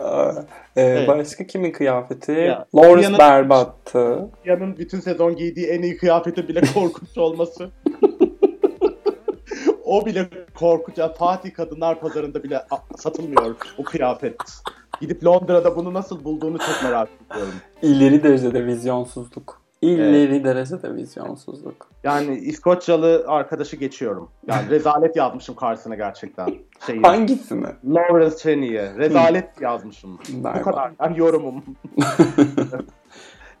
Aa, 0.00 0.32
e, 0.76 0.82
Evet. 0.82 1.08
Başka 1.08 1.46
kimin 1.46 1.72
kıyafeti? 1.72 2.32
Ya, 2.32 2.66
Lawrence 2.74 3.02
Yanı- 3.02 3.18
berbattı. 3.18 4.28
Yanın 4.44 4.76
bütün 4.78 5.00
sezon 5.00 5.36
giydiği 5.36 5.66
en 5.66 5.82
iyi 5.82 5.96
kıyafeti 5.96 6.48
bile 6.48 6.60
korkunç 6.74 7.18
olması. 7.18 7.70
o 9.84 10.06
bile 10.06 10.28
korkunç. 10.54 10.96
Fatih 11.18 11.54
Kadınlar 11.54 12.00
Pazarı'nda 12.00 12.42
bile 12.42 12.62
satılmıyor 12.96 13.56
o 13.78 13.84
kıyafet. 13.84 14.36
Gidip 15.02 15.24
Londra'da 15.24 15.76
bunu 15.76 15.94
nasıl 15.94 16.24
bulduğunu 16.24 16.58
çok 16.58 16.82
merak 16.82 17.08
ediyorum. 17.30 17.54
İleri 17.82 18.22
derecede 18.22 18.66
vizyonsuzluk. 18.66 19.62
İleri 19.82 20.44
derecede 20.44 20.94
vizyonsuzluk. 20.94 21.88
Yani 22.04 22.36
İskoçyalı 22.36 23.24
arkadaşı 23.26 23.76
geçiyorum. 23.76 24.28
Yani 24.46 24.70
rezalet 24.70 25.16
yazmışım 25.16 25.54
karşısına 25.54 25.94
gerçekten. 25.94 26.54
Şeyi, 26.86 27.02
Hangisini? 27.02 27.66
Lawrence 27.84 28.36
Cheney'e. 28.36 28.94
Rezalet 28.98 29.60
yazmışım. 29.60 30.18
Bu 30.32 30.62
kadar. 30.62 30.92
Yani 31.00 31.18
yorumum. 31.18 31.62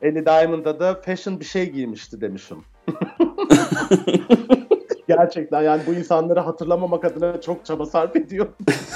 Ellie 0.02 0.26
Diamond'da 0.26 0.80
da 0.80 0.94
fashion 0.94 1.40
bir 1.40 1.44
şey 1.44 1.70
giymişti 1.70 2.20
demişim. 2.20 2.58
Gerçekten 5.08 5.62
yani 5.62 5.82
bu 5.86 5.92
insanları 5.92 6.40
hatırlamamak 6.40 7.04
adına 7.04 7.40
çok 7.40 7.64
çaba 7.64 7.86
sarf 7.86 8.16
ediyor. 8.16 8.46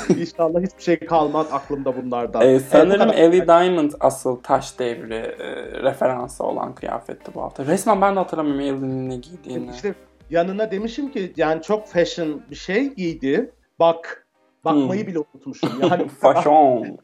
İnşallah 0.20 0.60
hiçbir 0.62 0.82
şey 0.82 0.98
kalmaz 0.98 1.46
aklımda 1.52 2.02
bunlardan. 2.02 2.42
Ee, 2.42 2.44
Evet, 2.50 2.62
sanırım 2.70 2.98
kadar. 3.08 3.14
Ellie 3.14 3.46
Diamond 3.48 3.90
asıl 4.00 4.36
taş 4.42 4.78
devri 4.78 5.14
e, 5.14 5.82
referansı 5.82 6.44
olan 6.44 6.74
kıyafetti 6.74 7.34
bu 7.34 7.42
hafta. 7.42 7.66
Resmen 7.66 8.00
ben 8.00 8.14
de 8.16 8.18
hatırlamıyorum 8.20 8.60
Ellie'nin 8.60 9.10
ne 9.10 9.16
giydiğini. 9.16 9.70
İşte 9.74 9.94
yanına 10.30 10.70
demişim 10.70 11.10
ki 11.12 11.32
yani 11.36 11.62
çok 11.62 11.86
fashion 11.86 12.42
bir 12.50 12.56
şey 12.56 12.94
giydi. 12.94 13.50
Bak. 13.80 14.22
Bakmayı 14.64 15.00
Hmm. 15.00 15.06
bile 15.08 15.18
unutmuşum. 15.18 15.70
Yani 15.90 16.08
Fashion. 16.20 16.98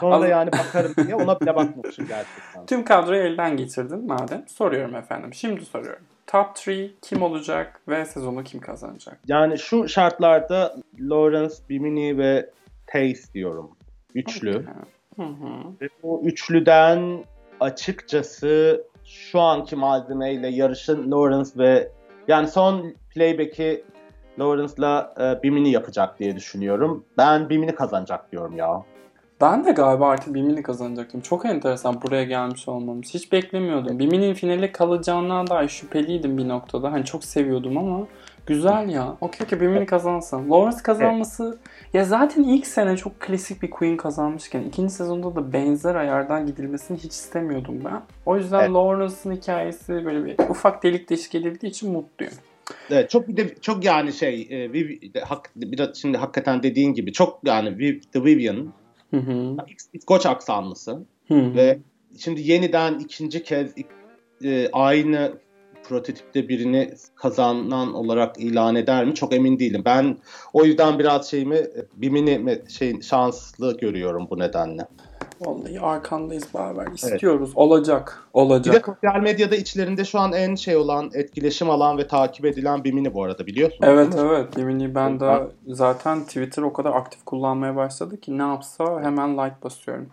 sonra 0.00 0.14
Az- 0.14 0.28
yani 0.28 0.50
bakarım 0.52 0.92
diye 1.06 1.14
ona 1.14 1.40
bile 1.40 1.56
bakmamışım 1.56 2.06
gerçekten. 2.06 2.66
Tüm 2.66 2.84
kadroyu 2.84 3.22
elden 3.22 3.56
geçirdin 3.56 4.06
madem. 4.06 4.44
Soruyorum 4.48 4.94
efendim. 4.96 5.34
Şimdi 5.34 5.64
soruyorum. 5.64 6.02
Top 6.26 6.48
3 6.66 6.90
kim 7.02 7.22
olacak 7.22 7.80
ve 7.88 8.04
sezonu 8.04 8.44
kim 8.44 8.60
kazanacak? 8.60 9.20
Yani 9.28 9.58
şu 9.58 9.88
şartlarda 9.88 10.76
Lawrence, 11.00 11.54
Bimini 11.68 12.18
ve 12.18 12.50
Taze 12.86 13.32
diyorum. 13.34 13.70
Üçlü. 14.14 14.66
Hı 15.16 15.22
hı. 15.22 15.80
Ve 15.80 15.88
bu 16.02 16.22
üçlüden 16.24 17.24
açıkçası 17.60 18.84
şu 19.04 19.40
anki 19.40 19.76
malzemeyle 19.76 20.48
yarışın 20.48 21.10
Lawrence 21.10 21.50
ve 21.56 21.90
yani 22.28 22.48
son 22.48 22.94
playback'i 23.14 23.84
Lawrence'la 24.38 25.14
e, 25.20 25.42
Bimini 25.42 25.70
yapacak 25.70 26.18
diye 26.18 26.36
düşünüyorum. 26.36 27.04
Ben 27.18 27.48
Bimini 27.48 27.74
kazanacak 27.74 28.32
diyorum 28.32 28.56
ya. 28.56 28.82
Ben 29.42 29.64
de 29.64 29.72
galiba 29.72 30.08
artık 30.08 30.34
Bimini 30.34 30.62
kazanacaktım. 30.62 31.20
Çok 31.20 31.44
enteresan 31.44 32.02
buraya 32.02 32.24
gelmiş 32.24 32.68
olmamız. 32.68 33.14
Hiç 33.14 33.32
beklemiyordum. 33.32 33.98
Bimini'nin 33.98 34.34
finale 34.34 34.72
kalacağından 34.72 35.46
dair 35.46 35.68
şüpheliydim 35.68 36.38
bir 36.38 36.48
noktada. 36.48 36.92
Hani 36.92 37.04
çok 37.04 37.24
seviyordum 37.24 37.78
ama 37.78 38.06
güzel 38.46 38.88
ya. 38.88 39.16
Okey 39.20 39.44
okey 39.46 39.60
Bimini 39.60 39.86
kazansın. 39.86 40.50
Lawrence 40.50 40.82
kazanması 40.82 41.58
ya 41.92 42.04
zaten 42.04 42.42
ilk 42.42 42.66
sene 42.66 42.96
çok 42.96 43.20
klasik 43.20 43.62
bir 43.62 43.70
Queen 43.70 43.96
kazanmışken 43.96 44.62
ikinci 44.62 44.94
sezonda 44.94 45.36
da 45.36 45.52
benzer 45.52 45.94
ayardan 45.94 46.46
gidilmesini 46.46 46.98
hiç 46.98 47.12
istemiyordum 47.12 47.84
ben. 47.84 48.02
O 48.26 48.36
yüzden 48.36 48.60
Evet. 48.60 48.70
Lawrence'ın 48.70 49.36
hikayesi 49.36 50.04
böyle 50.04 50.24
bir 50.24 50.36
ufak 50.48 50.82
delik 50.82 51.10
deşik 51.10 51.34
edildiği 51.34 51.70
için 51.70 51.92
mutluyum. 51.92 52.34
Evet, 52.90 53.10
çok 53.10 53.28
bir 53.28 53.36
de 53.36 53.54
çok 53.60 53.84
yani 53.84 54.12
şey 54.12 54.46
e, 54.50 54.72
Viv- 54.72 55.20
hak, 55.20 55.50
biraz 55.56 55.96
şimdi 55.96 56.18
hakikaten 56.18 56.62
dediğin 56.62 56.94
gibi 56.94 57.12
çok 57.12 57.40
yani 57.44 57.68
Viv- 57.68 58.00
The 58.12 58.24
Vivian 58.24 58.72
Hı 59.12 59.16
hı. 59.16 59.56
İskoç 59.92 60.26
aksanlısı 60.26 60.98
Hı 61.28 61.34
hı. 61.34 61.54
ve 61.54 61.78
şimdi 62.18 62.40
yeniden 62.50 62.98
ikinci 62.98 63.42
kez 63.42 63.74
e, 64.44 64.68
aynı 64.72 65.32
prototipte 65.84 66.48
birini 66.48 66.94
kazanan 67.14 67.94
olarak 67.94 68.40
ilan 68.40 68.76
eder 68.76 69.04
mi 69.04 69.14
çok 69.14 69.32
emin 69.34 69.58
değilim. 69.58 69.82
Ben 69.84 70.16
o 70.52 70.64
yüzden 70.64 70.98
biraz 70.98 71.30
şeyimi 71.30 71.56
e, 71.56 71.86
Bimini 71.96 72.38
mi- 72.38 72.62
şey 72.68 73.00
şanslı 73.00 73.76
görüyorum 73.78 74.26
bu 74.30 74.38
nedenle. 74.38 74.86
Vallahi 75.46 75.80
arkandayız 75.80 76.54
beraber. 76.54 76.86
İstiyoruz. 76.94 77.52
Olacak. 77.54 78.22
Bir 78.34 78.40
Olacak. 78.40 78.74
de 78.74 78.92
sosyal 78.92 79.20
medyada 79.20 79.56
içlerinde 79.56 80.04
şu 80.04 80.18
an 80.18 80.32
en 80.32 80.54
şey 80.54 80.76
olan, 80.76 81.10
etkileşim 81.14 81.70
alan 81.70 81.98
ve 81.98 82.06
takip 82.06 82.44
edilen 82.44 82.84
Bimini 82.84 83.14
bu 83.14 83.24
arada 83.24 83.46
biliyorsun. 83.46 83.78
Evet 83.82 84.14
evet. 84.18 84.58
Yemini 84.58 84.94
ben 84.94 85.20
de 85.20 85.40
zaten 85.66 86.24
Twitter 86.24 86.62
o 86.62 86.72
kadar 86.72 86.92
aktif 86.92 87.24
kullanmaya 87.24 87.76
başladı 87.76 88.20
ki 88.20 88.38
ne 88.38 88.42
yapsa 88.42 89.02
hemen 89.02 89.32
like 89.32 89.56
basıyorum. 89.64 90.08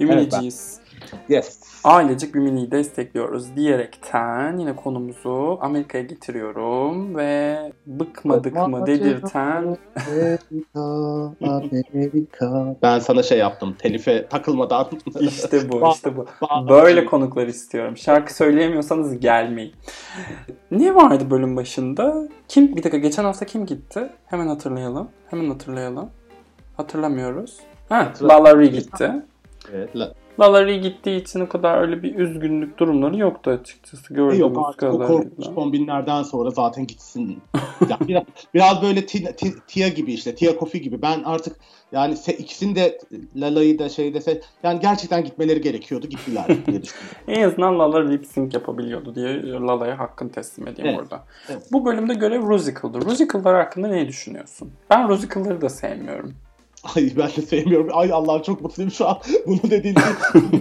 Biminiciyiz. 0.00 0.80
Yes. 1.28 1.60
Ailecek 1.84 2.34
Bimini'yi 2.34 2.70
destekliyoruz 2.70 3.56
diyerekten 3.56 4.58
yine 4.58 4.76
konumuzu 4.76 5.58
Amerika'ya 5.60 6.04
getiriyorum 6.04 7.16
ve 7.16 7.58
bıkmadık 7.86 8.54
mı 8.68 8.86
dedirten 8.86 9.76
Amerika, 9.94 10.80
Amerika. 11.94 12.76
Ben 12.82 12.98
sana 12.98 13.22
şey 13.22 13.38
yaptım, 13.38 13.76
telife 13.78 14.28
takılmadan. 14.28 14.86
işte 15.20 15.72
bu 15.72 15.88
işte 15.92 16.16
bu. 16.16 16.26
Böyle 16.68 17.04
konuklar 17.04 17.46
istiyorum. 17.46 17.96
Şarkı 17.96 18.34
söyleyemiyorsanız 18.34 19.20
gelmeyin. 19.20 19.72
Ne 20.70 20.94
vardı 20.94 21.30
bölüm 21.30 21.56
başında? 21.56 22.28
Kim 22.48 22.68
bir 22.76 22.82
dakika 22.82 22.98
geçen 22.98 23.24
hafta 23.24 23.46
kim 23.46 23.66
gitti? 23.66 24.08
Hemen 24.26 24.46
hatırlayalım. 24.46 25.08
Hemen 25.30 25.48
hatırlayalım. 25.50 26.10
Hatırlamıyoruz. 26.76 27.56
Ha, 27.88 27.98
Hatırla- 27.98 28.28
Lalari 28.28 28.70
gitti. 28.70 29.12
Evet, 29.74 29.96
la- 29.96 30.14
Lalari 30.40 30.80
gittiği 30.80 31.20
için 31.22 31.40
o 31.40 31.48
kadar 31.48 31.80
öyle 31.80 32.02
bir 32.02 32.14
üzgünlük 32.14 32.78
durumları 32.78 33.16
yoktu 33.16 33.50
açıkçası 33.50 34.14
gördüğümüz 34.14 34.38
Yok 34.38 34.58
artık 34.68 34.82
o 34.82 34.90
korkunç 34.98 35.08
kadarıyla. 35.30 35.54
kombinlerden 35.54 36.22
sonra 36.22 36.50
zaten 36.50 36.86
gitsin. 36.86 37.42
Ya 37.88 37.98
biraz, 38.08 38.22
biraz 38.54 38.82
böyle 38.82 39.06
Tia, 39.66 39.88
gibi 39.88 40.12
işte, 40.12 40.34
Tia 40.34 40.56
Kofi 40.56 40.80
gibi. 40.80 41.02
Ben 41.02 41.22
artık 41.24 41.56
yani 41.92 42.16
se, 42.16 42.32
ikisini 42.32 42.76
de 42.76 42.98
Lala'yı 43.36 43.78
da 43.78 43.88
şey 43.88 44.14
dese 44.14 44.40
yani 44.62 44.80
gerçekten 44.80 45.24
gitmeleri 45.24 45.60
gerekiyordu. 45.60 46.06
Gittiler 46.06 46.46
diye 46.48 46.58
düşünüyorum. 46.82 47.18
En 47.28 47.42
azından 47.42 47.78
Lala 47.78 48.08
lip 48.08 48.26
sync 48.26 48.54
yapabiliyordu 48.54 49.14
diye 49.14 49.42
Lala'ya 49.52 49.98
hakkını 49.98 50.30
teslim 50.32 50.68
edeyim 50.68 50.90
Evet, 50.90 51.00
burada. 51.00 51.24
evet. 51.50 51.62
Bu 51.72 51.84
bölümde 51.84 52.14
görev 52.14 52.42
Rusical'dı. 52.42 53.00
Rusical'lar 53.00 53.56
hakkında 53.56 53.88
ne 53.88 54.08
düşünüyorsun? 54.08 54.70
Ben 54.90 55.08
Rusical'ları 55.08 55.60
da 55.60 55.68
sevmiyorum. 55.68 56.34
Ay 56.84 57.12
ben 57.16 57.28
de 57.36 57.42
sevmiyorum. 57.42 57.90
Ay 57.92 58.12
Allah'ım 58.12 58.42
çok 58.42 58.60
mutluyum 58.60 58.90
şu 58.90 59.08
an. 59.08 59.18
Bunu 59.46 59.70
dediğinde 59.70 60.00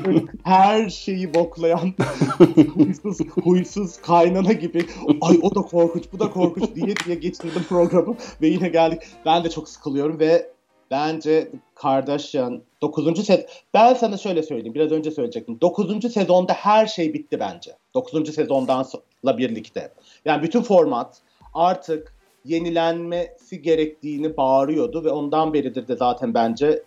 böyle 0.05 0.19
her 0.43 0.89
şeyi 0.89 1.33
boklayan 1.33 1.93
huysuz, 2.73 3.17
huysuz 3.43 3.97
kaynana 3.97 4.53
gibi 4.53 4.85
ay 5.21 5.39
o 5.41 5.55
da 5.55 5.61
korkunç 5.61 6.03
bu 6.13 6.19
da 6.19 6.29
korkunç 6.29 6.75
diye 6.75 6.95
diye 7.05 7.15
geçirdim 7.15 7.63
programı 7.69 8.15
ve 8.41 8.47
yine 8.47 8.69
geldik. 8.69 9.01
Ben 9.25 9.43
de 9.43 9.49
çok 9.49 9.69
sıkılıyorum 9.69 10.19
ve 10.19 10.49
bence 10.91 11.51
Kardashian 11.75 12.61
9. 12.81 13.25
sezon 13.25 13.45
ben 13.73 13.93
sana 13.93 14.17
şöyle 14.17 14.43
söyleyeyim 14.43 14.75
biraz 14.75 14.91
önce 14.91 15.11
söyleyecektim. 15.11 15.61
9. 15.61 16.13
sezonda 16.13 16.53
her 16.53 16.87
şey 16.87 17.13
bitti 17.13 17.39
bence. 17.39 17.71
9. 17.93 18.35
sezondan 18.35 18.83
sonra 18.83 19.37
birlikte. 19.37 19.93
Yani 20.25 20.43
bütün 20.43 20.61
format 20.61 21.21
artık 21.53 22.16
yenilenmesi 22.47 23.61
gerektiğini 23.61 24.37
bağırıyordu 24.37 25.03
ve 25.03 25.09
ondan 25.09 25.53
beridir 25.53 25.87
de 25.87 25.95
zaten 25.95 26.33
bence 26.33 26.83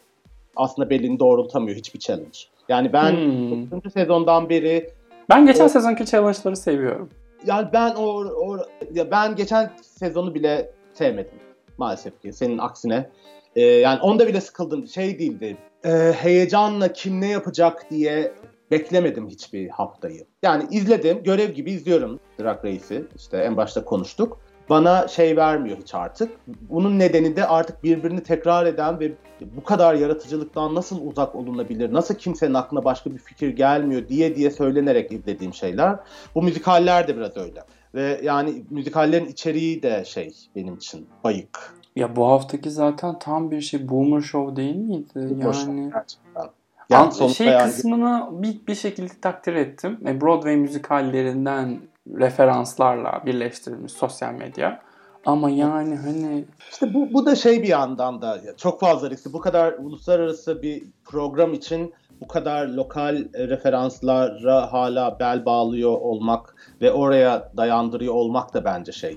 aslında 0.57 0.91
belini 0.91 1.19
doğrultamıyor 1.19 1.77
hiçbir 1.77 1.99
challenge. 1.99 2.39
Yani 2.69 2.93
ben 2.93 3.13
Hmm. 3.13 3.71
9. 3.71 3.93
sezondan 3.93 4.49
beri 4.49 4.91
Ben 5.31 5.47
geçen 5.47 5.65
O- 5.65 5.69
sezonki 5.69 6.07
challenge'ları 6.07 6.57
seviyorum. 6.57 7.09
yani 7.47 7.69
ben 7.73 7.95
o, 7.95 8.05
o 8.25 8.57
ya 8.95 9.11
ben 9.11 9.37
geçen 9.37 9.71
sezonu 9.83 10.35
bile 10.35 10.71
sevmedim 10.95 11.39
maalesef 11.79 12.23
ki 12.23 12.33
senin 12.33 12.59
aksine. 12.59 13.11
Ee, 13.57 13.61
yani 13.63 14.01
onda 14.01 14.27
bile 14.27 14.41
sıkıldım. 14.41 14.87
Şey 14.87 15.19
değildi. 15.19 15.57
e, 15.85 15.91
heyecanla 16.17 16.93
kim 16.93 17.21
ne 17.21 17.29
yapacak 17.29 17.91
diye 17.91 18.33
beklemedim 18.71 19.29
hiçbir 19.29 19.69
haftayı. 19.69 20.25
Yani 20.43 20.65
izledim, 20.71 21.23
görev 21.23 21.51
gibi 21.51 21.71
izliyorum 21.71 22.21
Drag 22.41 22.65
Race'i. 22.65 23.05
İşte 23.17 23.37
en 23.37 23.57
başta 23.57 23.85
konuştuk. 23.85 24.41
Bana 24.71 25.09
şey 25.09 25.37
vermiyor 25.37 25.77
hiç 25.81 25.95
artık. 25.95 26.33
Bunun 26.47 26.99
nedeni 26.99 27.37
de 27.37 27.47
artık 27.47 27.85
birbirini 27.85 28.23
tekrar 28.23 28.67
eden 28.67 29.01
ve 29.01 29.13
bu 29.57 29.65
kadar 29.65 29.95
yaratıcılıktan 29.95 30.75
nasıl 30.75 31.07
uzak 31.07 31.35
olunabilir, 31.35 31.93
nasıl 31.93 32.15
kimsenin 32.15 32.55
aklına 32.55 32.85
başka 32.85 33.11
bir 33.11 33.19
fikir 33.19 33.49
gelmiyor 33.49 34.09
diye 34.09 34.37
diye 34.37 34.51
söylenerek 34.51 35.13
izlediğim 35.13 35.55
şeyler. 35.55 35.97
Bu 36.35 36.43
müzikaller 36.43 37.09
de 37.09 37.17
biraz 37.17 37.37
öyle. 37.37 37.65
Ve 37.95 38.21
yani 38.23 38.65
müzikallerin 38.71 39.27
içeriği 39.27 39.83
de 39.83 40.05
şey 40.05 40.35
benim 40.57 40.75
için 40.75 41.07
bayık. 41.25 41.75
Ya 41.97 42.17
bu 42.17 42.27
haftaki 42.27 42.71
zaten 42.71 43.19
tam 43.19 43.51
bir 43.51 43.61
şey 43.61 43.89
Boomer 43.89 44.21
Show 44.21 44.57
değil 44.57 44.77
miydi? 44.77 45.45
Boş 45.45 45.67
Yani. 45.67 45.91
An- 46.35 46.51
Yani 46.91 47.35
şey 47.35 47.47
yani- 47.47 47.71
kısmını 47.71 48.29
bir, 48.33 48.67
bir 48.67 48.75
şekilde 48.75 49.13
takdir 49.23 49.55
ettim. 49.55 49.99
E, 50.07 50.21
Broadway 50.21 50.57
müzikallerinden 50.57 51.79
referanslarla 52.19 53.23
birleştirilmiş 53.27 53.93
sosyal 53.93 54.33
medya. 54.33 54.83
Ama 55.27 55.51
yani 55.51 55.97
hani 55.97 56.45
İşte 56.71 56.95
bu, 56.95 57.13
bu 57.13 57.27
da 57.27 57.35
şey 57.37 57.63
bir 57.63 57.69
yandan 57.69 58.23
da 58.23 58.39
çok 58.57 58.81
fazla 58.81 59.11
riskli. 59.11 59.33
Bu 59.33 59.41
kadar 59.41 59.73
uluslararası 59.73 60.63
bir 60.63 60.83
program 61.05 61.53
için 61.55 61.95
bu 62.21 62.29
kadar 62.29 62.69
lokal 62.69 63.17
e, 63.35 63.49
referanslara 63.49 64.73
hala 64.73 65.19
bel 65.21 65.45
bağlıyor 65.45 65.93
olmak 65.93 66.55
ve 66.81 66.93
oraya 66.93 67.53
dayandırıyor 67.57 68.15
olmak 68.15 68.55
da 68.55 68.65
bence 68.65 68.93
şey. 68.93 69.17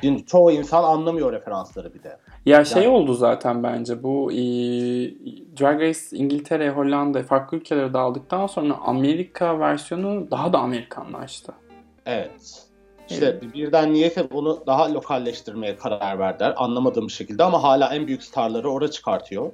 Şimdi 0.00 0.26
çoğu 0.26 0.50
insan 0.52 0.84
anlamıyor 0.84 1.32
referansları 1.32 1.94
bir 1.94 2.02
de. 2.02 2.16
ya 2.46 2.64
şey 2.64 2.82
Yani- 2.82 2.94
oldu 2.94 3.14
zaten 3.14 3.62
bence 3.62 4.02
bu 4.02 4.32
e, 4.32 4.36
Drag 5.60 5.80
Race 5.80 6.00
İngiltere, 6.12 6.70
Hollanda 6.70 7.22
farklı 7.22 7.56
ülkelere 7.56 7.92
dağıldıktan 7.92 8.46
sonra 8.46 8.74
Amerika 8.84 9.58
versiyonu 9.60 10.30
daha 10.30 10.52
da 10.52 10.58
Amerikanlaştı. 10.58 11.52
Evet. 12.06 12.62
İşte 13.10 13.40
birden 13.54 13.92
niyeyse 13.92 14.22
onu 14.32 14.62
daha 14.66 14.94
lokalleştirmeye 14.94 15.76
karar 15.76 16.18
verdiler. 16.18 16.54
Anlamadığım 16.56 17.06
bir 17.08 17.12
şekilde 17.12 17.44
ama 17.44 17.62
hala 17.62 17.94
en 17.94 18.06
büyük 18.06 18.22
starları 18.22 18.70
orada 18.70 18.90
çıkartıyor. 18.90 19.52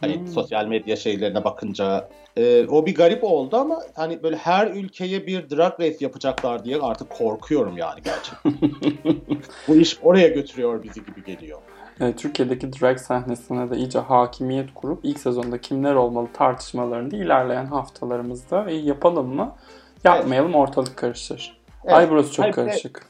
Hani 0.00 0.18
Hmm. 0.18 0.26
sosyal 0.26 0.66
medya 0.66 0.96
şeylerine 0.96 1.44
bakınca 1.44 2.08
e, 2.36 2.66
o 2.66 2.86
bir 2.86 2.94
garip 2.94 3.24
oldu 3.24 3.56
ama 3.56 3.82
hani 3.94 4.22
böyle 4.22 4.36
her 4.36 4.66
ülkeye 4.66 5.26
bir 5.26 5.50
drag 5.50 5.80
race 5.80 5.96
yapacaklar 6.00 6.64
diye 6.64 6.78
artık 6.80 7.10
korkuyorum 7.10 7.76
yani 7.76 8.00
gerçekten. 8.04 8.52
Bu 9.68 9.76
iş 9.76 9.98
oraya 10.02 10.28
götürüyor 10.28 10.82
bizi 10.82 11.04
gibi 11.04 11.24
geliyor. 11.24 11.58
Evet, 12.00 12.18
Türkiye'deki 12.18 12.72
drag 12.72 12.98
sahnesine 12.98 13.70
de 13.70 13.76
iyice 13.76 13.98
hakimiyet 13.98 14.74
kurup 14.74 15.00
ilk 15.04 15.18
sezonda 15.18 15.60
kimler 15.60 15.94
olmalı 15.94 16.28
tartışmalarını 16.32 17.16
ilerleyen 17.16 17.66
haftalarımızda 17.66 18.70
e, 18.70 18.74
yapalım 18.74 19.34
mı? 19.34 19.56
Yapmayalım 20.04 20.54
ortalık 20.54 20.96
karışır. 20.96 21.59
Evet. 21.84 21.94
Ay 21.94 22.10
burası 22.10 22.32
çok 22.32 22.46
de- 22.46 22.50
karışık. 22.50 23.06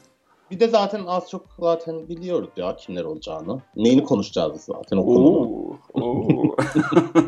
Bir 0.51 0.59
de 0.59 0.67
zaten 0.67 1.05
az 1.07 1.29
çok 1.29 1.45
zaten 1.59 2.09
biliyoruz 2.09 2.49
ya 2.57 2.75
kimler 2.75 3.03
olacağını. 3.03 3.61
Neyini 3.75 4.03
konuşacağız 4.03 4.61
zaten 4.61 4.97
o 4.97 5.05
konuda. 5.05 5.49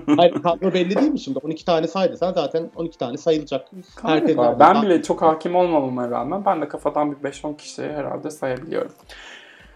Hayır 0.18 0.34
kadro 0.34 0.74
belli 0.74 0.96
değil 0.96 1.12
mi 1.12 1.20
şimdi? 1.20 1.40
12 1.40 1.66
tane 1.66 1.88
saydıysan 1.88 2.34
zaten 2.34 2.72
12 2.76 2.98
tane 2.98 3.18
sayılacak. 3.18 3.68
Herkes. 4.02 4.38
Ben 4.60 4.82
bile 4.82 5.02
çok 5.04 5.22
hakim 5.22 5.56
olmamama 5.56 6.10
rağmen 6.10 6.46
ben 6.46 6.62
de 6.62 6.68
kafadan 6.68 7.12
bir 7.12 7.30
5-10 7.30 7.58
kişiyi 7.58 7.90
herhalde 7.90 8.30
sayabiliyorum. 8.32 8.92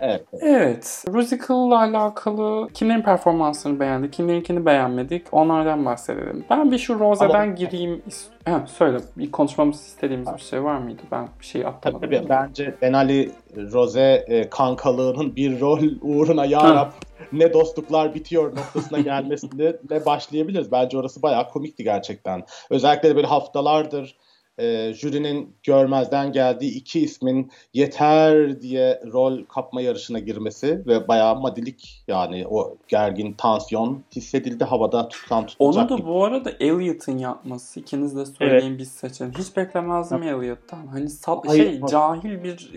Evet. 0.02 0.24
Evet. 0.41 1.06
Musical'la 1.14 1.80
alakalı 1.82 2.68
kimlerin 2.74 3.02
performansını 3.02 3.80
beğendik, 3.80 4.14
kimlerinkini 4.14 4.66
beğenmedik 4.66 5.26
onlardan 5.32 5.86
bahsedelim. 5.86 6.45
Ben 6.50 6.72
bir 6.72 6.78
şu 6.78 7.00
Rose'den 7.00 7.30
Ama- 7.30 7.45
gireyim. 7.45 8.02
is- 8.10 8.52
Ha, 8.52 8.64
söyle. 8.68 8.98
Bir 9.18 9.32
konuşmamız 9.32 9.76
istediğimiz 9.82 10.28
bir 10.38 10.41
şey 10.41 10.64
var 10.64 10.78
mıydı? 10.78 11.02
Ben 11.12 11.28
bir 11.39 11.45
şey 11.45 11.62
Tabii 11.62 11.76
atlamadım. 11.76 12.10
tabii. 12.10 12.30
Bence 12.30 12.76
Denali 12.82 13.32
Rose 13.56 14.26
e, 14.28 14.50
kankalığının 14.50 15.36
bir 15.36 15.60
rol 15.62 15.80
uğruna 16.02 16.45
yarab 16.45 16.91
ne 17.32 17.54
dostluklar 17.54 18.16
bitiyor 18.16 18.56
noktasına 18.58 19.00
gelmesine 19.00 19.60
de 19.89 20.06
başlayabiliriz. 20.06 20.72
Bence 20.72 20.98
orası 20.98 21.22
bayağı 21.22 21.50
komikti 21.50 21.84
gerçekten. 21.84 22.43
Özellikle 22.70 23.10
de 23.10 23.16
böyle 23.16 23.28
haftalardır 23.28 24.16
e, 24.60 24.93
jürinin 24.93 25.55
görmezden 25.64 26.32
geldiği 26.32 26.72
iki 26.72 26.99
ismin 26.99 27.51
yeter 27.74 28.62
diye 28.62 29.01
rol 29.14 29.43
kapma 29.45 29.82
yarışına 29.82 30.20
girmesi 30.20 30.84
ve 30.88 31.08
bayağı 31.08 31.36
madilik 31.39 32.03
yani 32.08 32.47
o 32.49 32.78
gergin 32.88 33.34
tansiyon 33.34 34.03
hissedildi 34.16 34.64
havada 34.64 35.08
tutsan 35.08 35.45
tutacak 35.45 35.60
Onu 35.86 35.89
da 35.89 35.95
gibi. 35.95 36.08
bu 36.08 36.26
arada 36.26 36.51
Elliot'ın 36.60 37.18
yapması. 37.18 37.80
İkiniz 37.80 38.16
de 38.16 38.26
söyleyin 38.26 38.78
biz 38.78 38.91
seçin. 38.91 39.32
Hiç 39.38 39.58
beklemezdim 39.58 40.24
Elliot'tan. 40.24 40.88
Hani 40.88 41.10
sal- 41.10 41.41
Hayır, 41.45 41.64
şey 41.72 41.82
bak- 41.82 41.89
cahil 41.89 42.43
bir 42.43 42.70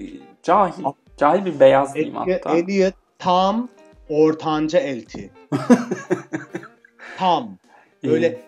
cahil 0.42 0.84
cahil 1.16 1.44
bir 1.44 1.60
beyaz 1.60 1.94
diyeyim 1.94 2.14
hatta. 2.14 2.56
Elliot 2.56 2.94
tam 3.18 3.68
ortanca 4.08 4.78
elti. 4.78 5.30
tam. 7.18 7.58
Böyle 8.04 8.40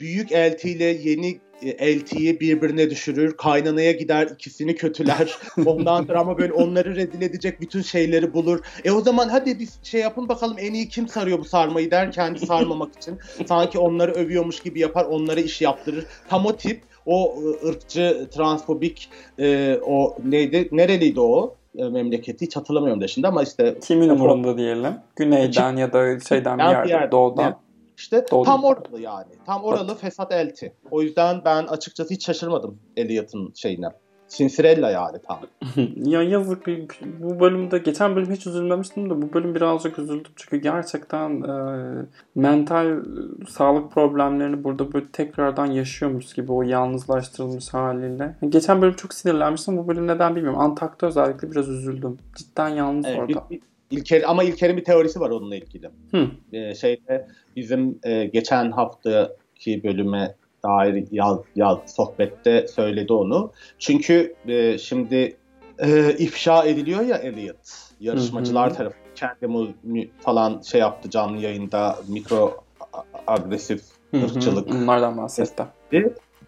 büyük 0.00 0.32
eltiyle 0.32 0.84
yeni 0.84 1.38
eltiyi 1.62 2.40
birbirine 2.40 2.90
düşürür. 2.90 3.36
Kaynanaya 3.36 3.92
gider 3.92 4.28
ikisini 4.34 4.74
kötüler. 4.74 5.38
Ondan 5.66 6.04
sonra 6.04 6.20
ama 6.20 6.38
böyle 6.38 6.52
onları 6.52 6.96
rezil 6.96 7.22
edecek 7.22 7.60
bütün 7.60 7.82
şeyleri 7.82 8.34
bulur. 8.34 8.60
E 8.84 8.90
o 8.90 9.00
zaman 9.00 9.28
hadi 9.28 9.58
biz 9.58 9.78
şey 9.82 10.00
yapın 10.00 10.28
bakalım 10.28 10.56
en 10.58 10.74
iyi 10.74 10.88
kim 10.88 11.08
sarıyor 11.08 11.38
bu 11.38 11.44
sarmayı 11.44 11.90
der 11.90 12.12
kendi 12.12 12.46
sarmamak 12.46 12.96
için. 12.96 13.18
Sanki 13.48 13.78
onları 13.78 14.12
övüyormuş 14.12 14.60
gibi 14.60 14.80
yapar 14.80 15.04
onlara 15.04 15.40
iş 15.40 15.60
yaptırır. 15.62 16.06
Tam 16.28 16.46
o 16.46 16.56
tip 16.56 16.80
o 17.06 17.34
e, 17.42 17.68
ırkçı, 17.68 18.28
transfobik 18.34 19.08
e, 19.38 19.78
o 19.86 20.16
neydi? 20.24 20.68
Nereliydi 20.72 21.20
o? 21.20 21.54
E, 21.78 21.84
memleketi 21.84 22.46
hiç 22.46 22.56
hatırlamıyorum 22.56 23.00
da 23.02 23.08
şimdi 23.08 23.28
ama 23.28 23.42
işte 23.42 23.74
Kimin 23.82 24.08
umurunda 24.08 24.58
diyelim? 24.58 24.94
Güneyden 25.16 25.76
ya 25.76 25.92
da 25.92 26.20
şeyden 26.20 26.58
bir 26.58 26.64
Ben 26.64 26.70
bir 26.70 26.74
yerde, 26.76 26.92
yerde- 26.92 27.12
doğudan. 27.12 27.56
İşte 28.00 28.26
Doğru. 28.30 28.44
tam 28.44 28.64
oralı 28.64 29.00
yani. 29.00 29.32
Tam 29.46 29.64
oralı 29.64 29.94
Fesat 29.94 30.32
Elti. 30.32 30.72
O 30.90 31.02
yüzden 31.02 31.42
ben 31.44 31.66
açıkçası 31.66 32.14
hiç 32.14 32.26
şaşırmadım 32.26 32.78
Elliot'ın 32.96 33.52
şeyine. 33.54 33.86
Cincirella 34.28 34.90
yani 34.90 35.18
tam. 35.28 35.38
ya 35.96 36.22
yazık 36.22 36.66
bir, 36.66 36.88
bu 37.20 37.40
bölümde 37.40 37.78
geçen 37.78 38.16
bölüm 38.16 38.32
hiç 38.32 38.46
üzülmemiştim 38.46 39.10
de 39.10 39.22
bu 39.22 39.32
bölüm 39.32 39.54
birazcık 39.54 39.98
üzüldüm 39.98 40.32
çünkü 40.36 40.56
gerçekten 40.56 41.42
e, 41.42 41.54
mental 42.34 43.04
sağlık 43.48 43.92
problemlerini 43.92 44.64
burada 44.64 44.92
böyle 44.92 45.06
tekrardan 45.06 45.66
yaşıyormuş 45.66 46.34
gibi 46.34 46.52
o 46.52 46.62
yalnızlaştırılmış 46.62 47.74
haliyle. 47.74 48.36
Geçen 48.48 48.82
bölüm 48.82 48.94
çok 48.94 49.14
sinirlenmiştim 49.14 49.76
bu 49.76 49.88
bölüm 49.88 50.06
neden 50.06 50.36
bilmiyorum. 50.36 50.60
Antak'ta 50.60 51.06
özellikle 51.06 51.50
biraz 51.50 51.68
üzüldüm. 51.68 52.18
Cidden 52.36 52.68
yalnız 52.68 53.06
Evet, 53.06 53.18
orada. 53.18 53.46
İl- 53.50 53.60
İlker, 53.90 54.22
ama 54.26 54.42
İlker'in 54.42 54.76
bir 54.76 54.84
teorisi 54.84 55.20
var 55.20 55.30
onunla 55.30 55.56
ilgili. 55.56 55.90
Hı. 56.10 56.30
Ee, 56.52 56.74
şeyde 56.74 57.26
bizim 57.56 57.98
e, 58.02 58.24
geçen 58.24 58.70
haftaki 58.70 59.84
bölüme 59.84 60.34
dair 60.64 61.04
yaz, 61.10 61.38
yaz 61.56 61.78
sohbette 61.86 62.66
söyledi 62.68 63.12
onu. 63.12 63.52
Çünkü 63.78 64.34
e, 64.48 64.78
şimdi 64.78 65.36
e, 65.78 66.14
ifşa 66.18 66.64
ediliyor 66.64 67.00
ya 67.00 67.16
Elliot 67.16 67.56
yarışmacılar 68.00 68.74
tarafı 68.74 68.96
kendi 69.14 69.74
falan 70.20 70.60
şey 70.60 70.80
yaptı 70.80 71.10
canlı 71.10 71.40
yayında 71.40 71.98
mikro 72.08 72.64
agresif 73.26 73.82
ırkçılık 74.14 74.68
Bunlardan 74.68 75.16
bahsetti. 75.16 75.64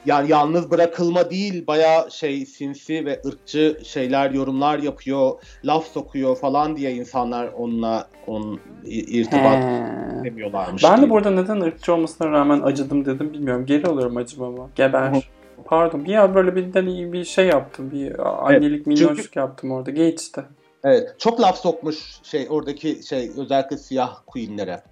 Yani 0.07 0.31
yalnız 0.31 0.71
bırakılma 0.71 1.31
değil 1.31 1.67
bayağı 1.67 2.11
şey 2.11 2.47
sinsi 2.47 3.07
ve 3.07 3.21
ırkçı 3.27 3.79
şeyler 3.85 4.31
yorumlar 4.31 4.79
yapıyor 4.79 5.33
laf 5.65 5.87
sokuyor 5.87 6.37
falan 6.37 6.77
diye 6.77 6.93
insanlar 6.95 7.49
onunla 7.49 8.09
on 8.27 8.61
irtibat 8.85 9.65
He. 9.65 9.89
istemiyorlarmış. 10.17 10.85
Ben 10.85 11.03
de 11.03 11.11
burada 11.11 11.31
neden 11.31 11.61
ırkçı 11.61 11.95
olmasına 11.95 12.31
rağmen 12.31 12.61
acıdım 12.61 13.05
dedim 13.05 13.33
bilmiyorum. 13.33 13.67
Geri 13.67 13.87
alıyorum 13.87 14.17
acımamı. 14.17 14.71
Geber. 14.75 15.31
Pardon. 15.65 16.05
Bir 16.05 16.15
an 16.15 16.35
böyle 16.35 16.57
bir, 16.57 16.75
de 16.75 17.13
bir 17.13 17.25
şey 17.25 17.47
yaptım. 17.47 17.91
Bir 17.91 18.19
annelik 18.47 18.85
çünkü- 18.85 19.05
minnoşluk 19.05 19.37
yaptım 19.37 19.71
orada. 19.71 19.91
Geçti. 19.91 20.43
Evet, 20.85 21.15
çok 21.19 21.41
laf 21.41 21.59
sokmuş 21.59 21.97
şey 22.23 22.47
oradaki 22.51 23.03
şey 23.03 23.31
özellikle 23.37 23.77
siyah 23.77 24.17
queenlere. 24.27 24.83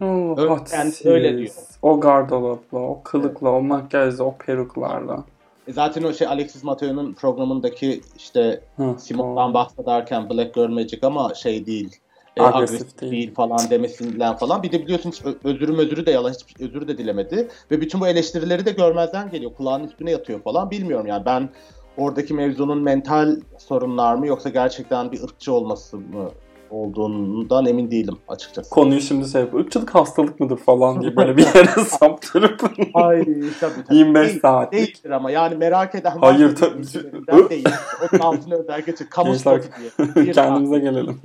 Oh, 0.00 0.38
Öyle- 0.38 0.50
hadsiz. 0.50 0.70
kendisi 0.78 1.10
öyle 1.10 1.38
diyor. 1.38 1.50
O 1.82 2.00
gardolapla, 2.00 2.78
o 2.78 3.00
kılıkla, 3.04 3.50
o 3.52 3.60
makyajla, 3.62 4.24
o 4.24 4.34
peruklarla. 4.38 5.24
E 5.68 5.72
zaten 5.72 6.02
o 6.02 6.12
şey 6.12 6.26
Alexis 6.26 6.64
Mateo'nun 6.64 7.12
programındaki 7.14 8.00
işte 8.16 8.60
Hı, 8.76 8.94
Simon'dan 8.98 9.54
bahsederken 9.54 10.30
Black 10.30 10.54
Girl 10.54 10.68
Magic 10.68 10.98
ama 11.02 11.34
şey 11.34 11.66
değil. 11.66 11.96
e, 12.36 12.42
Agresif 12.42 12.74
agresif 12.80 13.00
değil. 13.00 13.12
değil. 13.12 13.34
falan 13.34 13.70
demesinden 13.70 14.36
falan. 14.36 14.62
Bir 14.62 14.72
de 14.72 14.82
biliyorsun 14.82 15.10
hiç 15.10 15.24
ö- 15.24 15.34
özürüm 15.44 15.78
özürü 15.78 16.06
de 16.06 16.10
yalan 16.10 16.32
hiç 16.32 16.60
özür 16.60 16.88
de 16.88 16.98
dilemedi. 16.98 17.48
Ve 17.70 17.80
bütün 17.80 18.00
bu 18.00 18.06
eleştirileri 18.06 18.66
de 18.66 18.70
görmezden 18.70 19.30
geliyor. 19.30 19.54
Kulağının 19.54 19.86
üstüne 19.86 20.10
yatıyor 20.10 20.40
falan. 20.42 20.70
Bilmiyorum 20.70 21.06
yani 21.06 21.24
ben 21.26 21.48
oradaki 21.96 22.34
mevzunun 22.34 22.82
mental 22.82 23.36
sorunlar 23.58 24.14
mı 24.14 24.26
yoksa 24.26 24.48
gerçekten 24.48 25.12
bir 25.12 25.22
ırkçı 25.22 25.52
olması 25.52 25.96
mı 25.96 26.30
olduğundan 26.70 27.66
emin 27.66 27.90
değilim 27.90 28.16
açıkçası. 28.28 28.70
Konuyu 28.70 29.00
şimdi 29.00 29.28
şey 29.28 29.40
yapıyor. 29.40 29.64
Irkçılık 29.64 29.94
hastalık 29.94 30.40
mıdır 30.40 30.56
falan 30.56 31.00
diye 31.02 31.16
böyle 31.16 31.36
bir 31.36 31.46
yere 31.46 31.66
saptırıp 31.88 32.62
Ay 32.94 33.24
tabii 33.24 33.50
tabii. 33.60 33.74
25 33.98 34.28
Değil- 34.28 34.40
saatlik. 34.40 34.80
Değildir 34.80 35.10
ama 35.10 35.30
yani 35.30 35.56
merak 35.56 35.94
eden 35.94 36.16
Hayır, 36.20 36.56
tabii. 36.56 37.50
değil. 37.50 37.68
Onun 38.12 38.20
altına 38.20 38.54
özellikle. 38.54 38.94
Kamu 39.10 39.32
Gençler, 39.32 39.62
diye. 39.62 40.16
Bir, 40.26 40.32
kendimize 40.32 40.78
gelelim. 40.78 41.20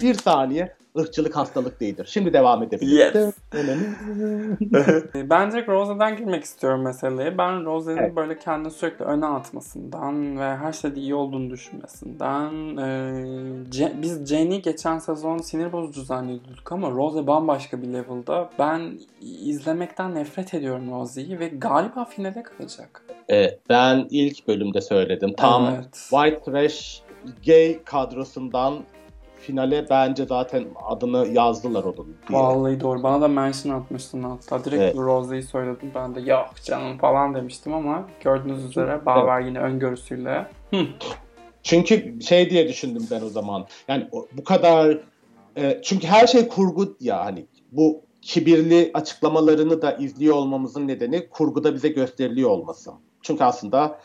bir 0.00 0.14
saniye 0.14 0.74
ırkçılık 0.98 1.36
hastalık 1.36 1.80
değildir. 1.80 2.08
Şimdi 2.10 2.32
devam 2.32 2.62
edebiliriz. 2.62 3.14
Yes. 3.14 3.34
ben 5.30 5.52
direkt 5.52 5.68
Rose'den 5.68 6.16
girmek 6.16 6.44
istiyorum 6.44 6.82
meseleye. 6.82 7.38
Ben 7.38 7.64
Rose'nin 7.64 7.96
Evet. 7.96 8.16
böyle 8.16 8.38
kendini 8.38 8.70
sürekli 8.70 9.04
öne 9.04 9.26
atmasından 9.26 10.38
ve 10.38 10.56
her 10.56 10.72
şeyde 10.72 11.00
iyi 11.00 11.14
olduğunu 11.14 11.50
düşünmesinden 11.50 12.76
e, 12.76 12.88
Ce- 13.70 14.02
biz 14.02 14.26
Jenny 14.26 14.62
geçen 14.62 14.98
sezon 14.98 15.38
sinir 15.38 15.72
bozucu 15.72 16.02
zannediyorduk 16.02 16.72
ama 16.72 16.90
Rose 16.90 17.26
bambaşka 17.26 17.82
bir 17.82 17.86
level'da. 17.88 18.50
Ben 18.58 18.98
izlemekten 19.20 20.14
nefret 20.14 20.54
ediyorum 20.54 20.90
Rose'yi 20.90 21.38
ve 21.40 21.48
galiba 21.48 22.04
finale 22.04 22.42
kalacak. 22.42 23.02
Evet, 23.28 23.58
ben 23.68 24.06
ilk 24.10 24.48
bölümde 24.48 24.80
söyledim. 24.80 25.32
Tam 25.36 25.74
Evet. 25.74 26.08
White 26.10 26.40
Trash 26.50 27.02
gay 27.46 27.80
kadrosundan 27.84 28.74
finale 29.48 29.86
bence 29.90 30.26
zaten 30.26 30.64
adını 30.86 31.28
yazdılar 31.28 31.84
onun 31.84 32.16
diye. 32.28 32.38
Vallahi 32.38 32.80
doğru. 32.80 33.02
Bana 33.02 33.20
da 33.20 33.28
mention 33.28 33.80
atmıştın 33.80 34.22
hatta. 34.22 34.64
Direkt 34.64 34.82
Evet. 34.82 34.96
Rose'yi 34.96 35.42
söyledim. 35.42 35.90
Ben 35.94 36.14
de 36.14 36.20
yok 36.20 36.50
canım 36.64 36.98
falan 36.98 37.34
demiştim 37.34 37.74
ama 37.74 38.08
gördüğünüz 38.24 38.64
üzere 38.64 39.06
Baver 39.06 39.40
yine 39.40 39.58
öngörüsüyle. 39.58 40.46
Hı. 40.70 40.86
Çünkü 41.62 42.22
şey 42.22 42.50
diye 42.50 42.68
düşündüm 42.68 43.06
ben 43.10 43.22
o 43.22 43.28
zaman. 43.28 43.66
Yani 43.88 44.08
bu 44.32 44.44
kadar 44.44 44.98
e, 45.56 45.80
çünkü 45.82 46.06
her 46.06 46.26
şey 46.26 46.48
kurgu 46.48 46.96
ya 47.00 47.24
hani 47.24 47.46
bu 47.72 48.00
kibirli 48.22 48.90
açıklamalarını 48.94 49.82
da 49.82 49.92
izliyor 49.92 50.34
olmamızın 50.34 50.88
nedeni 50.88 51.28
kurguda 51.28 51.74
bize 51.74 51.88
gösteriliyor 51.88 52.50
olması. 52.50 52.90
Çünkü 53.22 53.44
aslında 53.44 53.98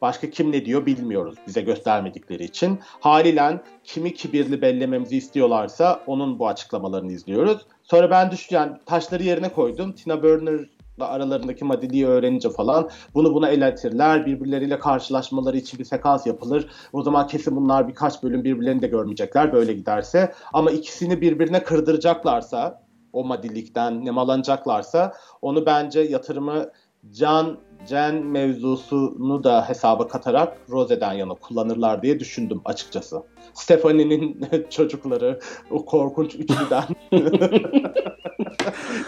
Başka 0.00 0.30
kim 0.30 0.52
ne 0.52 0.64
diyor 0.64 0.86
bilmiyoruz 0.86 1.34
bize 1.46 1.60
göstermedikleri 1.60 2.44
için. 2.44 2.78
Haliyle 3.00 3.60
kimi 3.84 4.14
kibirli 4.14 4.62
bellememizi 4.62 5.16
istiyorlarsa 5.16 6.00
onun 6.06 6.38
bu 6.38 6.48
açıklamalarını 6.48 7.12
izliyoruz. 7.12 7.66
Sonra 7.82 8.10
ben 8.10 8.30
düş 8.30 8.50
yani 8.52 8.72
taşları 8.86 9.22
yerine 9.22 9.48
koydum. 9.52 9.92
Tina 9.92 10.22
Burner 10.22 10.60
aralarındaki 11.00 11.64
madiliği 11.64 12.06
öğrenince 12.06 12.50
falan 12.50 12.90
bunu 13.14 13.34
buna 13.34 13.48
eletirler. 13.48 14.26
Birbirleriyle 14.26 14.78
karşılaşmaları 14.78 15.56
için 15.56 15.78
bir 15.78 15.84
sekans 15.84 16.26
yapılır. 16.26 16.70
O 16.92 17.02
zaman 17.02 17.26
kesin 17.26 17.56
bunlar 17.56 17.88
birkaç 17.88 18.22
bölüm 18.22 18.44
birbirlerini 18.44 18.82
de 18.82 18.86
görmeyecekler 18.86 19.52
böyle 19.52 19.72
giderse. 19.72 20.32
Ama 20.52 20.70
ikisini 20.70 21.20
birbirine 21.20 21.62
kırdıracaklarsa 21.62 22.82
o 23.12 23.24
madilikten 23.24 24.04
nemalanacaklarsa 24.04 25.12
onu 25.42 25.66
bence 25.66 26.00
yatırımı 26.00 26.66
Can 27.08 27.56
Jen 27.88 28.14
mevzusunu 28.26 29.44
da 29.44 29.68
hesaba 29.68 30.08
katarak 30.08 30.56
Rose'den 30.70 31.12
yana 31.12 31.34
kullanırlar 31.34 32.02
diye 32.02 32.20
düşündüm 32.20 32.60
açıkçası. 32.64 33.22
Stephanie'nin 33.54 34.46
çocukları 34.70 35.40
o 35.70 35.84
korkunç 35.84 36.34
üçlüden. 36.34 36.84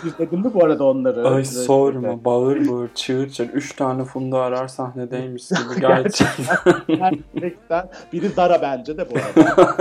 İzledin 0.07 0.39
mi 0.41 0.55
bu 0.55 0.65
arada 0.65 0.85
onları? 0.85 1.29
Ay 1.29 1.45
sorma 1.45 2.25
bağır 2.25 2.69
bağır 2.69 2.91
çığır 2.95 3.29
çığır. 3.29 3.49
Üç 3.49 3.77
tane 3.77 4.05
Funda 4.05 4.39
arar 4.39 4.69
sahnedeymiş 4.69 5.49
gibi 5.49 5.81
gerçekten. 5.81 6.57
gerçekten. 6.89 7.89
Biri 8.13 8.29
Zara 8.29 8.63
bence 8.63 8.99
de 8.99 9.07
bu 9.11 9.15
arada. 9.19 9.77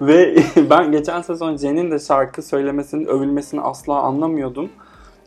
Ve 0.00 0.36
ben 0.70 0.92
geçen 0.92 1.22
sezon 1.22 1.56
Jen'in 1.56 1.90
de 1.90 1.98
şarkı 1.98 2.42
söylemesinin 2.42 3.04
övülmesini 3.06 3.60
asla 3.60 3.94
anlamıyordum. 4.00 4.70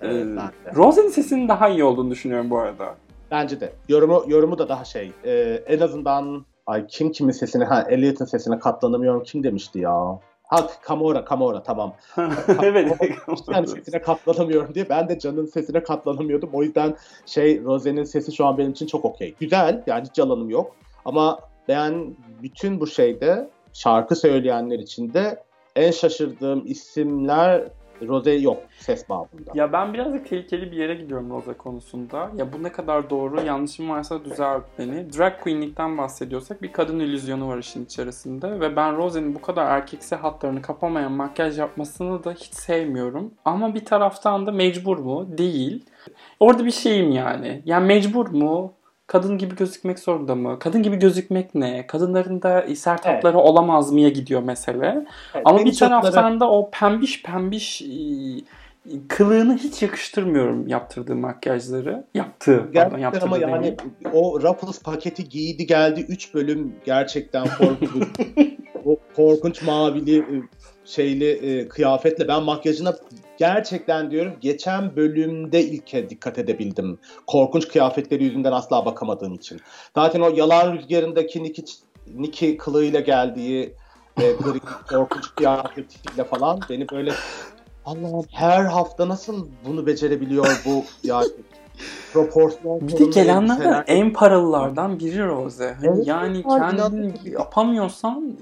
Evet, 0.02 0.26
ee, 0.26 0.76
Rose'nin 0.76 1.10
sesinin 1.10 1.48
daha 1.48 1.70
iyi 1.70 1.84
olduğunu 1.84 2.12
düşünüyorum 2.12 2.50
bu 2.50 2.60
arada. 2.60 2.96
Bence 3.32 3.60
de. 3.60 3.74
Yorumu 3.90 4.24
yorumu 4.28 4.58
da 4.58 4.70
daha 4.70 4.86
şey. 4.86 5.12
E, 5.26 5.64
en 5.68 5.80
azından 5.80 6.46
ay 6.68 6.88
kim 6.88 7.12
kimin 7.12 7.32
sesine 7.32 7.64
ha 7.64 7.82
Elliot'ın 7.90 8.26
sesine 8.26 8.60
katlanamıyorum 8.60 9.24
kim 9.24 9.44
demişti 9.44 9.80
ya. 9.80 10.20
Ha 10.44 10.68
Kamora 10.82 11.26
Kamora 11.26 11.64
tamam. 11.64 11.94
evet. 12.64 12.98
yani 13.54 13.68
sesine 13.68 14.02
katlanamıyorum 14.02 14.76
diye. 14.76 14.90
Ben 14.90 15.10
de 15.10 15.20
Can'ın 15.20 15.46
sesine 15.46 15.84
katlanamıyordum. 15.84 16.50
O 16.54 16.64
yüzden 16.64 16.96
şey 17.26 17.64
Rose'nin 17.64 18.04
sesi 18.04 18.36
şu 18.36 18.46
an 18.46 18.58
benim 18.58 18.72
için 18.72 18.88
çok 18.88 19.06
okey. 19.06 19.36
Güzel 19.40 19.84
yani 19.88 20.06
hiç 20.10 20.18
yalanım 20.18 20.50
yok. 20.50 20.76
Ama 21.06 21.40
ben 21.68 22.16
bütün 22.44 22.80
bu 22.80 22.88
şeyde 22.88 23.50
şarkı 23.74 24.16
söyleyenler 24.16 24.80
içinde 24.80 25.44
en 25.76 25.92
şaşırdığım 25.92 26.64
isimler 26.66 27.64
Rose 28.02 28.32
yok 28.32 28.58
ses 28.80 29.10
babında. 29.10 29.52
Ya 29.54 29.74
ben 29.74 29.94
birazcık 29.94 30.30
tehlikeli 30.30 30.72
bir 30.72 30.78
yere 30.78 30.96
gidiyorum 30.96 31.30
Rose 31.30 31.54
konusunda. 31.54 32.32
Ya 32.36 32.54
bu 32.54 32.64
ne 32.64 32.72
kadar 32.72 33.10
doğru, 33.10 33.42
yanlışım 33.46 33.90
varsa 33.90 34.26
düzelt 34.26 34.64
beni. 34.80 35.14
Drag 35.14 35.34
queenlikten 35.44 35.98
bahsediyorsak 35.98 36.62
bir 36.62 36.72
kadın 36.72 37.00
illüzyonu 37.00 37.48
var 37.48 37.58
işin 37.58 37.86
içerisinde. 37.86 38.60
Ve 38.60 38.76
ben 38.76 38.98
Rose'nin 38.98 39.36
bu 39.36 39.42
kadar 39.42 39.66
erkeksi 39.66 40.16
hatlarını 40.16 40.62
kapamayan 40.62 41.12
makyaj 41.12 41.60
yapmasını 41.60 42.24
da 42.24 42.32
hiç 42.32 42.54
sevmiyorum. 42.54 43.34
Ama 43.46 43.76
bir 43.76 43.86
taraftan 43.86 44.48
da 44.48 44.52
mecbur 44.52 44.98
mu? 44.98 45.38
Değil. 45.38 45.86
Orada 46.40 46.66
bir 46.66 46.72
şeyim 46.72 47.12
yani. 47.12 47.62
Yani 47.66 47.86
mecbur 47.86 48.28
mu? 48.28 48.74
Kadın 49.08 49.38
gibi 49.38 49.56
gözükmek 49.56 50.00
zorunda 50.00 50.36
mı? 50.36 50.60
Kadın 50.60 50.84
gibi 50.84 50.96
gözükmek 50.96 51.56
ne? 51.56 51.88
Kadınların 51.88 52.42
da 52.42 52.66
sert 52.76 53.06
evet. 53.06 53.18
hatları 53.18 53.38
olamaz 53.38 53.92
mıya 53.92 54.10
gidiyor 54.10 54.44
mesele. 54.44 55.06
Evet, 55.34 55.44
Ama 55.46 55.66
bir 55.66 55.76
taraftan 55.76 56.24
hatları... 56.24 56.40
da 56.40 56.52
o 56.52 56.72
pembiş 56.72 57.24
pembiş 57.24 57.84
kılığını 59.08 59.58
hiç 59.58 59.82
yakıştırmıyorum 59.82 60.68
yaptırdığı 60.68 61.16
makyajları. 61.16 62.06
Yaptığı. 62.14 62.70
Gerçekten 62.74 63.12
pardon, 63.12 63.28
ama 63.28 63.38
yani 63.38 63.78
o 64.14 64.42
Ruffles 64.42 64.84
paketi 64.84 65.30
giydi 65.30 65.66
geldi 65.66 66.06
3 66.10 66.34
bölüm 66.34 66.76
gerçekten 66.86 67.48
korkunç. 67.58 68.08
o 68.86 68.98
korkunç 69.16 69.62
mavili 69.62 70.26
şeyli 70.88 71.68
kıyafetle 71.70 72.28
ben 72.28 72.44
makyajına 72.44 72.96
gerçekten 73.38 74.12
diyorum 74.12 74.34
geçen 74.42 74.96
bölümde 74.96 75.64
ilk 75.64 76.10
dikkat 76.10 76.38
edebildim. 76.38 77.00
Korkunç 77.28 77.68
kıyafetleri 77.68 78.24
yüzünden 78.24 78.52
asla 78.52 78.86
bakamadığım 78.86 79.34
için. 79.34 79.62
Zaten 79.96 80.22
o 80.22 80.30
yalan 80.30 80.74
rüzgarındaki 80.74 81.44
Niki, 81.44 81.64
Niki 82.16 82.58
kılığıyla 82.58 83.00
geldiği 83.00 83.74
e, 84.18 84.32
gri 84.32 84.60
korkunç 84.90 85.36
kıyafetiyle 85.36 86.24
falan 86.24 86.60
beni 86.70 86.90
böyle 86.90 87.12
Allah'ım 87.86 88.26
her 88.32 88.66
hafta 88.66 89.08
nasıl 89.08 89.48
bunu 89.66 89.86
becerebiliyor 89.86 90.62
bu 90.66 90.84
ya 91.04 91.22
proporsiyon. 92.14 92.88
Bir 92.88 92.98
de 92.98 93.06
gelenlerden 93.06 93.84
en 93.88 94.14
paralılardan 94.14 95.00
biri 95.00 95.28
Rose. 95.28 95.74
Hani 95.74 95.88
evet, 95.96 96.08
yani 96.08 96.44
kendini 96.44 97.14
yapamıyorsan 97.26 98.38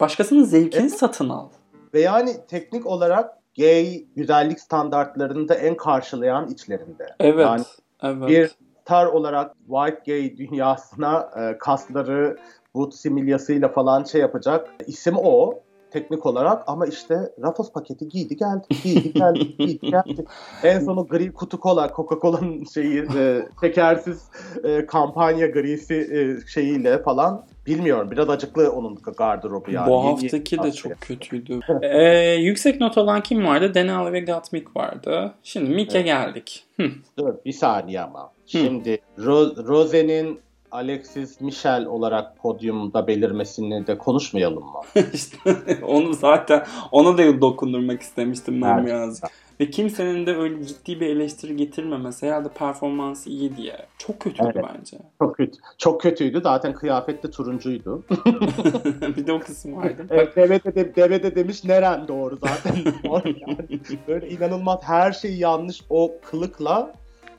başkasının 0.00 0.44
zevkini 0.44 0.82
evet. 0.82 0.98
satın 0.98 1.28
al. 1.28 1.48
Ve 1.94 2.00
yani 2.00 2.36
teknik 2.48 2.86
olarak 2.86 3.38
gay 3.58 4.04
güzellik 4.16 4.60
standartlarını 4.60 5.48
da 5.48 5.54
en 5.54 5.76
karşılayan 5.76 6.48
içlerinde. 6.48 7.06
Evet. 7.20 7.46
Yani 7.46 7.64
evet. 8.02 8.28
Bir 8.28 8.56
star 8.82 9.06
olarak 9.06 9.54
white 9.66 10.02
gay 10.06 10.36
dünyasına 10.36 11.30
e, 11.36 11.58
kasları 11.58 12.38
boot 12.74 12.94
similyasıyla 12.94 13.68
falan 13.68 14.04
şey 14.04 14.20
yapacak 14.20 14.70
isim 14.86 15.14
o 15.18 15.54
teknik 15.90 16.26
olarak 16.26 16.62
ama 16.66 16.86
işte 16.86 17.32
Ruffles 17.42 17.72
paketi 17.72 18.08
giydi 18.08 18.36
geldi 18.36 18.66
giydi 18.82 19.12
geldi 19.12 19.56
giydi 19.56 19.90
geldi. 19.90 20.24
En 20.62 20.80
sonu 20.80 21.06
gri 21.06 21.32
kutu 21.32 21.60
kola 21.60 21.90
Coca-Cola'nın 21.96 22.64
şeyi 22.64 23.04
e, 23.16 23.48
şekersiz 23.60 24.28
e, 24.64 24.86
kampanya 24.86 25.46
grisi 25.46 25.94
e, 25.94 26.46
şeyiyle 26.46 27.02
falan 27.02 27.46
Bilmiyorum 27.66 28.10
biraz 28.10 28.30
acıklı 28.30 28.72
onun 28.72 28.94
gardırobu 29.16 29.70
yani. 29.70 29.88
Bu 29.88 30.04
haftaki 30.04 30.62
de 30.62 30.72
çok 30.72 31.00
kötüydü. 31.00 31.60
ee, 31.82 32.34
yüksek 32.34 32.80
not 32.80 32.98
olan 32.98 33.22
kim 33.22 33.46
vardı? 33.46 33.74
Denali 33.74 34.12
ve 34.12 34.20
Gatmik 34.20 34.76
vardı. 34.76 35.34
Şimdi 35.42 35.70
Mik'e 35.70 35.98
evet. 35.98 36.06
geldik. 36.06 36.64
Hı. 36.76 36.90
Dur 37.18 37.34
bir 37.44 37.52
saniye 37.52 38.00
ama. 38.00 38.30
Şimdi 38.46 38.98
Ro- 39.18 39.66
Rose'nin 39.66 40.40
Alexis 40.74 41.40
Michel 41.40 41.86
olarak 41.86 42.38
podyumda 42.38 43.06
belirmesini 43.06 43.86
de 43.86 43.98
konuşmayalım 43.98 44.64
mı? 44.64 45.02
işte 45.12 45.36
onu 45.82 46.14
zaten 46.14 46.66
ona 46.92 47.18
da 47.18 47.40
dokundurmak 47.40 48.02
istemiştim 48.02 48.62
ben 48.62 48.78
evet. 48.78 48.86
birazcık. 48.86 49.30
Ve 49.60 49.70
kimsenin 49.70 50.26
de 50.26 50.36
öyle 50.36 50.64
ciddi 50.64 51.00
bir 51.00 51.06
eleştiri 51.06 51.56
getirmemesi 51.56 52.26
herhalde 52.26 52.48
performansı 52.48 53.30
iyi 53.30 53.56
diye. 53.56 53.76
Çok 53.98 54.20
kötüydü 54.20 54.52
evet. 54.54 54.64
bence. 54.74 54.98
Çok 55.18 55.36
kötü. 55.36 55.58
Çok 55.78 56.00
kötüydü. 56.00 56.40
Zaten 56.42 56.74
kıyafet 56.74 57.22
de 57.22 57.30
turuncuydu. 57.30 58.04
bir 59.16 59.26
de 59.26 59.32
o 59.32 59.40
kısım 59.40 59.76
vardı. 59.76 60.06
Evet, 60.10 60.36
devede, 60.36 60.74
de, 60.74 60.96
devede 60.96 61.34
demiş 61.34 61.64
neren 61.64 62.08
doğru 62.08 62.38
zaten. 62.44 62.74
yani 63.24 63.80
böyle 64.08 64.28
inanılmaz 64.28 64.80
her 64.82 65.12
şey 65.12 65.36
yanlış 65.36 65.82
o 65.90 66.12
kılıkla 66.30 66.94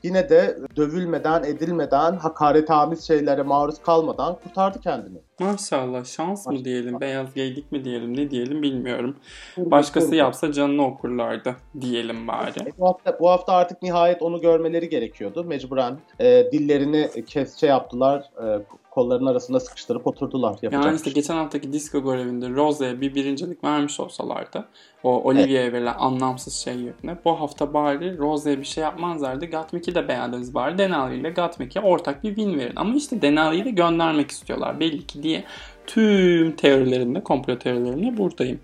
yine 0.06 0.28
de 0.28 0.58
dövülmeden, 0.76 1.42
edilmeden, 1.42 2.16
hakaretamiz 2.16 3.06
şeylere 3.06 3.42
maruz 3.42 3.82
kalmadan 3.82 4.36
kurtardı 4.42 4.80
kendini. 4.80 5.18
Maşallah 5.40 6.04
şans 6.04 6.46
mı 6.46 6.64
diyelim, 6.64 7.00
beyaz 7.00 7.34
geylik 7.34 7.72
mi 7.72 7.84
diyelim, 7.84 8.16
ne 8.16 8.30
diyelim 8.30 8.62
bilmiyorum. 8.62 9.16
Başkası 9.56 10.14
yapsa 10.14 10.52
canını 10.52 10.86
okurlardı 10.86 11.56
diyelim 11.80 12.28
bari. 12.28 12.60
E, 12.60 12.78
bu, 12.78 12.86
hafta, 12.86 13.18
bu 13.20 13.30
hafta 13.30 13.52
artık 13.52 13.82
nihayet 13.82 14.22
onu 14.22 14.40
görmeleri 14.40 14.88
gerekiyordu. 14.88 15.44
Mecburen 15.44 15.98
e, 16.20 16.52
dillerini 16.52 17.24
kes 17.26 17.56
şey 17.56 17.68
yaptılar, 17.68 18.30
e, 18.42 18.62
kollarının 18.96 19.26
arasında 19.26 19.60
sıkıştırıp 19.60 20.06
oturdular. 20.06 20.56
Yapacak 20.62 20.84
yani 20.84 20.96
işte 20.96 21.04
şey. 21.04 21.14
geçen 21.14 21.34
haftaki 21.34 21.72
disco 21.72 22.02
görevinde 22.02 22.50
Rose'ye 22.50 23.00
bir 23.00 23.14
birincilik 23.14 23.64
vermiş 23.64 24.00
olsalardı 24.00 24.68
o 25.02 25.22
Olivia'ya 25.22 25.62
evet. 25.62 25.72
verilen 25.72 25.94
anlamsız 25.98 26.54
şey 26.54 26.74
yerine 26.74 27.16
bu 27.24 27.40
hafta 27.40 27.74
bari 27.74 28.18
Rose'ye 28.18 28.58
bir 28.58 28.64
şey 28.64 28.84
yapmazlardı. 28.84 29.46
Gatmik'i 29.46 29.94
de 29.94 30.08
beğendiniz 30.08 30.54
bari. 30.54 30.78
Denali 30.78 31.20
ile 31.20 31.30
Gatmik'e 31.30 31.80
ortak 31.80 32.24
bir 32.24 32.34
win 32.34 32.58
verin. 32.58 32.76
Ama 32.76 32.94
işte 32.94 33.22
Denali'yi 33.22 33.64
de 33.64 33.70
göndermek 33.70 34.30
istiyorlar 34.30 34.80
belli 34.80 35.06
ki 35.06 35.22
diye 35.22 35.44
tüm 35.86 36.56
teorilerimle, 36.56 37.22
komplo 37.22 37.58
teorilerimle 37.58 38.16
buradayım. 38.16 38.60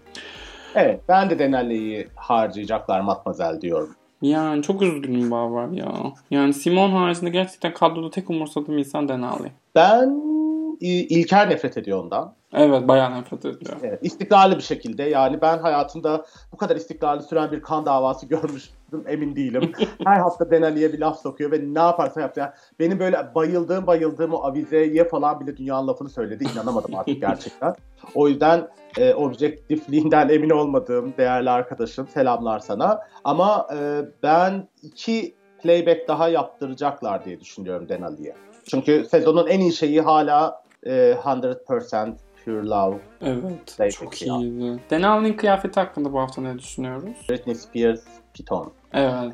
Evet 0.75 1.01
ben 1.09 1.31
de 1.31 1.39
Denali'yi 1.39 2.09
harcayacaklar 2.15 3.01
matmazel 3.01 3.61
diyorum. 3.61 3.95
Yani 4.23 4.63
çok 4.63 4.83
üzgünüm 4.83 5.31
var 5.31 5.71
ya. 5.73 5.93
Yani 6.31 6.55
Simon 6.55 6.91
haricinde 6.91 7.31
gerçekten 7.31 7.75
kadroda 7.75 8.11
tek 8.11 8.31
umursadığım 8.31 8.79
insan 8.79 9.09
Denali. 9.09 9.53
Ben 9.75 10.23
İlker 10.81 11.51
nefret 11.51 11.77
ediyor 11.77 12.05
ondan. 12.05 12.35
Evet 12.55 12.89
bayağı 12.89 13.21
nefret 13.21 13.45
ediyor. 13.45 13.77
Evet, 13.83 13.99
istikrarlı 14.03 14.57
bir 14.57 14.63
şekilde 14.63 15.03
yani 15.03 15.41
ben 15.41 15.59
hayatımda 15.59 16.25
bu 16.53 16.57
kadar 16.57 16.77
istikrarlı 16.77 17.23
süren 17.23 17.53
bir 17.53 17.63
kan 17.63 17.87
davası 17.87 18.27
görmüştüm 18.29 19.05
emin 19.07 19.37
değilim. 19.37 19.73
Her 20.05 20.17
hafta 20.17 20.51
Denali'ye 20.51 20.93
bir 20.93 20.99
laf 20.99 21.21
sokuyor 21.21 21.53
ve 21.53 21.61
ne 21.75 21.79
yaparsa 21.79 22.21
yaptı. 22.21 22.41
Yani 22.41 22.51
benim 22.81 22.99
böyle 22.99 23.35
bayıldığım 23.35 23.87
bayıldığım 23.87 24.35
o 24.35 24.43
avizeye 24.43 25.09
falan 25.09 25.41
bile 25.41 25.57
dünyanın 25.57 25.89
lafını 25.89 26.09
söyledi. 26.09 26.45
İnanamadım 26.55 26.95
artık 26.95 27.21
gerçekten. 27.21 27.75
O 28.15 28.29
yüzden 28.29 28.69
e, 28.99 29.15
objektifliğinden 29.15 30.29
emin 30.29 30.51
olmadığım 30.51 31.15
değerli 31.19 31.51
arkadaşım 31.51 32.09
selamlar 32.09 32.59
sana. 32.59 33.01
Ama 33.25 33.67
e, 33.75 34.03
ben 34.23 34.69
iki 34.83 35.35
playback 35.63 36.09
daha 36.09 36.29
yaptıracaklar 36.29 37.25
diye 37.25 37.41
düşünüyorum 37.41 37.89
Denali'ye. 37.89 38.35
Çünkü 38.71 39.07
sezonun 39.11 39.47
en 39.47 39.61
iyi 39.61 39.73
şeyi 39.73 40.01
hala 40.01 40.63
e, 40.87 41.13
100% 41.13 42.13
Pure 42.45 42.67
Love. 42.67 42.97
Evet. 43.21 43.43
Zevkli 43.67 43.93
çok 43.93 44.23
iyiydi. 44.23 44.81
Denal'in 44.91 45.33
kıyafeti 45.33 45.81
hakkında 45.81 46.13
bu 46.13 46.21
hafta 46.21 46.43
ne 46.43 46.59
düşünüyoruz? 46.59 47.17
Britney 47.31 47.55
Spears, 47.55 48.01
Piton. 48.35 48.73
Evet. 48.93 49.33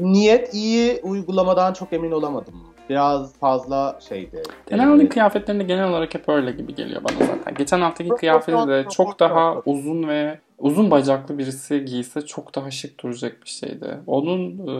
Niyet 0.00 0.54
iyi, 0.54 1.00
uygulamadan 1.02 1.72
çok 1.72 1.92
emin 1.92 2.12
olamadım. 2.12 2.54
Biraz 2.90 3.32
fazla 3.38 3.98
şeydi. 4.08 4.42
Denal'in 4.70 5.06
Ee, 5.06 5.08
kıyafetlerinde 5.08 5.64
genel 5.64 5.88
olarak 5.88 6.14
hep 6.14 6.28
öyle 6.28 6.50
gibi 6.52 6.74
geliyor 6.74 7.02
bana 7.04 7.26
zaten. 7.26 7.54
Geçen 7.54 7.80
haftaki 7.80 8.10
kıyafeti 8.10 8.68
de 8.68 8.84
çok 8.90 9.20
daha 9.20 9.62
uzun 9.64 10.08
ve 10.08 10.38
uzun 10.58 10.90
bacaklı 10.90 11.38
birisi 11.38 11.84
giyse 11.84 12.26
çok 12.26 12.54
daha 12.54 12.70
şık 12.70 13.02
duracak 13.02 13.42
bir 13.44 13.48
şeydi. 13.48 13.98
Onun 14.06 14.40
e, 14.68 14.74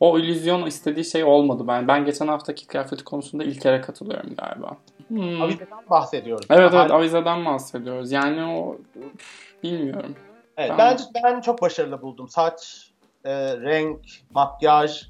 o 0.00 0.18
illüzyon 0.18 0.66
istediği 0.66 1.04
şey 1.04 1.24
olmadı 1.24 1.64
ben. 1.68 1.88
Ben 1.88 2.04
geçen 2.04 2.28
haftaki 2.28 2.66
kıyafeti 2.66 3.04
konusunda 3.04 3.44
ilk 3.44 3.60
kere 3.60 3.80
katılıyorum 3.80 4.34
galiba. 4.34 4.76
Hmm. 5.08 5.42
Avizeden 5.42 5.90
bahsediyoruz. 5.90 6.46
Evet 6.50 6.70
evet 6.74 6.90
avizeden 6.90 7.44
bahsediyoruz. 7.44 8.12
Yani 8.12 8.44
o 8.44 8.76
bilmiyorum. 9.62 10.14
Evet, 10.56 10.70
Ben- 10.70 10.78
bence 10.78 11.04
ben 11.24 11.40
çok 11.40 11.62
başarılı 11.62 12.02
buldum. 12.02 12.28
Saç, 12.28 12.90
e, 13.24 13.56
renk, 13.56 14.00
makyaj, 14.34 15.02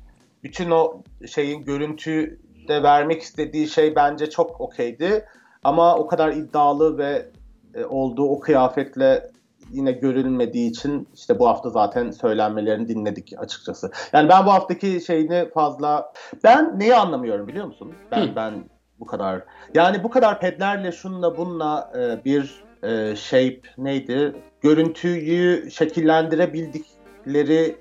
bütün 0.43 0.71
o 0.71 1.03
şeyin 1.33 1.65
görüntüde 1.65 2.83
vermek 2.83 3.23
istediği 3.23 3.69
şey 3.69 3.97
bence 3.97 4.31
çok 4.31 4.61
okeydi. 4.61 5.25
Ama 5.65 5.97
o 5.97 6.07
kadar 6.07 6.33
iddialı 6.33 6.99
ve 6.99 7.27
e, 7.75 7.85
olduğu 7.85 8.29
o 8.29 8.41
kıyafetle 8.41 9.31
yine 9.73 9.93
görülmediği 9.93 10.71
için 10.71 11.09
işte 11.15 11.39
bu 11.39 11.49
hafta 11.49 11.71
zaten 11.71 12.11
söylenmelerini 12.11 12.89
dinledik 12.89 13.33
açıkçası. 13.39 13.91
Yani 14.13 14.29
ben 14.29 14.47
bu 14.47 14.53
haftaki 14.53 15.01
şeyini 15.01 15.51
fazla 15.55 16.13
ben 16.45 16.81
neyi 16.81 16.95
anlamıyorum 16.95 17.49
biliyor 17.49 17.67
musun? 17.67 17.93
Ben 18.11 18.27
Hı. 18.27 18.37
ben 18.37 18.55
bu 19.01 19.07
kadar 19.07 19.43
yani 19.75 20.05
bu 20.05 20.11
kadar 20.11 20.41
pedlerle 20.41 20.93
şunla 20.93 21.37
bunla 21.37 21.93
e, 21.99 22.25
bir 22.25 22.65
e, 22.83 23.17
shape 23.17 23.61
neydi? 23.79 24.37
Görüntüyü 24.61 25.71
şekillendirebildikleri 25.71 27.77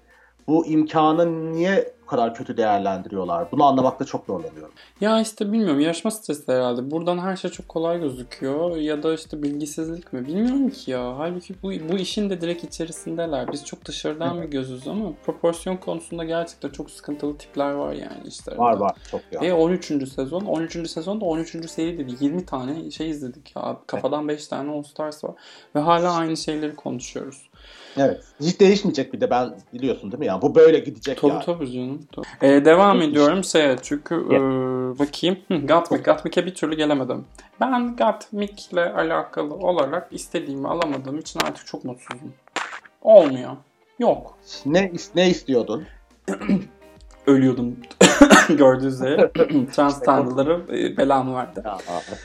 bu 0.48 0.66
imkanı 0.66 1.54
niye 1.54 1.97
bu 2.08 2.10
kadar 2.10 2.36
kötü 2.36 2.58
değerlendiriyorlar? 2.58 3.52
Bunu 3.52 3.64
anlamakta 3.64 4.06
çok 4.06 4.26
zorlanıyorum. 4.26 4.72
Ya 5.02 5.22
işte 5.22 5.52
bilmiyorum 5.52 5.80
yarışma 5.80 6.12
stresi 6.12 6.52
herhalde. 6.52 6.92
Buradan 6.92 7.18
her 7.18 7.36
şey 7.36 7.52
çok 7.52 7.70
kolay 7.70 8.00
gözüküyor 8.00 8.78
ya 8.78 9.04
da 9.04 9.14
işte 9.14 9.44
bilgisizlik 9.44 10.14
mi? 10.14 10.28
Bilmiyorum 10.28 10.70
ki 10.70 10.92
ya. 10.92 11.18
Halbuki 11.18 11.56
bu, 11.64 11.72
bu 11.92 11.98
işin 11.98 12.30
de 12.30 12.42
direkt 12.42 12.64
içerisindeler. 12.64 13.52
Biz 13.52 13.66
çok 13.66 13.86
dışarıdan 13.86 14.42
bir 14.42 14.48
gözüz 14.48 14.88
ama 14.88 15.14
proporsiyon 15.26 15.78
konusunda 15.78 16.24
gerçekten 16.24 16.70
çok 16.70 16.92
sıkıntılı 16.92 17.38
tipler 17.38 17.72
var 17.72 17.94
yani 17.94 18.28
işte. 18.28 18.58
Var 18.58 18.78
var 18.78 18.98
çok 19.12 19.22
ya. 19.32 19.42
Ve 19.42 19.54
13. 19.54 19.86
sezon. 20.10 20.42
13. 20.42 20.90
sezonda 20.90 21.26
13. 21.26 21.70
seri 21.70 21.98
dedi. 21.98 22.24
20 22.24 22.46
tane 22.46 22.92
şey 22.92 23.10
izledik 23.10 23.56
ya. 23.56 23.78
Kafadan 23.88 24.28
5 24.28 24.48
tane 24.48 24.72
All 24.72 24.84
Stars 24.84 25.24
var. 25.24 25.32
Ve 25.76 25.80
hala 25.80 26.14
aynı 26.14 26.38
şeyleri 26.38 26.76
konuşuyoruz. 26.76 27.50
Evet. 27.98 28.24
Hiç 28.42 28.60
değişmeyecek 28.60 29.14
bir 29.14 29.22
de 29.22 29.30
ben 29.30 29.50
biliyorsun 29.74 30.12
değil 30.12 30.20
mi 30.20 30.26
ya? 30.26 30.42
Bu 30.42 30.56
böyle 30.56 30.80
gidecek 30.80 31.22
Tabii 31.22 31.32
yani. 31.32 31.46
tabii 31.46 31.72
canım. 31.72 32.02
Tabii. 32.12 32.26
Ee, 32.42 32.66
devam 32.66 33.02
ediyorum 33.02 33.44
şeye 33.44 33.76
çünkü 33.82 34.16
Yeah. 34.16 34.44
e, 34.44 35.00
bakayım. 35.00 35.38
Hı, 35.48 35.58
Gatmik. 35.58 36.06
Gatmik'e 36.06 36.46
bir 36.46 36.56
türlü 36.56 36.76
gelemedim. 36.76 37.26
Ben 37.62 37.96
Gatmik'le 37.96 38.78
alakalı 38.96 39.54
olarak 39.54 40.08
istediğimi 40.12 40.68
alamadığım 40.68 41.20
için 41.20 41.40
artık 41.40 41.66
çok 41.68 41.86
mutsuzum. 41.86 42.34
Olmuyor. 43.02 43.52
Yok. 44.00 44.38
Ne 44.66 44.92
ne 45.16 45.30
istiyordun? 45.30 45.86
Ölüyordum. 47.28 47.78
Gördüğünüz 48.50 48.94
üzere. 48.94 49.32
Trans 49.76 50.00
tanrıları 50.00 50.62
e, 50.70 50.98
belamı 50.98 51.36
verdi. 51.36 51.62
Ya, 51.66 51.78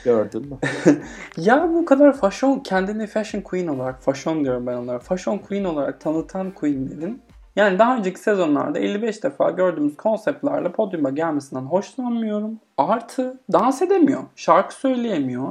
gördün 0.03 0.49
mü? 0.49 0.57
Ya 1.37 1.69
bu 1.73 1.85
kadar 1.85 2.17
fashion, 2.17 2.59
kendini 2.59 3.07
fashion 3.07 3.41
queen 3.41 3.67
olarak, 3.67 4.01
fashion 4.01 4.43
diyorum 4.43 4.67
ben 4.67 4.75
onlara, 4.75 4.99
fashion 4.99 5.37
queen 5.37 5.63
olarak 5.63 6.01
tanıtan 6.01 6.51
queenlerin 6.51 7.21
yani 7.55 7.79
daha 7.79 7.97
önceki 7.97 8.19
sezonlarda 8.19 8.79
55 8.79 9.23
defa 9.23 9.51
gördüğümüz 9.51 9.97
konseptlerle 9.97 10.71
podyuma 10.71 11.09
gelmesinden 11.09 11.61
hoşlanmıyorum. 11.61 12.59
Artı 12.77 13.39
dans 13.53 13.81
edemiyor, 13.81 14.23
şarkı 14.35 14.75
söyleyemiyor. 14.75 15.47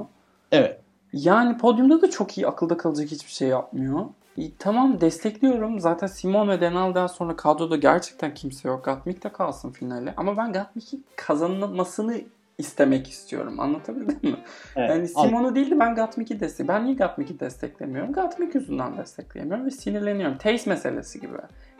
Evet. 0.52 0.80
Yani 1.12 1.58
podyumda 1.58 2.02
da 2.02 2.10
çok 2.10 2.38
iyi 2.38 2.46
akılda 2.46 2.76
kalacak 2.76 3.10
hiçbir 3.10 3.32
şey 3.32 3.48
yapmıyor. 3.48 4.00
E, 4.38 4.42
tamam 4.58 5.00
destekliyorum. 5.00 5.80
Zaten 5.80 6.06
Simon 6.06 6.48
ve 6.48 6.60
Denal'den 6.60 7.06
sonra 7.06 7.36
kadroda 7.36 7.76
gerçekten 7.76 8.34
kimse 8.34 8.68
yok. 8.68 8.84
Gatmik 8.84 9.24
de 9.24 9.28
kalsın 9.28 9.70
finale. 9.70 10.14
Ama 10.16 10.36
ben 10.36 10.52
Gatmik'i 10.52 11.00
kazanmasını 11.16 12.20
istemek 12.58 13.08
istiyorum. 13.08 13.60
Anlatabildim 13.60 14.18
mi? 14.22 14.36
evet. 14.76 14.90
Yani. 14.90 15.08
Simon'u 15.08 15.54
değil 15.54 15.70
de 15.70 15.80
ben 15.80 15.94
Gatmik'i 15.94 16.40
destek. 16.40 16.68
Ben 16.68 16.84
niye 16.84 16.96
Gatmik'i 16.96 17.40
desteklemiyorum? 17.40 18.12
Gatmik 18.12 18.54
yüzünden 18.54 18.96
destekleyemiyorum 18.96 19.66
ve 19.66 19.70
sinirleniyorum. 19.70 20.38
Taste 20.38 20.70
meselesi 20.70 21.20
gibi. 21.20 21.36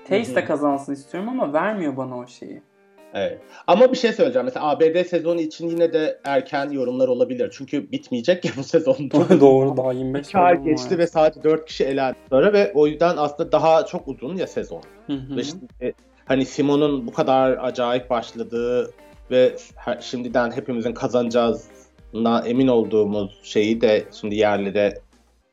Taste 0.09 0.35
de 0.35 0.45
kazansın 0.45 0.93
istiyorum 0.93 1.29
ama 1.29 1.53
vermiyor 1.53 1.97
bana 1.97 2.19
o 2.19 2.27
şeyi. 2.27 2.63
Evet. 3.15 3.39
Ama 3.67 3.93
bir 3.93 3.97
şey 3.97 4.13
söyleyeceğim. 4.13 4.45
Mesela 4.45 4.71
ABD 4.71 5.05
sezonu 5.05 5.41
için 5.41 5.69
yine 5.69 5.93
de 5.93 6.21
erken 6.25 6.71
yorumlar 6.71 7.09
olabilir. 7.09 7.55
Çünkü 7.59 7.93
bitmeyecek 7.93 8.45
ya 8.45 8.53
bu 8.57 8.63
sezon. 8.65 8.97
Doğru 9.41 9.77
daha 9.77 9.93
25 9.93 10.27
İki 10.27 10.39
ay 10.39 10.63
geçti 10.63 10.99
ve 10.99 11.07
sadece 11.07 11.43
4 11.43 11.67
kişi 11.67 11.85
elendi 11.85 12.17
sonra 12.31 12.53
ve 12.53 12.73
o 12.75 12.87
yüzden 12.87 13.17
aslında 13.17 13.53
daha 13.53 13.87
çok 13.87 14.09
uzun 14.09 14.37
ya 14.37 14.47
sezon. 14.47 14.83
Hı 15.07 15.13
hı. 15.13 15.37
Ve 15.37 15.43
şimdi 15.45 15.95
hani 16.25 16.47
Simon'un 16.47 17.07
bu 17.07 17.13
kadar 17.13 17.59
acayip 17.61 18.11
başladığı 18.11 18.91
ve 19.31 19.57
her- 19.77 20.01
şimdiden 20.01 20.51
hepimizin 20.51 20.93
kazanacağına 20.93 22.43
emin 22.47 22.69
olduğumuz 22.69 23.41
şeyi 23.43 23.81
de 23.81 24.05
şimdi 24.21 24.35
yerlere 24.35 24.95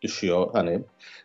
düşüyor 0.02 0.50
hani. 0.54 0.80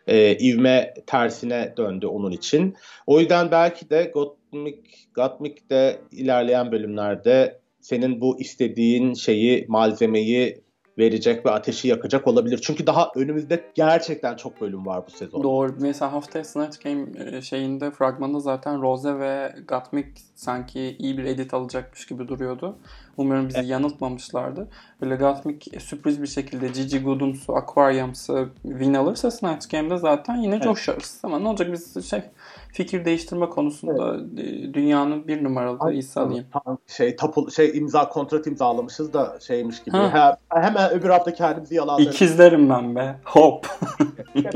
Ee, 0.07 0.37
ivme 0.37 0.93
tersine 1.07 1.73
döndü 1.77 2.05
onun 2.07 2.31
için. 2.31 2.75
O 3.07 3.19
yüzden 3.19 3.51
belki 3.51 3.89
de 3.89 4.11
Gottmik, 4.55 5.07
Gottmik'te 5.15 6.01
ilerleyen 6.11 6.71
bölümlerde 6.71 7.59
senin 7.81 8.21
bu 8.21 8.39
istediğin 8.39 9.13
şeyi, 9.13 9.65
malzemeyi 9.67 10.65
verecek 10.97 11.45
ve 11.45 11.51
ateşi 11.51 11.87
yakacak 11.87 12.27
olabilir. 12.27 12.59
Çünkü 12.63 12.87
daha 12.87 13.11
önümüzde 13.15 13.63
gerçekten 13.73 14.35
çok 14.35 14.61
bölüm 14.61 14.85
var 14.85 15.03
bu 15.07 15.11
sezon. 15.11 15.43
Doğru. 15.43 15.75
Mesela 15.79 16.13
haftaya 16.13 16.43
Snatch 16.43 16.83
Game 16.83 17.05
e, 17.17 17.41
şeyinde 17.41 17.91
fragmanda 17.91 18.39
zaten 18.39 18.81
Rose 18.81 19.19
ve 19.19 19.55
Gatmik 19.67 20.07
sanki 20.35 20.95
iyi 20.99 21.17
bir 21.17 21.23
edit 21.23 21.53
alacakmış 21.53 22.05
gibi 22.05 22.27
duruyordu. 22.27 22.77
Umarım 23.17 23.49
bizi 23.49 23.65
yanıltmamışlardı. 23.65 24.67
Böyle 25.01 25.15
Gatmik 25.15 25.67
sürpriz 25.79 26.21
bir 26.21 26.27
şekilde 26.27 26.67
Gigi 26.67 26.99
Good'umsu, 26.99 27.55
Aquarium'su 27.55 28.49
win 28.63 28.93
alırsa 28.93 29.31
Snatch 29.31 29.69
Game'de 29.71 29.97
zaten 29.97 30.37
yine 30.37 30.61
coşarız. 30.61 31.19
Ama 31.23 31.39
ne 31.39 31.47
olacak 31.47 31.71
biz 31.71 32.09
şey 32.09 32.21
fikir 32.75 33.05
değiştirme 33.05 33.49
konusunda 33.49 34.17
e, 34.41 34.73
dünyanın 34.73 35.27
bir 35.27 35.43
numaralı 35.43 35.77
Ay, 35.79 35.97
insanıyım. 35.97 36.45
Şey 36.87 37.15
tapu 37.15 37.51
şey 37.51 37.77
imza 37.77 38.09
kontrat 38.09 38.47
imzalamışız 38.47 39.13
da 39.13 39.37
şeymiş 39.47 39.83
gibi. 39.83 39.97
Ha. 39.97 40.37
He- 40.49 40.61
hemen 40.61 40.91
öbür 40.91 41.09
hafta 41.09 41.33
kendimizi 41.33 41.75
yalanlarız. 41.75 42.15
İkizlerim 42.15 42.69
ben 42.69 42.95
be. 42.95 43.15
Hop. 43.25 43.67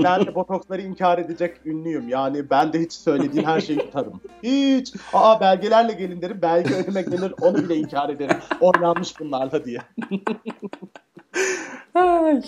ben 0.04 0.26
de 0.26 0.36
botoksları 0.36 0.82
inkar 0.82 1.18
edecek 1.18 1.58
ünlüyüm. 1.66 2.10
Yani 2.10 2.50
ben 2.50 2.74
de 2.74 2.80
hiç 2.80 2.94
söylediğim 2.94 3.48
her 3.48 3.62
şeyi 3.62 3.80
yutarım. 3.80 4.22
Hiç. 4.44 4.94
Aa 5.14 5.40
belgelerle 5.40 5.94
gelin 5.94 6.22
derim. 6.22 6.42
Belge 6.42 6.76
önüme 6.76 7.02
gelir 7.02 7.34
onu 7.42 7.58
bile 7.58 7.76
inkar 7.76 8.10
ederim. 8.10 8.38
Oynanmış 8.62 9.20
bunlarla 9.20 9.66
diye. 9.66 9.80
Ay. 11.94 12.42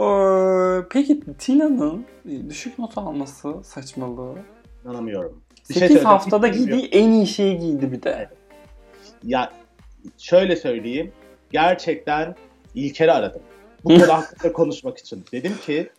Ee, 0.00 0.84
peki 0.90 1.20
Tina'nın 1.38 2.04
düşük 2.48 2.78
not 2.78 2.98
alması 2.98 3.54
saçmalığı. 3.64 4.34
İnanamıyorum. 4.84 5.42
Bir 5.68 5.74
8 5.74 5.78
söyleyeceğim. 5.78 6.06
haftada 6.06 6.48
giydiği 6.48 6.86
en 6.86 7.10
iyi 7.10 7.26
şeyi 7.26 7.58
giydi 7.58 7.92
bir 7.92 8.02
de. 8.02 8.28
Ya 9.24 9.52
şöyle 10.18 10.56
söyleyeyim. 10.56 11.12
Gerçekten 11.52 12.34
İlker'i 12.74 13.12
aradım. 13.12 13.42
Bu 13.84 13.88
konu 13.88 14.12
hakkında 14.12 14.52
konuşmak 14.52 14.98
için. 14.98 15.24
Dedim 15.32 15.52
ki 15.66 15.90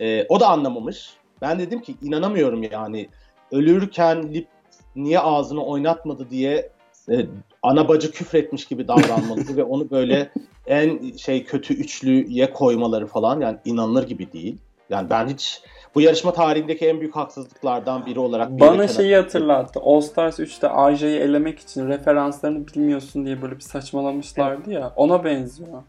e, 0.00 0.26
o 0.28 0.40
da 0.40 0.48
anlamamış. 0.48 1.10
Ben 1.42 1.58
dedim 1.58 1.80
ki 1.82 1.94
inanamıyorum 2.02 2.62
yani. 2.62 3.08
Ölürken 3.52 4.34
lip 4.34 4.48
niye 4.96 5.20
ağzını 5.20 5.64
oynatmadı 5.64 6.30
diye 6.30 6.70
e, 7.10 7.26
ana 7.62 7.88
bacı 7.88 8.10
küfretmiş 8.10 8.64
gibi 8.64 8.88
davranmaları 8.88 9.56
ve 9.56 9.64
onu 9.64 9.90
böyle 9.90 10.30
en 10.66 11.16
şey 11.16 11.44
kötü 11.44 11.74
üçlüye 11.74 12.52
koymaları 12.52 13.06
falan 13.06 13.40
yani 13.40 13.58
inanılır 13.64 14.06
gibi 14.06 14.32
değil. 14.32 14.58
Yani 14.90 15.10
ben 15.10 15.28
hiç 15.28 15.62
bu 15.94 16.00
yarışma 16.00 16.32
tarihindeki 16.32 16.86
en 16.86 17.00
büyük 17.00 17.16
haksızlıklardan 17.16 18.06
biri 18.06 18.20
olarak 18.20 18.56
bir 18.56 18.60
Bana 18.60 18.88
şeyi 18.88 19.16
hatırlattı. 19.16 19.80
All 19.82 20.00
Stars 20.00 20.38
3'te 20.38 20.68
AJ'yi 20.68 21.18
elemek 21.18 21.58
için 21.58 21.88
referanslarını 21.88 22.66
bilmiyorsun 22.68 23.26
diye 23.26 23.42
böyle 23.42 23.54
bir 23.54 23.60
saçmalamışlardı 23.60 24.72
ya. 24.72 24.92
Ona 24.96 25.24
benziyor. 25.24 25.82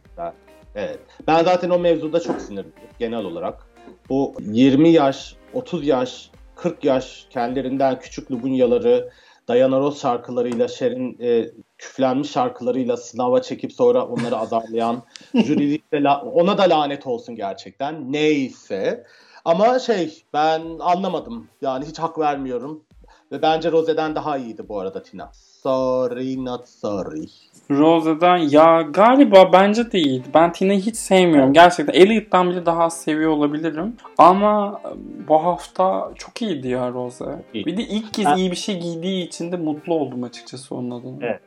Evet. 0.76 1.00
Ben 1.28 1.44
zaten 1.44 1.70
o 1.70 1.80
mevzuda 1.80 2.20
çok 2.20 2.42
sinirliyim 2.42 2.74
genel 3.00 3.26
olarak. 3.26 3.68
Bu 4.10 4.34
20 4.40 4.90
yaş, 4.90 5.36
30 5.54 5.88
yaş, 5.88 6.32
40 6.56 6.84
yaş 6.84 7.28
kendilerinden 7.30 8.00
küçük 8.00 8.32
Lubunyaları 8.32 9.10
Diana 9.48 9.80
Ross 9.80 10.02
şarkılarıyla 10.02 10.68
Cher'in 10.68 11.18
e, 11.22 11.50
küflenmiş 11.78 12.32
şarkılarıyla 12.32 12.98
sınava 12.98 13.42
çekip 13.42 13.74
sonra 13.74 14.06
onları 14.08 14.38
azarlayan 14.38 15.04
jürilikte 15.36 16.04
la- 16.04 16.22
ona 16.22 16.58
da 16.58 16.64
lanet 16.64 17.08
olsun 17.08 17.36
gerçekten. 17.36 18.12
Neyse. 18.14 19.04
Ama 19.46 19.80
şey 19.80 20.24
ben 20.34 20.62
anlamadım. 20.80 21.48
Yani 21.62 21.86
hiç 21.86 22.00
hak 22.00 22.20
vermiyorum. 22.20 22.84
Ve 23.32 23.42
bence 23.42 23.72
Rose'den 23.72 24.16
daha 24.16 24.38
iyiydi 24.38 24.64
bu 24.70 24.80
arada 24.80 25.04
Tina. 25.04 25.32
Sorry 25.34 26.46
not 26.46 26.68
sorry. 26.68 27.26
Rose'dan 27.72 28.38
ya 28.38 28.82
galiba 28.82 29.54
bence 29.54 29.92
de 29.92 30.00
iyiydi. 30.00 30.28
Ben 30.34 30.52
Tina'yı 30.52 30.80
hiç 30.80 30.96
sevmiyorum. 30.96 31.54
Gerçekten 31.54 31.94
Elliot'tan 31.94 32.50
bile 32.50 32.66
daha 32.66 32.84
az 32.84 33.02
seviyor 33.02 33.32
olabilirim. 33.32 33.96
Ama 34.18 34.82
bu 35.28 35.44
hafta 35.44 36.12
çok 36.16 36.42
iyiydi 36.42 36.68
ya 36.68 36.92
Rose. 36.92 37.46
İyi. 37.54 37.66
Bir 37.66 37.78
de 37.78 37.82
ilk 37.82 38.14
kez 38.14 38.26
Ben- 38.26 38.36
iyi 38.36 38.52
bir 38.52 38.56
şey 38.56 38.80
giydiği 38.80 39.28
için 39.28 39.52
de 39.52 39.58
mutlu 39.58 39.94
oldum 39.94 40.24
açıkçası 40.24 40.76
onun 40.76 40.92
adına. 40.92 41.18
Evet. 41.22 41.42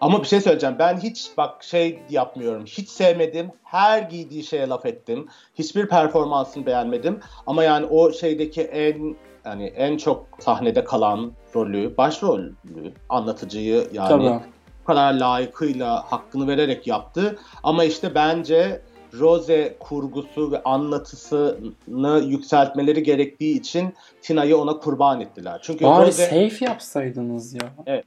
Ama 0.00 0.22
bir 0.22 0.26
şey 0.26 0.40
söyleyeceğim. 0.40 0.76
Ben 0.78 0.96
hiç 0.96 1.30
bak 1.36 1.64
şey 1.64 1.98
yapmıyorum. 2.10 2.64
Hiç 2.64 2.88
sevmedim. 2.88 3.50
Her 3.64 4.02
giydiği 4.02 4.44
şeye 4.44 4.68
laf 4.68 4.86
ettim. 4.86 5.28
Hiçbir 5.54 5.88
performansını 5.88 6.66
beğenmedim. 6.66 7.20
Ama 7.46 7.64
yani 7.64 7.86
o 7.86 8.12
şeydeki 8.12 8.62
en 8.62 9.16
yani 9.44 9.66
en 9.66 9.96
çok 9.96 10.26
sahnede 10.38 10.84
kalan 10.84 11.32
rolü, 11.54 11.96
başrolü, 11.96 12.54
anlatıcıyı 13.08 13.88
yani 13.92 14.08
Tabii. 14.08 14.40
bu 14.82 14.86
kadar 14.86 15.14
layıkıyla 15.14 16.12
hakkını 16.12 16.48
vererek 16.48 16.86
yaptı. 16.86 17.38
Ama 17.62 17.84
işte 17.84 18.14
bence 18.14 18.82
Rose 19.18 19.76
kurgusu 19.80 20.52
ve 20.52 20.62
anlatısını 20.62 22.22
yükseltmeleri 22.24 23.02
gerektiği 23.02 23.60
için 23.60 23.94
Tina'yı 24.22 24.56
ona 24.56 24.78
kurban 24.78 25.20
ettiler. 25.20 25.60
Çünkü 25.62 25.84
Bari 25.84 26.06
Rose 26.06 26.24
safe 26.50 26.64
yapsaydınız 26.64 27.54
ya. 27.54 27.72
Evet 27.86 28.04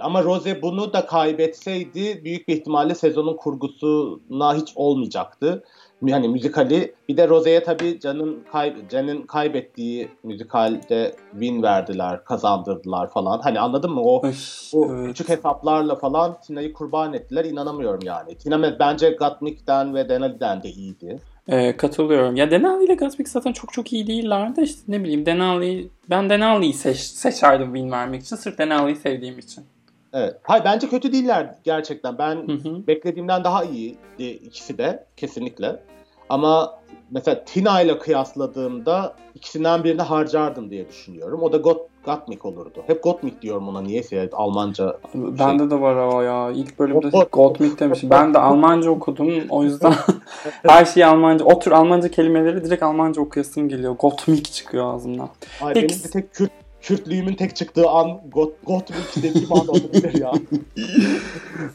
ama 0.00 0.24
Rose 0.24 0.62
bunu 0.62 0.92
da 0.92 1.06
kaybetseydi 1.06 2.24
büyük 2.24 2.48
bir 2.48 2.56
ihtimalle 2.56 2.94
sezonun 2.94 3.36
kurgusuna 3.36 4.54
hiç 4.54 4.72
olmayacaktı. 4.76 5.64
Yani 6.02 6.28
müzikali 6.28 6.94
bir 7.08 7.16
de 7.16 7.28
Rose'ye 7.28 7.62
tabii 7.62 8.00
Can'ın 8.00 8.44
kay 8.52 8.74
Can'ın 8.90 9.22
kaybettiği 9.22 10.08
müzikalde 10.22 11.16
win 11.32 11.62
verdiler, 11.62 12.24
kazandırdılar 12.24 13.10
falan. 13.10 13.40
Hani 13.40 13.60
anladın 13.60 13.92
mı? 13.92 14.00
O 14.00 14.26
Öf, 14.26 14.70
o 14.74 14.86
evet. 14.94 15.06
küçük 15.06 15.28
hesaplarla 15.28 15.96
falan 15.96 16.40
Tina'yı 16.40 16.72
kurban 16.72 17.12
ettiler. 17.12 17.44
İnanamıyorum 17.44 18.00
yani. 18.04 18.38
Tina 18.38 18.78
bence 18.78 19.10
Gottmik'ten 19.10 19.94
ve 19.94 20.08
Denali'den 20.08 20.62
de 20.62 20.68
iyiydi. 20.68 21.18
Ee, 21.50 21.76
katılıyorum. 21.76 22.36
Ya 22.36 22.50
Denali 22.50 22.84
ile 22.84 22.94
Gatsby 22.94 23.22
zaten 23.26 23.52
çok 23.52 23.72
çok 23.72 23.92
iyi 23.92 24.06
değiller 24.06 24.56
de 24.56 24.62
işte 24.62 24.80
ne 24.88 25.02
bileyim 25.02 25.26
Denali 25.26 25.88
ben 26.10 26.30
Denali'yi 26.30 26.72
seç, 26.74 26.98
seçerdim 26.98 27.74
win 27.74 27.90
vermek 27.90 28.22
için 28.22 28.36
sırf 28.36 28.58
Denali'yi 28.58 28.96
sevdiğim 28.96 29.38
için. 29.38 29.64
Evet. 30.12 30.36
Hayır 30.42 30.64
bence 30.64 30.88
kötü 30.88 31.12
değiller 31.12 31.54
gerçekten. 31.64 32.18
Ben 32.18 32.36
Hı 32.36 32.52
hı. 32.52 32.86
beklediğimden 32.86 33.44
daha 33.44 33.64
iyiydi 33.64 33.98
ikisi 34.18 34.78
de 34.78 35.06
kesinlikle. 35.16 35.82
Ama 36.28 36.78
mesela 37.10 37.44
Tina 37.44 37.80
ile 37.80 37.98
kıyasladığımda 37.98 39.16
ikisinden 39.34 39.84
birini 39.84 40.02
harcardım 40.02 40.70
diye 40.70 40.88
düşünüyorum. 40.88 41.42
O 41.42 41.52
da 41.52 41.56
Got 41.56 41.89
Gottmik 42.04 42.44
olurdu. 42.44 42.82
Hep 42.86 43.02
Gottmik 43.02 43.42
diyorum 43.42 43.68
ona 43.68 43.80
niyeyse 43.80 44.28
Almanca. 44.32 44.96
Bende 45.14 45.70
de 45.70 45.80
var 45.80 45.94
o 45.96 46.22
ya. 46.22 46.50
İlk 46.50 46.78
bölümde 46.78 47.06
Got- 47.06 47.30
Gottmik 47.32 47.80
demişim. 47.80 48.10
Ben 48.10 48.34
de 48.34 48.38
Almanca 48.38 48.90
okudum. 48.90 49.30
O 49.50 49.64
yüzden 49.64 49.94
her 50.68 50.84
şey 50.84 51.04
Almanca. 51.04 51.44
O 51.44 51.58
tür 51.58 51.70
Almanca 51.72 52.10
kelimeleri 52.10 52.64
direkt 52.64 52.82
Almanca 52.82 53.22
okuyasım 53.22 53.68
geliyor. 53.68 53.96
Gottmik 53.98 54.52
çıkıyor 54.52 54.94
ağzımdan. 54.94 55.28
Ay, 55.62 55.74
Peki- 55.74 55.88
benim 55.94 56.04
de 56.04 56.08
tek 56.10 56.34
Kürt, 56.34 56.50
Kürtlüğümün 56.82 57.34
tek 57.34 57.56
çıktığı 57.56 57.88
an 57.88 58.20
Got, 58.32 58.52
Gottmik 58.66 59.16
dediğim 59.22 59.52
an 59.52 59.68
olabilir 59.68 60.20
ya. 60.20 60.32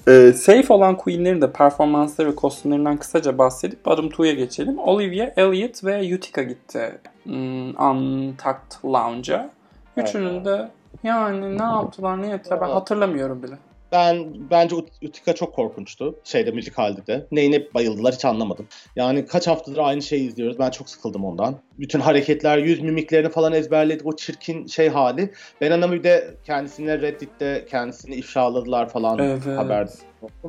Ee, 0.07 0.33
safe 0.33 0.73
olan 0.73 0.97
Queen'lerin 0.97 1.41
de 1.41 1.51
performansları 1.51 2.27
ve 2.31 2.35
kostümlerinden 2.35 2.97
kısaca 2.97 3.37
bahsedip 3.37 3.85
Bottom 3.85 4.07
2'ya 4.07 4.33
geçelim. 4.33 4.79
Olivia, 4.79 5.31
Elliot 5.37 5.83
ve 5.83 6.15
Utica 6.15 6.43
gitti. 6.43 6.99
Hmm, 7.23 7.69
Untucked 7.69 8.85
Lounge'a. 8.85 9.49
Üçünün 9.97 10.45
de 10.45 10.69
yani 11.03 11.57
ne 11.57 11.63
yaptılar 11.63 12.21
ne 12.21 12.29
ettiler 12.29 12.61
ben 12.61 12.69
hatırlamıyorum 12.69 13.43
bile. 13.43 13.57
Ben 13.95 14.33
bence 14.51 14.75
Ut- 14.75 15.07
Utica 15.07 15.33
çok 15.35 15.53
korkunçtu. 15.55 16.19
Şeyde 16.23 16.51
müzikalde 16.51 17.07
de. 17.07 17.27
Neyine 17.31 17.73
bayıldılar 17.73 18.13
hiç 18.13 18.25
anlamadım. 18.25 18.67
Yani 18.95 19.25
kaç 19.25 19.47
haftadır 19.47 19.77
aynı 19.77 20.01
şeyi 20.01 20.27
izliyoruz. 20.27 20.59
Ben 20.59 20.69
çok 20.69 20.89
sıkıldım 20.89 21.25
ondan. 21.25 21.55
Bütün 21.79 21.99
hareketler, 21.99 22.57
yüz 22.57 22.81
mimiklerini 22.81 23.29
falan 23.29 23.53
ezberledik. 23.53 24.05
O 24.05 24.15
çirkin 24.15 24.65
şey 24.67 24.89
hali. 24.89 25.33
Ben 25.61 25.71
ama 25.71 25.93
bir 25.93 26.03
de 26.03 26.37
kendisine 26.45 27.01
Reddit'te 27.01 27.65
kendisini 27.69 28.15
ifşaladılar 28.15 28.89
falan 28.89 29.19
Evet. 29.19 29.45
haber 29.45 29.87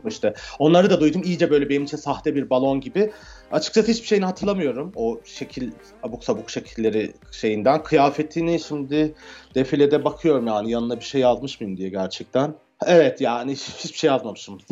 işte. 0.09 0.35
Onları 0.59 0.91
da 0.91 1.01
duydum. 1.01 1.23
İyice 1.25 1.51
böyle 1.51 1.69
benim 1.69 1.85
için 1.85 1.97
sahte 1.97 2.35
bir 2.35 2.51
balon 2.51 2.81
gibi. 2.81 3.11
Açıkçası 3.53 3.93
hiçbir 3.93 4.07
şeyini 4.07 4.25
hatırlamıyorum. 4.25 4.93
O 4.97 5.21
şekil 5.25 5.71
abuk 6.03 6.25
sabuk 6.25 6.51
şekilleri 6.51 7.13
şeyinden. 7.33 7.83
Kıyafetini 7.83 8.61
şimdi 8.61 9.15
defilede 9.55 10.05
bakıyorum 10.05 10.47
yani 10.47 10.71
yanına 10.71 10.97
bir 11.01 11.05
şey 11.05 11.21
yazmış 11.21 11.61
mıyım 11.61 11.77
diye 11.77 11.89
gerçekten. 11.89 12.55
Evet 12.87 13.21
yani 13.21 13.53
hiç- 13.53 13.75
hiçbir 13.85 13.99
şey 13.99 14.09
yazmamışım. 14.09 14.59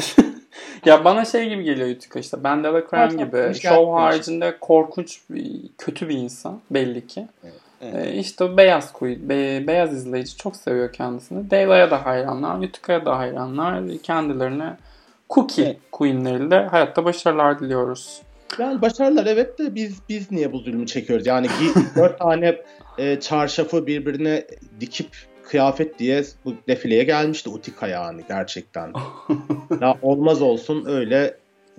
Ya 0.85 1.05
bana 1.05 1.25
şey 1.25 1.49
gibi 1.49 1.65
geliyor 1.65 1.89
Utica 1.89 2.21
işte. 2.21 2.45
Ben 2.45 2.65
Crown 2.81 2.97
Evet, 2.97 3.19
gibi. 3.19 3.61
geldin. 3.87 3.93
haricinde 3.93 4.57
korkunç, 4.61 5.21
bir, 5.31 5.61
kötü 5.79 6.09
bir 6.09 6.17
insan 6.17 6.61
belli 6.71 7.07
ki. 7.07 7.27
Evet. 7.45 7.55
Ee, 7.83 8.13
işte 8.13 8.45
o 8.45 8.57
beyaz 8.57 8.93
kuy, 8.93 9.17
be- 9.23 9.67
beyaz 9.67 9.93
izleyici 9.93 10.37
çok 10.37 10.57
seviyor 10.57 10.93
kendisini. 10.93 11.51
Deyla'ya 11.51 11.91
da 11.91 12.07
hayranlar, 12.07 12.59
Utica'ya 12.59 13.05
da 13.07 13.19
hayranlar. 13.19 13.83
Kendilerine 14.03 14.77
cookie 15.31 15.65
Evet. 15.65 15.77
queenleriyle 15.93 16.67
hayatta 16.67 17.05
başarılar 17.05 17.61
diliyoruz. 17.61 18.23
Yani 18.59 18.83
başarılar 18.83 19.27
evet 19.27 19.59
de 19.59 19.75
biz 19.75 19.99
biz 20.09 20.31
niye 20.31 20.53
bu 20.53 20.59
zulmü 20.59 20.87
çekiyoruz? 20.87 21.27
Yani 21.27 21.47
dört 21.97 22.19
tane 22.19 22.63
e, 22.99 23.21
çarşafı 23.21 23.87
birbirine 23.87 24.45
dikip 24.81 25.09
kıyafet 25.49 25.99
diye 25.99 26.25
bu 26.45 26.55
defileye 26.69 27.05
gelmişti 27.05 27.51
Utica 27.51 27.87
yani 27.87 28.23
gerçekten. 28.29 28.93
ya 29.81 29.95
olmaz 30.03 30.43
olsun 30.43 30.85
öyle 30.87 31.35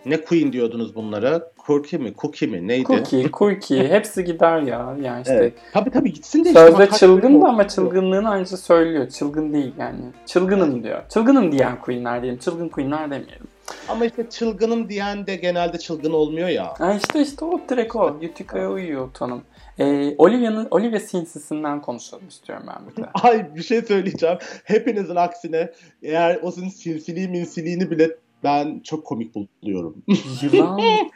ne 0.06 0.22
queen 0.22 0.54
diyordunuz 0.54 0.96
bunlara? 0.96 1.52
Cookie 1.68 2.00
mi? 2.00 2.14
Cookie 2.18 2.48
mi? 2.48 2.68
Neydi? 2.68 2.86
Cookie, 2.86 3.32
cookie 3.34 3.90
hepsi 3.90 4.24
gider 4.24 4.62
ya. 4.62 4.96
Yani 5.02 5.22
işte 5.22 5.34
Evet. 5.34 5.54
Tabii 5.74 5.92
tabii 5.92 6.14
gitsin 6.14 6.46
de 6.46 6.50
işte 6.50 6.60
Sözde 6.60 6.90
kaç 6.90 7.00
çılgın 7.00 7.42
da 7.42 7.48
ama 7.48 7.68
çılgınlığını 7.68 8.30
ancak 8.30 8.60
söylüyor. 8.60 9.10
Çılgın 9.10 9.54
değil 9.54 9.74
yani. 9.80 10.00
Çılgınım 10.26 10.84
diyor. 10.84 11.02
Çılgınım 11.10 11.52
diyen 11.52 11.82
queenler 11.82 12.22
diyelim. 12.22 12.40
Çılgın 12.40 12.70
queenler 12.70 13.04
demeyelim. 13.12 13.48
Ama 13.90 14.06
işte 14.06 14.30
çılgınım 14.30 14.90
diyen 14.90 15.28
de 15.28 15.36
genelde 15.36 15.80
çılgın 15.80 16.12
olmuyor 16.12 16.50
ya. 16.50 16.74
Ha 16.78 16.94
işte 16.94 17.22
işte 17.22 17.46
o 17.46 17.62
direkt 17.70 17.96
o. 17.96 18.18
Utica'ya 18.32 18.72
uyuyor 18.72 19.14
tanım. 19.14 19.44
Ee, 19.80 20.16
Olivia'nın 20.18 20.68
Olivia 20.72 21.00
sinsisinden 21.00 21.82
konuşalım 21.82 22.28
istiyorum 22.28 22.66
ben 22.68 22.86
burada. 22.86 23.12
Ay 23.24 23.56
bir 23.56 23.64
şey 23.64 23.82
söyleyeceğim. 23.82 24.38
Hepinizin 24.64 25.16
aksine 25.16 25.72
eğer 26.04 26.40
o 26.42 26.52
sizin 26.52 26.70
sinsiliği 26.70 27.28
minsiliğini 27.28 27.92
bile 27.92 28.10
ben 28.44 28.80
çok 28.84 29.06
komik 29.06 29.36
buluyorum. 29.36 30.04
Yılan. 30.42 30.80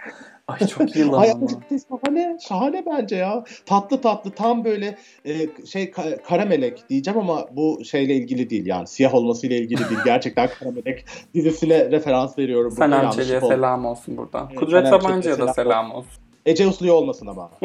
Ay 0.50 0.68
çok 0.68 0.95
yılan 0.95 1.20
Ay 1.22 1.32
ama. 1.32 1.47
ciddi 1.47 1.78
şahane, 1.89 2.38
şahane 2.47 2.84
bence 2.86 3.16
ya. 3.16 3.43
Tatlı 3.66 4.02
tatlı 4.02 4.32
tam 4.32 4.66
böyle 4.66 4.97
e, 5.26 5.34
şey 5.66 5.84
ka- 5.84 6.22
kara 6.24 6.45
melek 6.45 6.89
diyeceğim 6.89 7.20
ama 7.20 7.45
bu 7.52 7.86
şeyle 7.86 8.16
ilgili 8.16 8.50
değil 8.50 8.66
yani 8.66 8.88
siyah 8.88 9.14
olmasıyla 9.14 9.56
ilgili 9.56 9.80
değil. 9.80 10.02
Gerçekten 10.06 10.50
kara 10.60 10.72
melek 10.72 11.06
dizisine 11.34 11.91
referans 11.91 12.38
veriyorum. 12.38 12.76
Çelik'e 13.12 13.45
oldu. 13.45 13.54
selam 13.54 13.86
olsun 13.86 14.18
buradan. 14.18 14.47
Evet, 14.50 14.60
Kudret 14.60 14.88
Sabancı'ya 14.88 15.34
da 15.34 15.38
selam 15.38 15.54
selam 15.54 15.91
olsun. 15.91 16.12
Ece 16.45 16.68
Uslu'ya 16.68 16.93
olmasın 16.93 17.28
ama. 17.28 17.52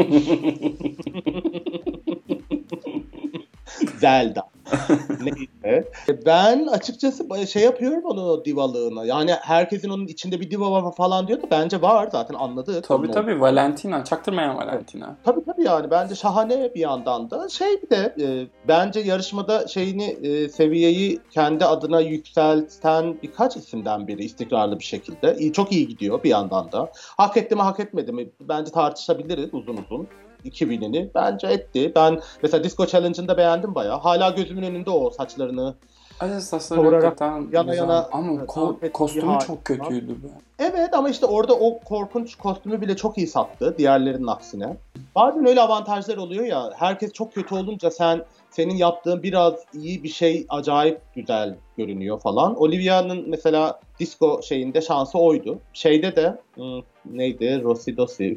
Zelda. 3.98 4.53
Neyse. 5.24 5.88
Ben 6.26 6.66
açıkçası 6.66 7.46
şey 7.46 7.62
yapıyorum 7.62 8.04
onun 8.04 8.28
o 8.28 8.44
divalığına. 8.44 9.04
Yani 9.04 9.32
herkesin 9.32 9.88
onun 9.88 10.06
içinde 10.06 10.40
bir 10.40 10.50
diva 10.50 10.72
var 10.72 10.94
falan 10.94 11.28
diyordu. 11.28 11.46
Bence 11.50 11.82
var 11.82 12.08
zaten 12.12 12.34
anladı. 12.34 12.82
Tabii 12.82 13.10
tabii 13.10 13.40
Valentina. 13.40 14.04
Çaktırmayan 14.04 14.56
Valentina. 14.56 15.16
Tabii 15.24 15.44
tabii 15.44 15.64
yani 15.64 15.90
bence 15.90 16.14
şahane 16.14 16.74
bir 16.74 16.80
yandan 16.80 17.30
da. 17.30 17.48
Şey 17.48 17.82
bir 17.82 17.90
de 17.90 18.14
e, 18.20 18.46
bence 18.68 19.00
yarışmada 19.00 19.68
şeyini 19.68 20.04
e, 20.04 20.48
seviyeyi 20.48 21.20
kendi 21.30 21.64
adına 21.64 22.00
yükselten 22.00 23.22
birkaç 23.22 23.56
isimden 23.56 24.06
biri 24.06 24.24
istikrarlı 24.24 24.78
bir 24.78 24.84
şekilde. 24.84 25.36
İyi, 25.38 25.52
çok 25.52 25.72
iyi 25.72 25.88
gidiyor 25.88 26.22
bir 26.22 26.30
yandan 26.30 26.72
da. 26.72 26.92
Hak 27.16 27.36
etti 27.36 27.54
mi 27.54 27.62
hak 27.62 27.80
etmedi 27.80 28.12
mi 28.12 28.30
bence 28.40 28.72
tartışabiliriz 28.72 29.54
uzun 29.54 29.76
uzun. 29.76 30.08
2000'ini 30.44 31.08
bence 31.14 31.46
etti. 31.46 31.92
Ben 31.96 32.20
mesela 32.42 32.64
Disco 32.64 32.86
Challenge'ını 32.86 33.36
beğendim 33.36 33.74
bayağı. 33.74 33.98
Hala 33.98 34.30
gözümün 34.30 34.62
önünde 34.62 34.90
o 34.90 35.10
saçlarını. 35.10 35.74
Ay 36.20 36.40
saçları 36.40 36.90
hakikaten 36.94 37.46
yana 37.52 37.70
güzel. 37.70 37.76
yana- 37.84 38.08
Ama 38.12 38.32
Evet, 38.32 38.48
ko- 38.48 38.90
kostümü 38.90 39.38
çok 39.46 39.64
kötüydü 39.64 40.22
be. 40.22 40.26
Evet 40.58 40.94
ama 40.94 41.08
işte 41.08 41.26
orada 41.26 41.54
o 41.54 41.78
korkunç 41.80 42.34
kostümü 42.34 42.80
bile 42.80 42.96
çok 42.96 43.18
iyi 43.18 43.26
sattı 43.26 43.74
diğerlerinin 43.78 44.26
aksine. 44.26 44.76
Bazen 45.16 45.46
öyle 45.46 45.60
avantajlar 45.60 46.16
oluyor 46.16 46.44
ya. 46.44 46.70
Herkes 46.76 47.12
çok 47.12 47.34
kötü 47.34 47.54
olunca 47.54 47.90
sen 47.90 48.24
senin 48.50 48.74
yaptığın 48.76 49.22
biraz 49.22 49.54
iyi 49.74 50.02
bir 50.04 50.08
şey 50.08 50.46
acayip 50.48 51.00
güzel 51.14 51.54
görünüyor 51.76 52.20
falan. 52.20 52.62
Olivia'nın 52.62 53.24
mesela 53.28 53.80
disco 54.00 54.42
şeyinde 54.42 54.80
şansı 54.80 55.18
oydu. 55.18 55.58
Şeyde 55.72 56.16
de 56.16 56.38
hmm, 56.54 56.82
neydi? 57.10 57.60
Rossi 57.62 57.96
Dossi. 57.96 58.36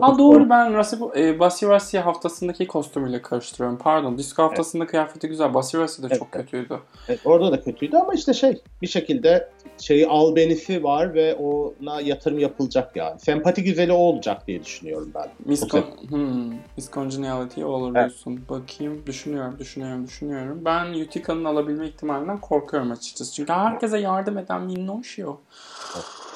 Ha 0.00 0.18
doğru 0.18 0.50
ben 0.50 0.74
Rossi, 0.74 0.96
e, 1.16 1.38
Basi 1.40 1.66
Rossi 1.66 1.98
haftasındaki 1.98 2.66
kostümüyle 2.66 3.22
karıştırıyorum. 3.22 3.78
Pardon. 3.78 4.18
Disco 4.18 4.42
haftasında 4.42 4.84
evet. 4.84 4.90
kıyafeti 4.90 5.28
güzel. 5.28 5.54
Basi 5.54 5.78
Rossi 5.78 6.02
de 6.02 6.06
evet. 6.06 6.18
çok 6.18 6.32
kötüydü. 6.32 6.78
Evet, 7.08 7.20
orada 7.24 7.52
da 7.52 7.60
kötüydü 7.60 7.96
ama 7.96 8.14
işte 8.14 8.34
şey 8.34 8.60
bir 8.82 8.86
şekilde 8.86 9.48
şeyi 9.78 10.06
albenisi 10.06 10.84
var 10.84 11.14
ve 11.14 11.34
ona 11.34 12.00
yatırım 12.00 12.38
yapılacak 12.38 12.96
yani. 12.96 13.20
Sempati 13.20 13.64
güzeli 13.64 13.92
o 13.92 13.96
olacak 13.96 14.46
diye 14.46 14.64
düşünüyorum 14.64 15.10
ben. 15.14 15.28
Miss, 15.44 15.62
Con- 15.62 16.08
hmm, 16.08 16.54
Miss 16.76 16.92
Congeniality 16.92 17.64
olur 17.64 17.96
evet. 17.96 18.08
diyorsun. 18.10 18.40
Bakayım 18.48 19.06
düşünüyorum 19.06 19.56
düşünüyorum 19.58 20.06
düşünüyorum. 20.06 20.62
Ben 20.64 20.94
Utica'nın 20.94 21.44
alabilme 21.44 21.86
ihtimalinden 21.88 22.40
korkuyorum 22.40 22.75
açıkçası. 22.80 23.34
Çünkü 23.34 23.52
herkese 23.52 23.98
yardım 23.98 24.38
eden 24.38 24.62
minnoş 24.62 25.18
yok. 25.18 25.42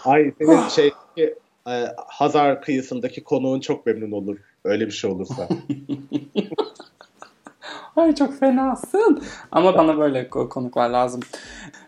Ay 0.04 0.32
senin 0.38 0.68
şey 0.68 0.92
Hazar 1.96 2.62
kıyısındaki 2.62 3.24
konuğun 3.24 3.60
çok 3.60 3.86
memnun 3.86 4.12
olur. 4.12 4.36
Öyle 4.64 4.86
bir 4.86 4.92
şey 4.92 5.10
olursa. 5.10 5.48
Ay 7.96 8.14
çok 8.14 8.38
fenasın. 8.40 9.22
Ama 9.52 9.74
bana 9.74 9.98
böyle 9.98 10.28
konuklar 10.28 10.90
lazım. 10.90 11.20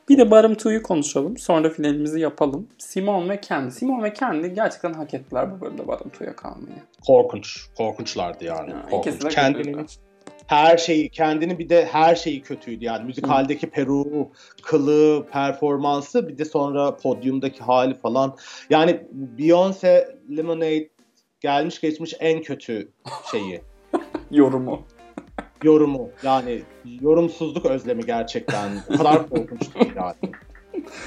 Bir 0.09 0.19
de 0.19 0.31
Barım 0.31 0.55
Tu'yu 0.55 0.83
konuşalım. 0.83 1.39
Sonra 1.39 1.71
finalimizi 1.71 2.21
yapalım. 2.21 2.69
Simon 2.79 3.29
ve 3.29 3.41
Kendi. 3.41 3.71
Simon 3.71 4.03
ve 4.03 4.13
Kendi 4.13 4.55
gerçekten 4.55 4.93
hak 4.93 5.15
ettiler 5.15 5.51
bu 5.53 5.61
bölümde 5.61 5.89
Barım 5.89 6.09
Tu'ya 6.09 6.37
kalmayı. 6.37 6.77
Korkunç. 7.07 7.67
Korkunçlardı 7.77 8.45
yani. 8.45 8.71
yani 8.71 8.91
Korkunç. 8.91 9.35
Kendini, 9.35 9.87
her 10.53 10.77
şeyi 10.77 11.09
kendini 11.09 11.59
bir 11.59 11.69
de 11.69 11.87
her 11.87 12.15
şeyi 12.15 12.43
kötüydü 12.43 12.85
yani 12.85 13.05
müzikaldeki 13.05 13.71
peru, 13.71 14.31
kılı, 14.63 15.27
performansı 15.33 16.29
bir 16.29 16.39
de 16.39 16.45
sonra 16.45 16.97
podyumdaki 16.97 17.63
hali 17.63 17.95
falan. 17.95 18.37
Yani 18.71 19.01
Beyoncé 19.39 20.17
Lemonade 20.37 20.89
gelmiş 21.41 21.81
geçmiş 21.81 22.15
en 22.21 22.43
kötü 22.43 22.93
şeyi. 23.31 23.63
Yorumu 24.31 24.87
yorumu. 25.65 26.11
Yani 26.23 26.63
yorumsuzluk 27.01 27.67
özlemi 27.67 28.07
gerçekten. 28.07 28.73
O 28.95 28.97
kadar 28.97 29.29
korkunçtu 29.29 29.79
yani. 29.97 30.35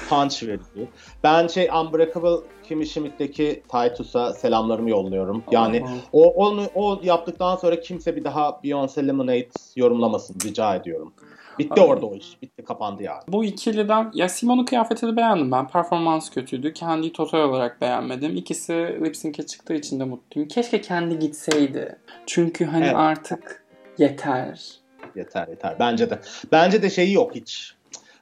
Punch 0.08 0.42
verici. 0.42 0.88
Ben 1.24 1.46
şey 1.46 1.68
Unbreakable 1.68 2.46
Kimmy 2.62 2.86
Schmidt'teki 2.86 3.62
Titus'a 3.68 4.32
selamlarımı 4.32 4.90
yolluyorum. 4.90 5.44
Yani 5.50 5.84
o 6.12 6.24
onu 6.24 6.66
o 6.74 7.00
yaptıktan 7.02 7.56
sonra 7.56 7.80
kimse 7.80 8.16
bir 8.16 8.24
daha 8.24 8.48
Beyoncé 8.64 9.06
Lemonade 9.06 9.48
yorumlamasın 9.76 10.36
rica 10.44 10.74
ediyorum. 10.74 11.12
Bitti 11.58 11.80
Aynen. 11.80 11.92
orada 11.92 12.06
o 12.06 12.14
iş. 12.14 12.42
Bitti 12.42 12.64
kapandı 12.64 13.02
yani. 13.02 13.22
Bu 13.28 13.44
ikiliden 13.44 14.10
ya 14.14 14.28
Simon'un 14.28 14.64
kıyafetini 14.64 15.16
beğendim 15.16 15.52
ben. 15.52 15.68
Performans 15.68 16.30
kötüydü. 16.30 16.72
Kendi 16.72 17.12
total 17.12 17.38
olarak 17.38 17.80
beğenmedim. 17.80 18.36
İkisi 18.36 18.72
lip 19.04 19.16
sync'e 19.16 19.46
çıktığı 19.46 19.74
için 19.74 20.00
de 20.00 20.04
mutluyum. 20.04 20.48
Keşke 20.48 20.80
kendi 20.80 21.18
gitseydi. 21.18 21.98
Çünkü 22.26 22.64
hani 22.64 22.84
evet. 22.84 22.96
artık 22.96 23.66
Yeter. 23.98 24.70
Yeter 25.14 25.48
yeter. 25.48 25.76
Bence 25.78 26.10
de. 26.10 26.20
Bence 26.52 26.82
de 26.82 26.90
şeyi 26.90 27.12
yok 27.12 27.34
hiç. 27.34 27.75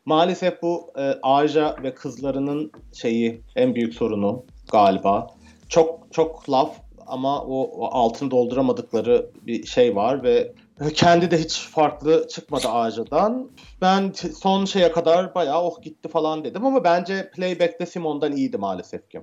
Maalesef 0.05 0.63
bu 0.63 0.91
e, 0.99 1.15
Aja 1.23 1.77
ve 1.83 1.95
kızlarının 1.95 2.73
şeyi 2.93 3.43
en 3.57 3.75
büyük 3.75 3.95
sorunu 3.95 4.45
galiba. 4.73 5.27
Çok 5.69 6.01
çok 6.13 6.51
laf 6.51 6.77
ama 7.07 7.43
o, 7.43 7.63
o 7.63 7.85
altını 7.85 8.31
dolduramadıkları 8.31 9.31
bir 9.47 9.67
şey 9.67 9.97
var 9.97 10.23
ve 10.23 10.53
kendi 10.95 11.31
de 11.31 11.39
hiç 11.39 11.61
farklı 11.61 12.29
çıkmadı 12.29 12.69
Aja'dan. 12.69 13.51
Ben 13.81 14.13
son 14.41 14.65
şeye 14.65 14.93
kadar 14.93 15.35
bayağı 15.35 15.63
oh 15.63 15.83
gitti 15.83 16.09
falan 16.09 16.45
dedim 16.45 16.67
ama 16.67 16.85
bence 16.85 17.31
playback'te 17.31 17.87
Simon'dan 17.87 18.33
iyiydi 18.33 18.59
maalesef 18.59 19.11
ki. 19.11 19.21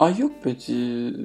Ay 0.00 0.18
yok 0.18 0.44
be 0.44 0.50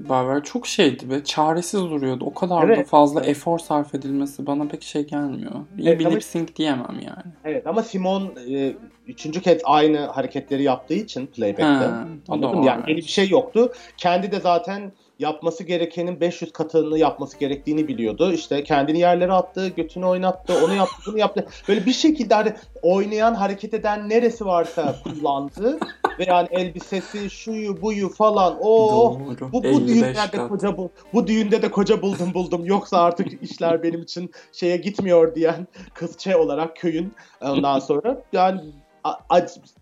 Barber 0.10 0.44
çok 0.44 0.68
şeydi 0.68 1.10
be 1.10 1.24
çaresiz 1.24 1.82
duruyordu. 1.82 2.26
O 2.26 2.34
kadar 2.34 2.64
evet. 2.64 2.78
da 2.78 2.84
fazla 2.84 3.22
efor 3.22 3.60
sarf 3.60 3.96
edilmesi 3.96 4.48
bana 4.48 4.68
pek 4.68 4.84
şey 4.84 5.08
gelmiyor. 5.08 5.52
İyi 5.78 5.90
evet, 5.90 6.00
bir 6.00 6.12
lip 6.12 6.24
sync 6.24 6.56
diyemem 6.56 7.00
yani. 7.02 7.34
Evet 7.46 7.68
ama 7.68 7.84
Simon 7.84 8.34
e, 8.50 8.74
üçüncü 9.08 9.42
kez 9.42 9.62
aynı 9.64 10.00
hareketleri 10.00 10.64
yaptığı 10.64 10.94
için 10.94 11.28
playback'te. 11.28 11.90
Anladın 12.30 12.60
mı? 12.60 12.66
Yani 12.66 12.84
yeni 12.88 12.98
bir 12.98 13.02
şey 13.02 13.30
yoktu. 13.30 13.72
Kendi 13.98 14.32
de 14.32 14.40
zaten 14.40 14.92
yapması 15.20 15.64
gerekenin 15.64 16.20
500 16.20 16.54
katını 16.54 16.98
yapması 16.98 17.40
gerektiğini 17.40 17.88
biliyordu. 17.88 18.32
İşte 18.32 18.64
kendini 18.64 19.00
yerlere 19.00 19.32
attı, 19.32 19.68
götünü 19.68 20.06
oynattı, 20.06 20.66
onu 20.66 20.74
yaptı, 20.74 20.96
bunu 21.08 21.20
yaptı. 21.20 21.48
Böyle 21.68 21.86
bir 21.86 21.94
şekilde 21.94 22.36
hani 22.36 22.54
oynayan, 22.82 23.34
hareket 23.34 23.74
eden 23.74 24.10
neresi 24.10 24.46
varsa 24.46 24.96
kullandı. 25.04 25.80
Ve 26.20 26.24
yani 26.28 26.48
elbisesi, 26.52 27.30
şuyu, 27.30 27.82
buyu 27.82 28.10
falan. 28.10 28.58
O 28.62 29.04
oh, 29.04 29.20
bu, 29.52 29.64
bu 29.64 29.88
düğünlerde 29.88 30.38
kat. 30.38 30.50
koca 30.50 30.78
bu, 30.78 30.92
bu 31.14 31.28
düğünde 31.28 31.62
de 31.62 31.72
koca 31.72 32.02
buldum 32.02 32.34
buldum. 32.34 32.66
Yoksa 32.66 33.02
artık 33.02 33.44
işler 33.44 33.84
benim 33.84 34.02
için 34.02 34.32
şeye 34.52 34.78
gitmiyor 34.78 35.36
diyen 35.36 35.68
kızçe 35.94 36.38
olarak 36.38 36.76
köyün 36.76 37.14
ondan 37.42 37.80
sonra 37.80 38.22
yani 38.34 38.62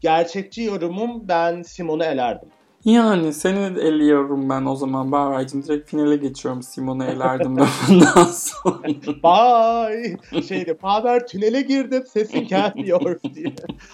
gerçekçi 0.01 0.61
yorumum 0.61 1.27
ben 1.27 1.61
Simon'u 1.61 2.03
elerdim. 2.03 2.49
Yani 2.85 3.33
seni 3.33 3.79
eliyorum 3.79 4.49
ben 4.49 4.65
o 4.65 4.75
zaman 4.75 5.11
Bağray'cım. 5.11 5.63
Direkt 5.63 5.89
finale 5.89 6.15
geçiyorum 6.15 6.63
Simon'u 6.63 7.03
elerdim 7.03 7.57
lafından 7.57 8.23
sonra. 8.23 8.83
Bye. 9.23 10.41
Şeyde 10.41 10.81
Bağır 10.81 11.27
tünele 11.27 11.61
girdim 11.61 12.03
sesin 12.07 12.47
gelmiyor 12.47 13.19
diye. 13.35 13.53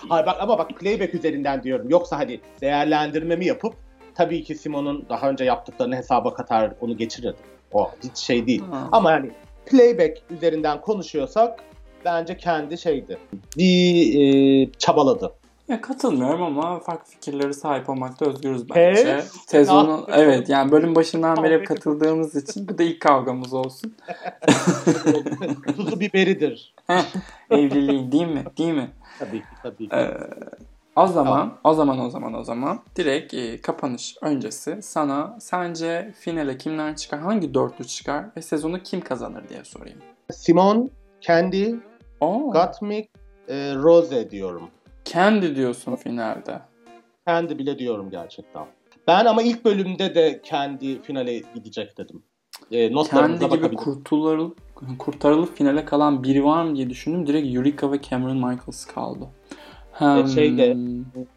Hayır 0.10 0.26
bak 0.26 0.38
ama 0.40 0.58
bak 0.58 0.70
playback 0.70 1.14
üzerinden 1.14 1.64
diyorum. 1.64 1.90
Yoksa 1.90 2.18
hani 2.18 2.40
değerlendirmemi 2.62 3.46
yapıp 3.46 3.74
tabii 4.16 4.44
ki 4.44 4.56
Simon'un 4.56 5.06
daha 5.10 5.30
önce 5.30 5.44
yaptıklarını 5.44 5.96
hesaba 5.96 6.34
katar 6.34 6.74
onu 6.82 6.98
geçirirdim. 6.98 7.46
O 7.74 7.92
hiç 8.04 8.18
şey 8.18 8.48
değil. 8.48 8.64
Ha. 8.72 8.90
Ama 8.92 9.12
yani 9.12 9.32
playback 9.66 10.18
üzerinden 10.30 10.82
konuşuyorsak 10.82 11.64
bence 12.06 12.38
kendi 12.38 12.78
şeydi. 12.78 13.18
Bir 13.58 14.20
e, 14.22 14.72
çabaladı. 14.78 15.39
Ya 15.70 15.82
katılmıyorum 15.82 16.44
ama 16.44 16.80
farklı 16.80 17.12
fikirlere 17.12 17.54
sahip 17.54 17.90
olmakta 17.90 18.26
özgürüz 18.26 18.70
bence. 18.70 19.02
Evet. 19.02 19.32
Sezonun 19.48 20.06
evet 20.14 20.50
yani 20.50 20.72
bölüm 20.72 20.96
başından 20.96 21.44
beri 21.44 21.64
katıldığımız 21.64 22.36
için 22.36 22.68
bu 22.68 22.78
da 22.78 22.84
ilk 22.84 23.02
kavgamız 23.02 23.54
olsun. 23.54 23.96
Tuzu 25.76 26.00
biberidir. 26.00 26.76
Evliliğin 27.52 28.12
değil 28.12 28.28
mi? 28.28 28.44
Değil 28.58 28.74
mi? 28.74 28.92
Tabii 29.20 29.40
ki 29.40 29.46
tabii 29.64 29.90
ki. 29.90 29.96
Ee, 29.96 30.18
o 30.96 31.08
zaman, 31.08 31.32
tamam. 31.32 31.58
o 31.64 31.74
zaman, 31.74 32.00
o 32.00 32.10
zaman, 32.10 32.34
o 32.34 32.44
zaman 32.44 32.80
direkt 32.96 33.34
e, 33.34 33.62
kapanış 33.62 34.18
öncesi 34.22 34.82
sana 34.82 35.38
sence 35.40 36.14
finale 36.20 36.58
kimler 36.58 36.96
çıkar, 36.96 37.20
hangi 37.20 37.54
dörtlü 37.54 37.88
çıkar 37.88 38.26
ve 38.38 38.42
sezonu 38.42 38.84
kim 38.84 39.02
kazanır 39.02 39.50
diye 39.50 39.64
sorayım. 39.64 40.00
Simon, 40.32 40.90
Candy, 41.22 41.76
oh. 42.22 42.54
Gottmik, 42.54 43.10
e, 43.48 43.76
Rose 43.76 44.32
diyorum. 44.32 44.70
Kendi 45.06 45.56
diyorsun 45.56 45.96
finalde. 45.96 46.62
Kendi 47.28 47.58
bile 47.58 47.80
diyorum 47.80 48.10
gerçekten. 48.10 48.66
Ben 49.08 49.26
ama 49.26 49.42
ilk 49.42 49.66
bölümde 49.66 50.16
de 50.16 50.42
kendi 50.44 51.02
finale 51.02 51.42
gidecek 51.56 51.98
dedim. 51.98 52.24
E, 52.72 52.94
kendi 53.04 53.50
gibi 53.50 53.76
kurtulur, 53.76 54.52
kurtarılıp 55.00 55.58
finale 55.58 55.86
kalan 55.86 56.24
biri 56.24 56.44
var 56.44 56.64
mı 56.64 56.76
diye 56.76 56.90
düşündüm. 56.90 57.28
Direkt 57.28 57.56
Eureka 57.56 57.92
ve 57.92 58.02
Cameron 58.02 58.38
Michaels 58.38 58.86
kaldı. 58.86 59.28
Hem... 59.92 60.26
E, 60.26 60.28
şeyde 60.28 60.78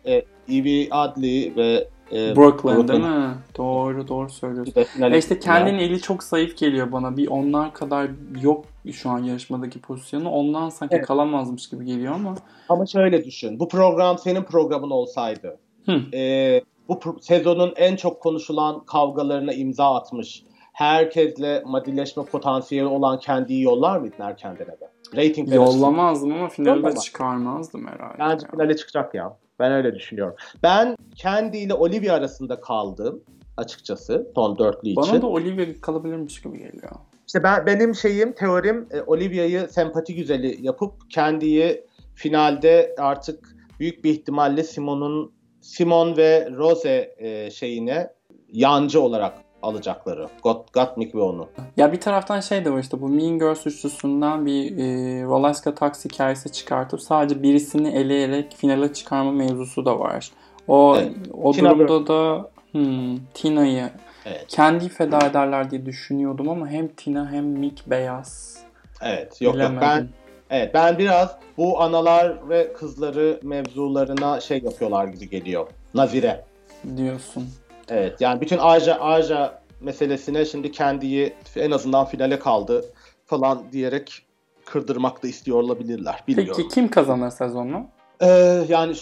e, 0.06 0.24
Evie 0.48 0.88
Adley 0.90 1.56
ve 1.56 1.88
e, 2.12 2.36
Brooklyn, 2.36 2.74
Brooklyn 2.74 2.88
değil 2.88 3.14
mi? 3.14 3.34
Doğru 3.56 4.08
doğru 4.08 4.30
söylüyorsun. 4.30 5.02
E 5.02 5.18
işte 5.18 5.38
kendinin 5.38 5.78
eli 5.78 6.00
çok 6.00 6.22
zayıf 6.22 6.56
geliyor 6.56 6.92
bana. 6.92 7.16
Bir 7.16 7.28
onlar 7.28 7.74
kadar 7.74 8.10
yok 8.42 8.64
şu 8.92 9.10
an 9.10 9.18
yarışmadaki 9.18 9.80
pozisyonu. 9.80 10.30
Ondan 10.30 10.68
sanki 10.68 10.94
evet. 10.96 11.06
kalamazmış 11.06 11.68
gibi 11.68 11.84
geliyor 11.84 12.14
ama. 12.14 12.34
Ama 12.68 12.86
şöyle 12.86 13.24
düşün. 13.24 13.60
Bu 13.60 13.68
program 13.68 14.18
senin 14.18 14.42
programın 14.42 14.90
olsaydı. 14.90 15.58
E, 16.14 16.60
bu 16.88 17.00
sezonun 17.20 17.72
en 17.76 17.96
çok 17.96 18.20
konuşulan 18.20 18.84
kavgalarına 18.84 19.52
imza 19.52 19.94
atmış. 19.94 20.42
Herkesle 20.72 21.62
madileşme 21.66 22.24
potansiyeli 22.24 22.86
olan 22.86 23.18
kendiyi 23.18 23.62
yollar 23.62 23.98
mıydın 23.98 24.22
erken 24.22 24.58
denede? 24.58 24.90
Rating 25.16 25.54
Yollamazdım 25.54 26.32
ama 26.32 26.48
finalde 26.48 26.96
çıkarmazdım 26.96 27.86
herhalde. 27.86 28.18
Bence 28.18 28.46
finale 28.46 28.76
çıkacak 28.76 29.14
ya. 29.14 29.36
Ben 29.62 29.72
öyle 29.72 29.94
düşünüyorum. 29.94 30.36
Ben 30.62 30.96
Candy 31.14 31.62
ile 31.62 31.74
Olivia 31.74 32.14
arasında 32.14 32.60
kaldım 32.60 33.22
açıkçası 33.56 34.30
son 34.34 34.58
dörtlü 34.58 34.88
için. 34.88 35.02
Bana 35.02 35.22
da 35.22 35.26
Olivia 35.26 35.80
kalabilirmiş 35.80 36.42
gibi 36.42 36.58
geliyor. 36.58 36.90
İşte 37.26 37.42
ben 37.42 37.66
benim 37.66 37.94
şeyim, 37.94 38.32
teorim 38.32 38.88
e, 38.90 39.00
Olivia'yı 39.00 39.68
sempati 39.70 40.14
güzeli 40.14 40.66
yapıp 40.66 41.10
Candy'yi 41.10 41.84
finalde 42.14 42.94
artık 42.98 43.56
büyük 43.80 44.04
bir 44.04 44.10
ihtimalle 44.10 44.64
Simon'un 44.64 45.32
Simon 45.60 46.16
ve 46.16 46.48
Rose 46.56 47.14
e, 47.18 47.50
şeyine 47.50 48.12
yancı 48.52 49.00
olarak 49.00 49.34
alacakları. 49.62 50.28
Got, 50.42 50.72
Gottmik 50.72 51.14
ve 51.14 51.20
onu. 51.20 51.48
Ya 51.76 51.92
bir 51.92 52.00
taraftan 52.00 52.40
şey 52.40 52.64
de 52.64 52.72
var 52.72 52.78
işte 52.78 53.00
bu 53.00 53.08
Mean 53.08 53.38
Girls 53.38 53.66
üçlüsünden 53.66 54.46
bir 54.46 54.78
e, 54.78 55.22
Rolaska 55.22 55.74
Tax 55.74 56.04
hikayesi 56.04 56.52
çıkartıp 56.52 57.00
sadece 57.00 57.42
birisini 57.42 57.88
eleyerek 57.88 58.54
finale 58.56 58.92
çıkarma 58.92 59.32
mevzusu 59.32 59.84
da 59.84 59.98
var. 60.00 60.30
O 60.68 60.96
Evet. 60.96 61.12
o 61.42 61.52
Tina 61.52 61.70
durumda 61.78 62.06
da 62.06 62.50
hmm, 62.72 63.16
Tina'yı 63.34 63.90
Evet. 64.26 64.44
kendi 64.48 64.88
feda 64.88 65.18
ederler 65.26 65.70
diye 65.70 65.86
düşünüyordum 65.86 66.48
ama 66.48 66.68
hem 66.68 66.88
Tina 66.88 67.30
hem 67.32 67.44
Mick 67.44 67.90
beyaz. 67.90 68.58
Evet. 69.02 69.42
Yok 69.42 69.54
yok 69.54 69.54
Bilemedim. 69.54 69.80
ben 69.80 70.08
evet 70.50 70.74
ben 70.74 70.98
biraz 70.98 71.36
bu 71.56 71.82
analar 71.82 72.48
ve 72.48 72.72
kızları 72.72 73.40
mevzularına 73.42 74.40
şey 74.40 74.58
yapıyorlar 74.58 75.04
gibi 75.06 75.30
geliyor. 75.30 75.66
Nazire. 75.94 76.44
diyorsun. 76.96 77.48
Evet 77.92 78.20
yani 78.20 78.40
bütün 78.40 78.58
Aja 78.58 79.00
Aja 79.00 79.62
meselesine 79.80 80.44
şimdi 80.44 80.72
kendiyi 80.72 81.34
en 81.56 81.70
azından 81.70 82.04
finale 82.04 82.38
kaldı 82.38 82.84
falan 83.26 83.72
diyerek 83.72 84.22
kırdırmak 84.64 85.22
da 85.22 85.28
istiyor 85.28 85.58
olabilirler. 85.58 86.24
Bilmiyorum. 86.28 86.54
Peki 86.56 86.74
kim 86.74 86.88
kazanır 86.88 87.30
sezonu? 87.30 87.86
Ee, 88.20 88.64
yani 88.68 88.94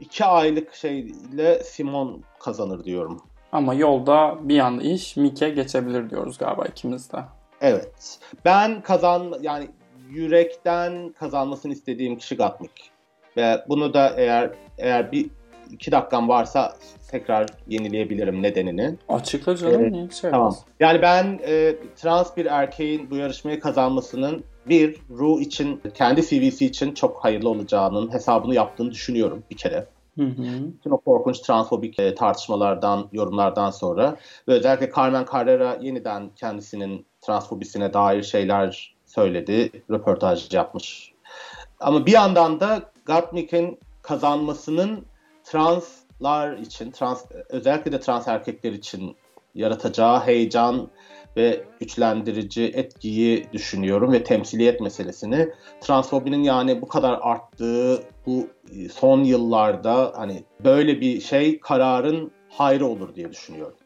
iki 0.00 0.24
aylık 0.24 0.74
şeyle 0.74 1.64
Simon 1.64 2.22
kazanır 2.40 2.84
diyorum. 2.84 3.22
Ama 3.52 3.74
yolda 3.74 4.38
bir 4.40 4.58
anda 4.58 4.82
iş 4.82 5.16
Mick'e 5.16 5.50
geçebilir 5.50 6.10
diyoruz 6.10 6.38
galiba 6.38 6.64
ikimiz 6.64 7.12
de. 7.12 7.18
Evet. 7.60 8.18
Ben 8.44 8.82
kazan 8.82 9.34
yani 9.40 9.68
yürekten 10.08 11.12
kazanmasını 11.18 11.72
istediğim 11.72 12.16
kişi 12.16 12.36
Gatmik. 12.36 12.90
Ve 13.36 13.64
bunu 13.68 13.94
da 13.94 14.14
eğer 14.16 14.50
eğer 14.78 15.12
bir 15.12 15.30
iki 15.72 15.92
dakikam 15.92 16.28
varsa 16.28 16.76
tekrar 17.10 17.46
yenileyebilirim 17.68 18.42
nedenini. 18.42 18.94
Açıkla 19.08 19.56
canım. 19.56 19.92
Niye 19.92 20.10
şey 20.10 20.30
Tamam. 20.30 20.56
Yani 20.80 21.02
ben 21.02 21.40
e, 21.46 21.76
trans 21.96 22.36
bir 22.36 22.46
erkeğin 22.46 23.10
bu 23.10 23.16
yarışmayı 23.16 23.60
kazanmasının 23.60 24.44
bir 24.66 24.96
Ru 25.10 25.40
için 25.40 25.82
kendi 25.94 26.22
CV'si 26.22 26.66
için 26.66 26.94
çok 26.94 27.24
hayırlı 27.24 27.48
olacağının 27.48 28.12
hesabını 28.12 28.54
yaptığını 28.54 28.90
düşünüyorum 28.90 29.42
bir 29.50 29.56
kere. 29.56 29.86
Hı 30.18 30.24
hı. 30.24 30.42
Bütün 30.78 30.90
o 30.90 30.98
korkunç 30.98 31.40
transfobik 31.40 31.98
e, 31.98 32.14
tartışmalardan, 32.14 33.08
yorumlardan 33.12 33.70
sonra 33.70 34.16
ve 34.48 34.52
özellikle 34.52 34.90
Carmen 34.96 35.26
Carrera 35.32 35.78
yeniden 35.80 36.30
kendisinin 36.36 37.06
transfobisine 37.20 37.92
dair 37.92 38.22
şeyler 38.22 38.94
söyledi, 39.06 39.70
röportaj 39.90 40.54
yapmış. 40.54 41.12
Ama 41.80 42.06
bir 42.06 42.12
yandan 42.12 42.60
da 42.60 42.82
Gottmik'in 43.06 43.78
kazanmasının 44.02 45.04
translar 45.44 46.56
için, 46.56 46.90
trans 46.90 47.24
özellikle 47.48 47.92
de 47.92 48.00
trans 48.00 48.28
erkekler 48.28 48.72
için 48.72 49.16
yaratacağı 49.54 50.20
heyecan 50.20 50.88
ve 51.36 51.64
güçlendirici 51.80 52.64
etkiyi 52.74 53.52
düşünüyorum 53.52 54.12
ve 54.12 54.24
temsiliyet 54.24 54.80
meselesini 54.80 55.48
transfobinin 55.80 56.42
yani 56.42 56.82
bu 56.82 56.88
kadar 56.88 57.18
arttığı 57.22 58.02
bu 58.26 58.46
son 58.92 59.24
yıllarda 59.24 60.12
hani 60.16 60.44
böyle 60.64 61.00
bir 61.00 61.20
şey 61.20 61.60
kararın 61.60 62.32
hayrı 62.48 62.86
olur 62.86 63.14
diye 63.14 63.30
düşünüyorum. 63.30 63.76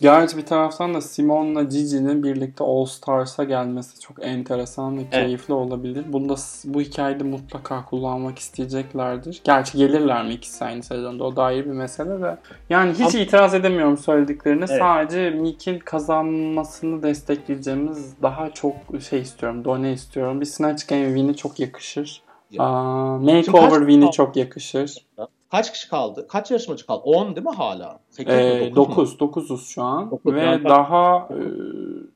Gerçi 0.00 0.36
bir 0.36 0.46
taraftan 0.46 0.94
da 0.94 1.00
Simon'la 1.00 1.62
Gigi'nin 1.62 2.22
birlikte 2.22 2.64
All 2.64 2.84
Stars'a 2.84 3.44
gelmesi 3.44 4.00
çok 4.00 4.26
enteresan 4.26 4.98
ve 4.98 5.10
keyifli 5.10 5.54
olabilir. 5.54 6.04
Bunda 6.12 6.34
bu 6.64 6.80
hikayede 6.80 7.24
mutlaka 7.24 7.84
kullanmak 7.84 8.38
isteyeceklerdir. 8.38 9.40
Gerçi 9.44 9.78
gelirler 9.78 10.26
mi 10.26 10.32
ikisi 10.32 10.64
aynı 10.64 10.82
sezonda 10.82 11.24
o 11.24 11.36
da 11.36 11.42
ayrı 11.42 11.64
bir 11.64 11.70
mesele 11.70 12.22
de. 12.22 12.38
Yani 12.70 12.92
hiç 12.92 13.14
Ama- 13.14 13.24
itiraz 13.24 13.54
edemiyorum 13.54 13.96
söylediklerine. 13.98 14.64
Evet. 14.68 14.78
Sadece 14.78 15.30
Mick'in 15.30 15.78
kazanmasını 15.78 17.02
destekleyeceğimiz 17.02 18.22
daha 18.22 18.50
çok 18.50 18.74
şey 19.08 19.20
istiyorum. 19.20 19.64
Done 19.64 19.92
istiyorum. 19.92 20.40
Bir 20.40 20.46
Snatch 20.46 20.88
Game 20.88 21.06
win'i 21.06 21.36
çok 21.36 21.60
yakışır. 21.60 22.22
Ya. 22.50 22.64
Aa, 22.64 23.18
makeover 23.18 23.78
win'i 23.78 24.10
çok 24.10 24.36
yakışır. 24.36 25.06
Kaç 25.50 25.72
kişi 25.72 25.88
kaldı? 25.88 26.26
Kaç 26.28 26.50
yarışmacı 26.50 26.86
kaldı? 26.86 27.02
10 27.04 27.36
değil 27.36 27.46
mi 27.46 27.52
hala? 27.54 28.00
8 28.10 28.34
mi? 28.34 28.40
Ee, 28.40 28.74
9 28.76 29.12
mu? 29.12 29.18
9. 29.20 29.44
9'uz 29.44 29.66
şu 29.66 29.82
an. 29.82 30.10
Dokuz, 30.10 30.34
Ve 30.34 30.40
yani- 30.40 30.64
daha 30.64 31.28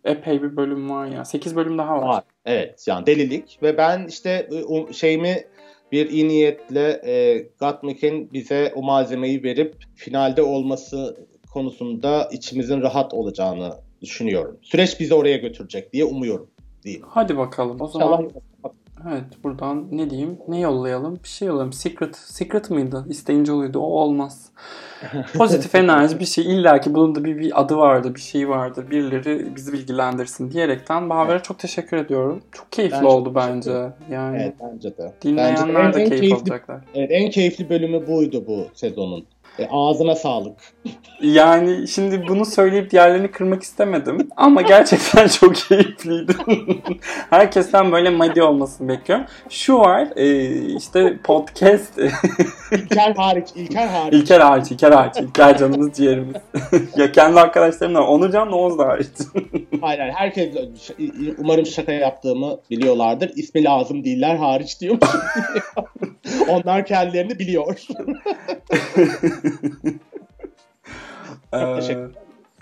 e, 0.05 0.11
epey 0.11 0.43
bir 0.43 0.57
bölüm 0.57 0.91
var 0.91 1.07
ya. 1.07 1.25
8 1.25 1.57
bölüm 1.57 1.79
daha 1.79 1.97
var. 1.97 2.09
Var. 2.09 2.25
Evet 2.45 2.85
yani 2.89 3.07
delilik 3.07 3.59
ve 3.63 3.77
ben 3.77 4.07
işte 4.09 4.49
e, 4.89 4.93
şeyimi 4.93 5.45
bir 5.93 6.11
iyi 6.11 6.29
niyetle 6.29 7.01
e, 7.05 7.39
Gottmik'in 7.61 8.33
bize 8.33 8.73
o 8.77 8.83
malzemeyi 8.83 9.43
verip 9.43 9.75
finalde 9.95 10.43
olması 10.43 11.17
konusunda 11.53 12.29
içimizin 12.33 12.83
rahat 12.83 13.15
olacağını 13.15 13.73
düşünüyorum. 14.03 14.59
Süreç 14.63 15.01
bizi 15.01 15.15
oraya 15.15 15.37
götürecek 15.37 15.93
diye 15.93 16.05
umuyorum. 16.05 16.51
Diyeyim. 16.85 17.05
Hadi 17.09 17.37
bakalım. 17.37 17.81
O 17.81 17.87
İnşallah 17.87 18.17
zaman 18.17 18.31
evet 19.13 19.25
buradan 19.45 19.87
ne 19.93 20.11
diyeyim? 20.11 20.39
Ne 20.49 20.61
yollayalım? 20.61 21.19
Bir 21.25 21.29
şey 21.29 21.49
yollayalım. 21.49 21.73
Secret. 21.73 22.17
Secret 22.17 22.71
mıydı? 22.71 23.07
İsteyince 23.09 23.53
oluyordu. 23.53 23.79
O 23.79 23.83
olmaz. 24.01 24.51
Pozitif 25.39 25.75
enerji 25.75 26.21
bir 26.21 26.25
şey. 26.25 26.45
İlla 26.45 26.81
ki 26.81 26.95
bunun 26.95 27.15
da 27.15 27.25
bir, 27.25 27.39
bir 27.39 27.61
adı 27.61 27.77
vardı, 27.77 28.15
bir 28.15 28.21
şey 28.21 28.49
vardı. 28.49 28.87
Birileri 28.91 29.57
bizi 29.57 29.73
bilgilendirsin 29.73 30.51
diyerekten 30.51 31.11
Baver'e 31.11 31.43
çok 31.43 31.59
teşekkür 31.59 31.97
ediyorum. 31.97 32.43
Çok 32.53 32.73
keyifli 32.73 32.95
Ben 32.97 33.01
çok 33.01 33.11
oldu 33.11 33.33
bence. 33.35 33.93
Yani 34.11 34.37
Evet 34.43 34.55
bence 34.63 34.97
de. 34.99 35.13
dinleyenler 35.23 35.75
Bence 35.85 35.99
de 35.99 36.03
en 36.03 36.09
keyif 36.09 36.23
keyifli- 36.25 36.35
alacaklar. 36.41 36.81
Evet, 36.95 37.11
en 37.13 37.31
keyifli 37.31 37.69
bölümü 37.71 38.07
buydu 38.07 38.45
bu 38.47 38.67
sezonun. 38.75 39.25
E, 39.59 39.69
ağzına 39.71 40.15
sağlık. 40.15 40.75
Yani 41.21 41.89
şimdi 41.89 42.29
bunu 42.29 42.47
söyleyip 42.47 42.91
diğerlerini 42.91 43.31
kırmak 43.31 43.63
istemedim. 43.63 44.29
Ama 44.37 44.63
gerçekten 44.63 45.29
çok 45.41 45.57
keyifliydi. 45.57 46.33
Herkesten 47.31 47.93
böyle 47.93 48.11
madi 48.11 48.43
olmasını 48.43 48.89
bekliyorum. 48.89 49.27
Şu 49.49 49.79
var 49.79 50.09
e, 50.17 50.49
işte 50.77 51.19
podcast 51.25 51.99
İlker 52.73 53.15
hariç, 53.15 53.49
İlker 53.55 53.87
hariç. 53.87 54.15
İlker 54.15 54.41
hariç, 54.41 54.71
İlker 54.71 54.93
hariç. 54.93 55.17
İlker 55.17 55.59
canımız 55.59 55.93
ciğerimiz. 55.93 56.37
ya 56.97 57.13
kendi 57.13 57.41
arkadaşlarımla 57.41 58.07
Onurcan 58.07 58.53
da 58.53 58.57
Oğuz 58.57 58.79
da 58.79 58.87
hariç. 58.87 59.09
Hayır, 59.81 59.99
hayır, 59.99 60.13
herkes 60.13 60.55
umarım 61.39 61.67
şaka 61.67 61.93
yaptığımı 61.93 62.59
biliyorlardır. 62.71 63.33
İsmi 63.37 63.65
lazım 63.65 64.05
değiller 64.05 64.37
hariç 64.37 64.81
diyormuş. 64.81 65.09
Onlar 66.49 66.87
kendilerini 66.87 67.39
biliyor. 67.39 67.77
Ee, 71.53 71.75
teşekkür 71.75 72.11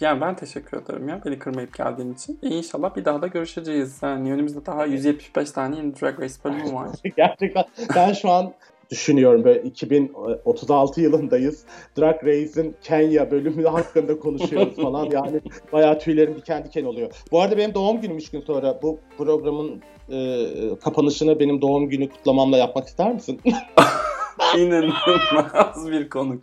Yani 0.01 0.20
ben 0.20 0.37
teşekkür 0.37 0.78
ederim 0.78 1.09
ya 1.09 1.20
beni 1.24 1.39
kırmayıp 1.39 1.74
geldiğin 1.74 2.12
için. 2.12 2.39
E 2.43 2.49
inşallah 2.49 2.97
bir 2.97 3.05
daha 3.05 3.22
da 3.22 3.26
görüşeceğiz. 3.26 3.99
Yani 4.03 4.33
önümüzde 4.33 4.66
daha 4.66 4.87
175 4.87 5.51
tane 5.51 5.76
yeni 5.76 6.01
Drag 6.01 6.20
Race 6.20 6.35
bölümü 6.45 6.72
var. 6.72 6.89
Gerçekten 7.16 7.64
ben 7.97 8.12
şu 8.12 8.30
an 8.30 8.53
düşünüyorum 8.91 9.45
böyle 9.45 9.62
2036 9.62 11.01
yılındayız. 11.01 11.64
Drag 11.99 12.24
Race'in 12.24 12.76
Kenya 12.83 13.30
bölümü 13.30 13.66
hakkında 13.66 14.18
konuşuyoruz 14.18 14.76
falan. 14.76 15.05
Yani 15.05 15.41
bayağı 15.72 15.99
tüylerim 15.99 16.37
diken 16.37 16.64
diken 16.64 16.85
oluyor. 16.85 17.11
Bu 17.33 17.41
arada 17.41 17.57
benim 17.57 17.74
doğum 17.74 18.01
günüm 18.01 18.16
3 18.16 18.30
gün 18.30 18.41
sonra. 18.41 18.78
Bu 18.83 18.99
programın 19.18 19.83
e, 20.11 20.47
kapanışını 20.85 21.41
benim 21.41 21.61
doğum 21.61 21.89
günü 21.89 22.09
kutlamamla 22.09 22.57
yapmak 22.57 22.87
ister 22.87 23.12
misin? 23.12 23.41
İnanılmaz 24.59 25.91
bir 25.91 26.09
konuk. 26.09 26.43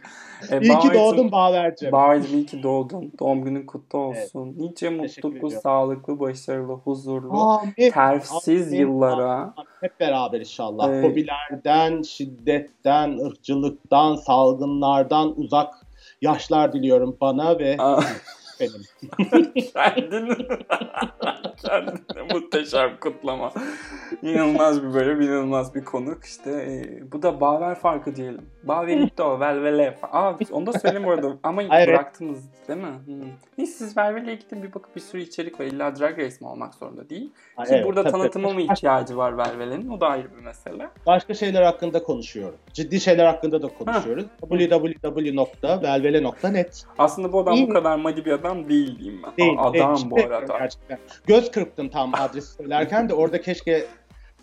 E, 0.52 0.62
İyi 0.62 0.80
ki 0.80 0.94
doğdun 0.94 1.32
Bağver'cim. 1.32 1.92
Bağırcığım 1.92 2.34
iyi 2.34 2.46
ki 2.46 2.64
doğdun. 2.64 3.12
Doğum 3.20 3.44
günün 3.44 3.66
kutlu 3.66 4.00
olsun. 4.00 4.56
Nice 4.58 4.98
Teşekkür 4.98 5.30
mutlu, 5.30 5.38
ediyorum. 5.38 5.62
sağlıklı, 5.64 6.20
başarılı, 6.20 6.74
huzurlu, 6.74 7.42
Amin. 7.42 7.92
tersiz 7.92 8.68
Amin. 8.68 8.80
yıllara. 8.80 9.54
Hep 9.82 10.00
beraber 10.00 10.40
inşallah. 10.40 10.90
Evet. 10.90 11.02
Fobilerden, 11.02 12.02
şiddetten, 12.02 13.18
ırkçılıktan, 13.26 14.16
salgınlardan 14.16 15.34
uzak 15.40 15.74
yaşlar 16.22 16.74
diliyorum 16.74 17.18
bana 17.22 17.60
ve 17.60 17.78
benim. 18.60 18.82
Kendini, 19.74 20.36
kendine 21.66 22.34
muhteşem 22.34 22.97
kutlama. 23.00 23.52
İnanılmaz 24.22 24.84
bir 24.84 24.93
bölüm, 24.93 25.22
inanılmaz 25.22 25.76
bir 25.76 25.86
konuk. 25.86 26.26
İşte 26.26 26.52
e, 26.52 27.00
bu 27.12 27.22
da 27.22 27.41
Baver 27.41 27.76
farkı 27.76 28.16
diyelim. 28.16 28.41
Baverito, 28.64 29.39
Velvele. 29.50 29.97
Aa, 30.12 30.34
onu 30.51 30.66
da 30.66 30.74
söyleyeyim 30.80 31.08
bu 31.08 31.12
arada. 31.12 31.38
Ama 31.43 31.62
Hayır. 31.70 31.88
bıraktınız 31.88 32.43
değil 32.67 32.80
mi? 32.80 32.88
Hmm. 33.05 33.21
Neyse 33.58 33.74
siz 33.74 33.97
Velvele'ye 33.97 34.36
gidin 34.36 34.63
bir 34.63 34.74
bakıp 34.74 34.96
bir 34.96 35.01
sürü 35.01 35.21
içerik 35.21 35.59
var. 35.59 35.66
İlla 35.66 35.96
Drag 35.96 36.20
Race 36.20 36.36
mi 36.42 36.47
olmak 36.47 36.76
zorunda 36.76 37.09
değil. 37.09 37.32
Ha, 37.55 37.63
Ki 37.63 37.74
evet, 37.74 37.86
burada 37.86 38.04
tabii. 38.04 38.12
tanıtıma 38.12 38.50
mı 38.50 38.62
ihtiyacı 38.62 39.17
var 39.17 39.38
Velvele'nin? 39.38 39.89
O 39.89 40.01
da 40.01 40.08
ayrı 40.08 40.28
bir 40.38 40.43
mesele. 40.43 40.89
Başka 41.05 41.34
şeyler 41.34 41.62
hakkında 41.62 42.04
konuşuyorum. 42.04 42.58
Ciddi 42.74 43.00
şeyler 43.00 43.26
hakkında 43.26 43.62
da 43.62 43.67
konuşuyoruz. 43.67 44.26
www.velvele.net 44.42 46.86
Aslında 46.97 47.34
bu 47.34 47.39
adam 47.39 47.54
İyi 47.54 47.70
bu 47.70 47.74
kadar 47.74 47.96
madi 47.96 48.26
bir 48.26 48.32
adam 48.32 48.70
değil 48.70 48.88
diyeyim 48.97 49.21
ben. 49.24 49.37
değil. 49.37 49.57
Değil. 49.74 49.86
adam 49.86 50.11
bu 50.11 50.20
arada. 50.20 50.57
Gerçekten. 50.57 50.99
Göz 51.28 51.51
kırptım 51.51 51.89
tam 51.89 52.11
adresi 52.16 52.53
söylerken 52.53 53.09
de 53.09 53.13
orada 53.13 53.41
keşke 53.41 53.86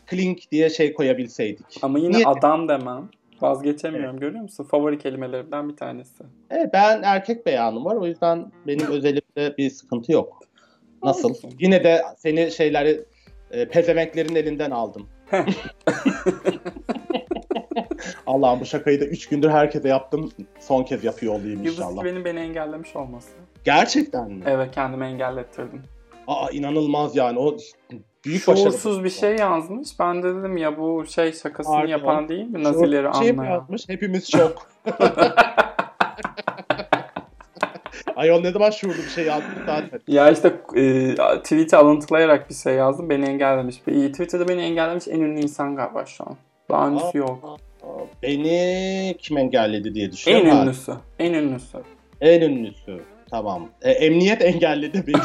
Klink 0.07 0.53
diye 0.53 0.71
şey 0.71 0.95
koyabilseydik. 0.95 1.67
Ama 1.83 1.99
yine 1.99 2.17
Niye? 2.17 2.27
adam 2.27 2.69
demem. 2.69 3.09
Vazgeçemiyorum 3.41 4.21
görüyor 4.21 4.43
musun? 4.43 4.65
Favori 4.65 4.99
kelimelerimden 4.99 5.69
bir 5.69 5.77
tanesi. 5.77 6.25
Evet, 6.51 6.71
ben 6.73 7.03
erkek 7.03 7.47
beyanım 7.47 7.85
var. 7.85 7.97
O 7.97 8.07
yüzden 8.07 8.53
benim 8.67 8.87
özelimde 8.87 9.57
bir 9.59 9.71
sıkıntı 9.71 10.13
yok. 10.13 10.41
Nasıl? 11.03 11.35
Yine 11.59 11.85
de 11.85 12.03
seni 12.17 12.51
şeyleri 12.51 13.05
e, 13.51 13.69
pezevenklerin 13.69 14.35
elinden 14.35 14.71
aldım. 14.71 15.09
Allah'ım 18.27 18.61
bu 18.61 18.65
şakayı 18.65 19.01
da 19.01 19.05
3 19.05 19.29
gündür 19.29 19.51
herkese 19.51 19.89
yaptım. 19.89 20.33
Son 20.61 20.83
kez 20.83 21.05
yapıyor 21.05 21.35
olayım 21.35 21.65
Yıldız 21.65 21.79
inşallah. 21.79 22.03
Tilbe'nin 22.03 22.25
beni 22.25 22.39
engellemiş 22.41 22.97
olması. 22.97 23.31
Gerçekten 23.67 24.31
mi? 24.31 24.43
Evet 24.47 24.71
kendimi 24.75 25.05
engellettirdim. 25.07 25.83
Aa 26.29 26.51
inanılmaz 26.51 27.17
yani. 27.17 27.39
O 27.39 27.57
büyük 28.25 28.49
başarı. 28.49 28.71
Şuursuz 28.71 29.05
bir 29.05 29.11
şey 29.11 29.37
yazmış. 29.37 29.89
Ben 30.01 30.23
de 30.23 30.35
dedim 30.35 30.57
ya 30.57 30.79
bu 30.79 31.07
şey 31.07 31.33
şakasını 31.33 31.75
Pardon. 31.75 31.89
yapan 31.89 32.29
değil 32.29 32.47
mi? 32.47 32.65
Nazileri 32.65 33.15
şey 33.19 33.31
anlayan. 33.31 33.53
yazmış? 33.53 33.89
Hepimiz 33.89 34.31
şok. 34.33 34.69
Ayol 38.17 38.41
ne 38.41 38.51
zaman 38.51 38.71
şuurlu 38.71 38.97
bir 38.99 39.09
şey 39.09 39.25
yazmış 39.25 39.57
zaten. 39.67 40.01
Ya 40.09 40.31
işte 40.31 40.49
e, 40.77 41.15
tweet'i 41.43 41.77
alıntılayarak 41.77 42.51
bir 42.51 42.55
şey 42.55 42.75
yazdım. 42.75 43.11
Beni 43.11 43.25
engellemiş. 43.25 43.77
E, 43.89 44.13
Twitter'da 44.13 44.49
beni 44.49 44.61
engellemiş 44.63 45.09
en 45.09 45.21
ünlü 45.21 45.41
insan 45.41 45.77
galiba 45.77 46.07
şu 46.07 46.25
an. 46.25 46.37
Daha 46.71 46.85
Aa, 46.87 47.11
yok. 47.15 47.59
aa, 47.83 47.87
Beni 48.23 49.17
kim 49.19 49.39
engelledi 49.39 49.95
diye 49.95 50.05
En 50.07 50.13
düşünüyorum. 50.13 50.51
Ha, 50.51 50.63
ünlüsü. 50.63 50.93
En 51.19 51.33
ünlüsü. 51.35 51.79
En 52.21 52.41
ünlüsü. 52.41 53.01
Tamam. 53.31 53.69
E, 53.83 53.91
emniyet 53.91 54.43
engelledi 54.43 55.07
beni. 55.07 55.17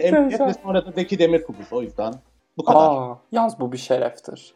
emniyet 0.00 0.40
ve 0.40 0.54
sonra 0.62 0.86
da 0.86 0.92
Zeki 0.92 1.18
Demirkubuz 1.18 1.72
o 1.72 1.82
yüzden. 1.82 2.14
Bu 2.56 2.64
kadar. 2.64 2.90
Aa, 2.90 3.18
yalnız 3.32 3.60
bu 3.60 3.72
bir 3.72 3.78
şereftir. 3.78 4.54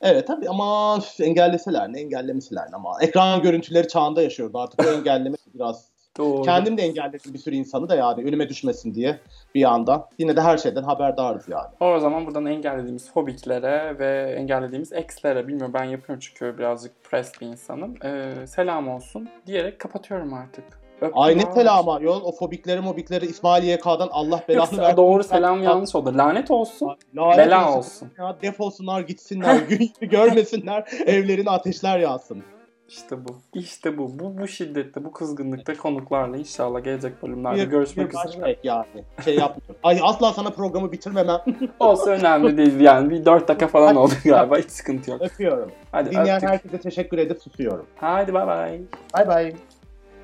Evet 0.00 0.26
tabii 0.26 0.48
ama 0.48 0.98
engelleseler 1.20 1.92
ne 1.92 2.00
engellemeseler 2.00 2.70
ne 2.70 2.76
ama 2.76 2.98
ekran 3.00 3.42
görüntüleri 3.42 3.88
çağında 3.88 4.22
yaşıyoruz 4.22 4.54
artık 4.56 4.80
o 4.80 4.92
engelleme 4.98 5.36
biraz. 5.54 5.95
Doğru. 6.18 6.42
Kendim 6.42 6.78
de 6.78 6.82
engelledim 6.82 7.34
bir 7.34 7.38
sürü 7.38 7.54
insanı 7.54 7.88
da 7.88 7.94
yani 7.94 8.24
önüme 8.24 8.48
düşmesin 8.48 8.94
diye 8.94 9.18
bir 9.54 9.60
yandan. 9.60 10.06
Yine 10.18 10.36
de 10.36 10.40
her 10.40 10.58
şeyden 10.58 10.82
haberdarız 10.82 11.48
yani. 11.48 11.68
O 11.80 11.98
zaman 11.98 12.26
buradan 12.26 12.46
engellediğimiz 12.46 13.12
fobiklere 13.12 13.98
ve 13.98 14.34
engellediğimiz 14.38 14.92
ex'lere, 14.92 15.48
bilmiyorum 15.48 15.74
ben 15.74 15.84
yapıyorum 15.84 16.20
çünkü 16.20 16.58
birazcık 16.58 17.04
press 17.04 17.32
bir 17.40 17.46
insanım. 17.46 17.94
Ee, 18.04 18.46
selam 18.46 18.88
olsun 18.88 19.28
diyerek 19.46 19.78
kapatıyorum 19.78 20.34
artık. 20.34 20.64
Öptüm 21.00 21.18
Ay 21.18 21.38
ne 21.38 21.44
abi. 21.44 21.52
selamı 21.52 21.98
yol 22.02 22.24
o 22.24 22.32
fobikleri 22.32 22.80
mobikleri 22.80 23.26
İsmail 23.26 23.64
YK'dan 23.64 24.08
Allah 24.12 24.42
belanı 24.48 24.78
versin. 24.78 24.96
doğru 24.96 25.24
selam 25.24 25.62
yanlış 25.62 25.94
oldu. 25.94 26.12
Lanet 26.16 26.50
olsun. 26.50 26.96
Lanet 27.16 27.38
Bela 27.38 27.78
olsun. 27.78 28.12
Ya 28.18 28.36
defolsunlar 28.42 29.00
gitsinler 29.00 29.56
gün 29.56 29.90
görmesinler 30.00 30.84
evlerine 31.06 31.50
ateşler 31.50 31.98
yağsın. 31.98 32.42
İşte 32.88 33.24
bu. 33.24 33.38
İşte 33.54 33.98
bu. 33.98 34.18
Bu 34.18 34.38
bu 34.38 34.48
şiddette, 34.48 35.04
bu 35.04 35.12
kızgınlıkta 35.12 35.76
konuklarla 35.76 36.36
inşallah 36.36 36.84
gelecek 36.84 37.22
bölümlerde 37.22 37.60
bir, 37.60 37.70
görüşmek 37.70 38.12
bir 38.12 38.28
üzere. 38.28 38.56
yani. 38.62 39.04
Şey 39.24 39.34
yapmıyorum. 39.34 39.76
Ay 39.82 39.98
asla 40.02 40.32
sana 40.32 40.50
programı 40.50 40.92
bitirmemem. 40.92 41.40
Olsa 41.80 42.10
önemli 42.10 42.56
değil 42.56 42.80
yani. 42.80 43.10
Bir 43.10 43.24
4 43.24 43.48
dakika 43.48 43.68
falan 43.68 43.96
oldu 43.96 44.12
galiba. 44.24 44.58
Hiç 44.58 44.70
sıkıntı 44.70 45.10
yok. 45.10 45.22
Öpüyorum. 45.22 45.70
Hadi 45.92 46.10
Dinleyen 46.10 46.36
öptük. 46.36 46.48
herkese 46.48 46.80
teşekkür 46.80 47.18
edip 47.18 47.42
susuyorum. 47.42 47.86
Hadi 47.96 48.34
bay 48.34 48.46
bay. 48.46 48.80
Bay 49.14 49.28
bay. 49.28 49.54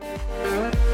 thank 0.02 0.74
you 0.74 0.92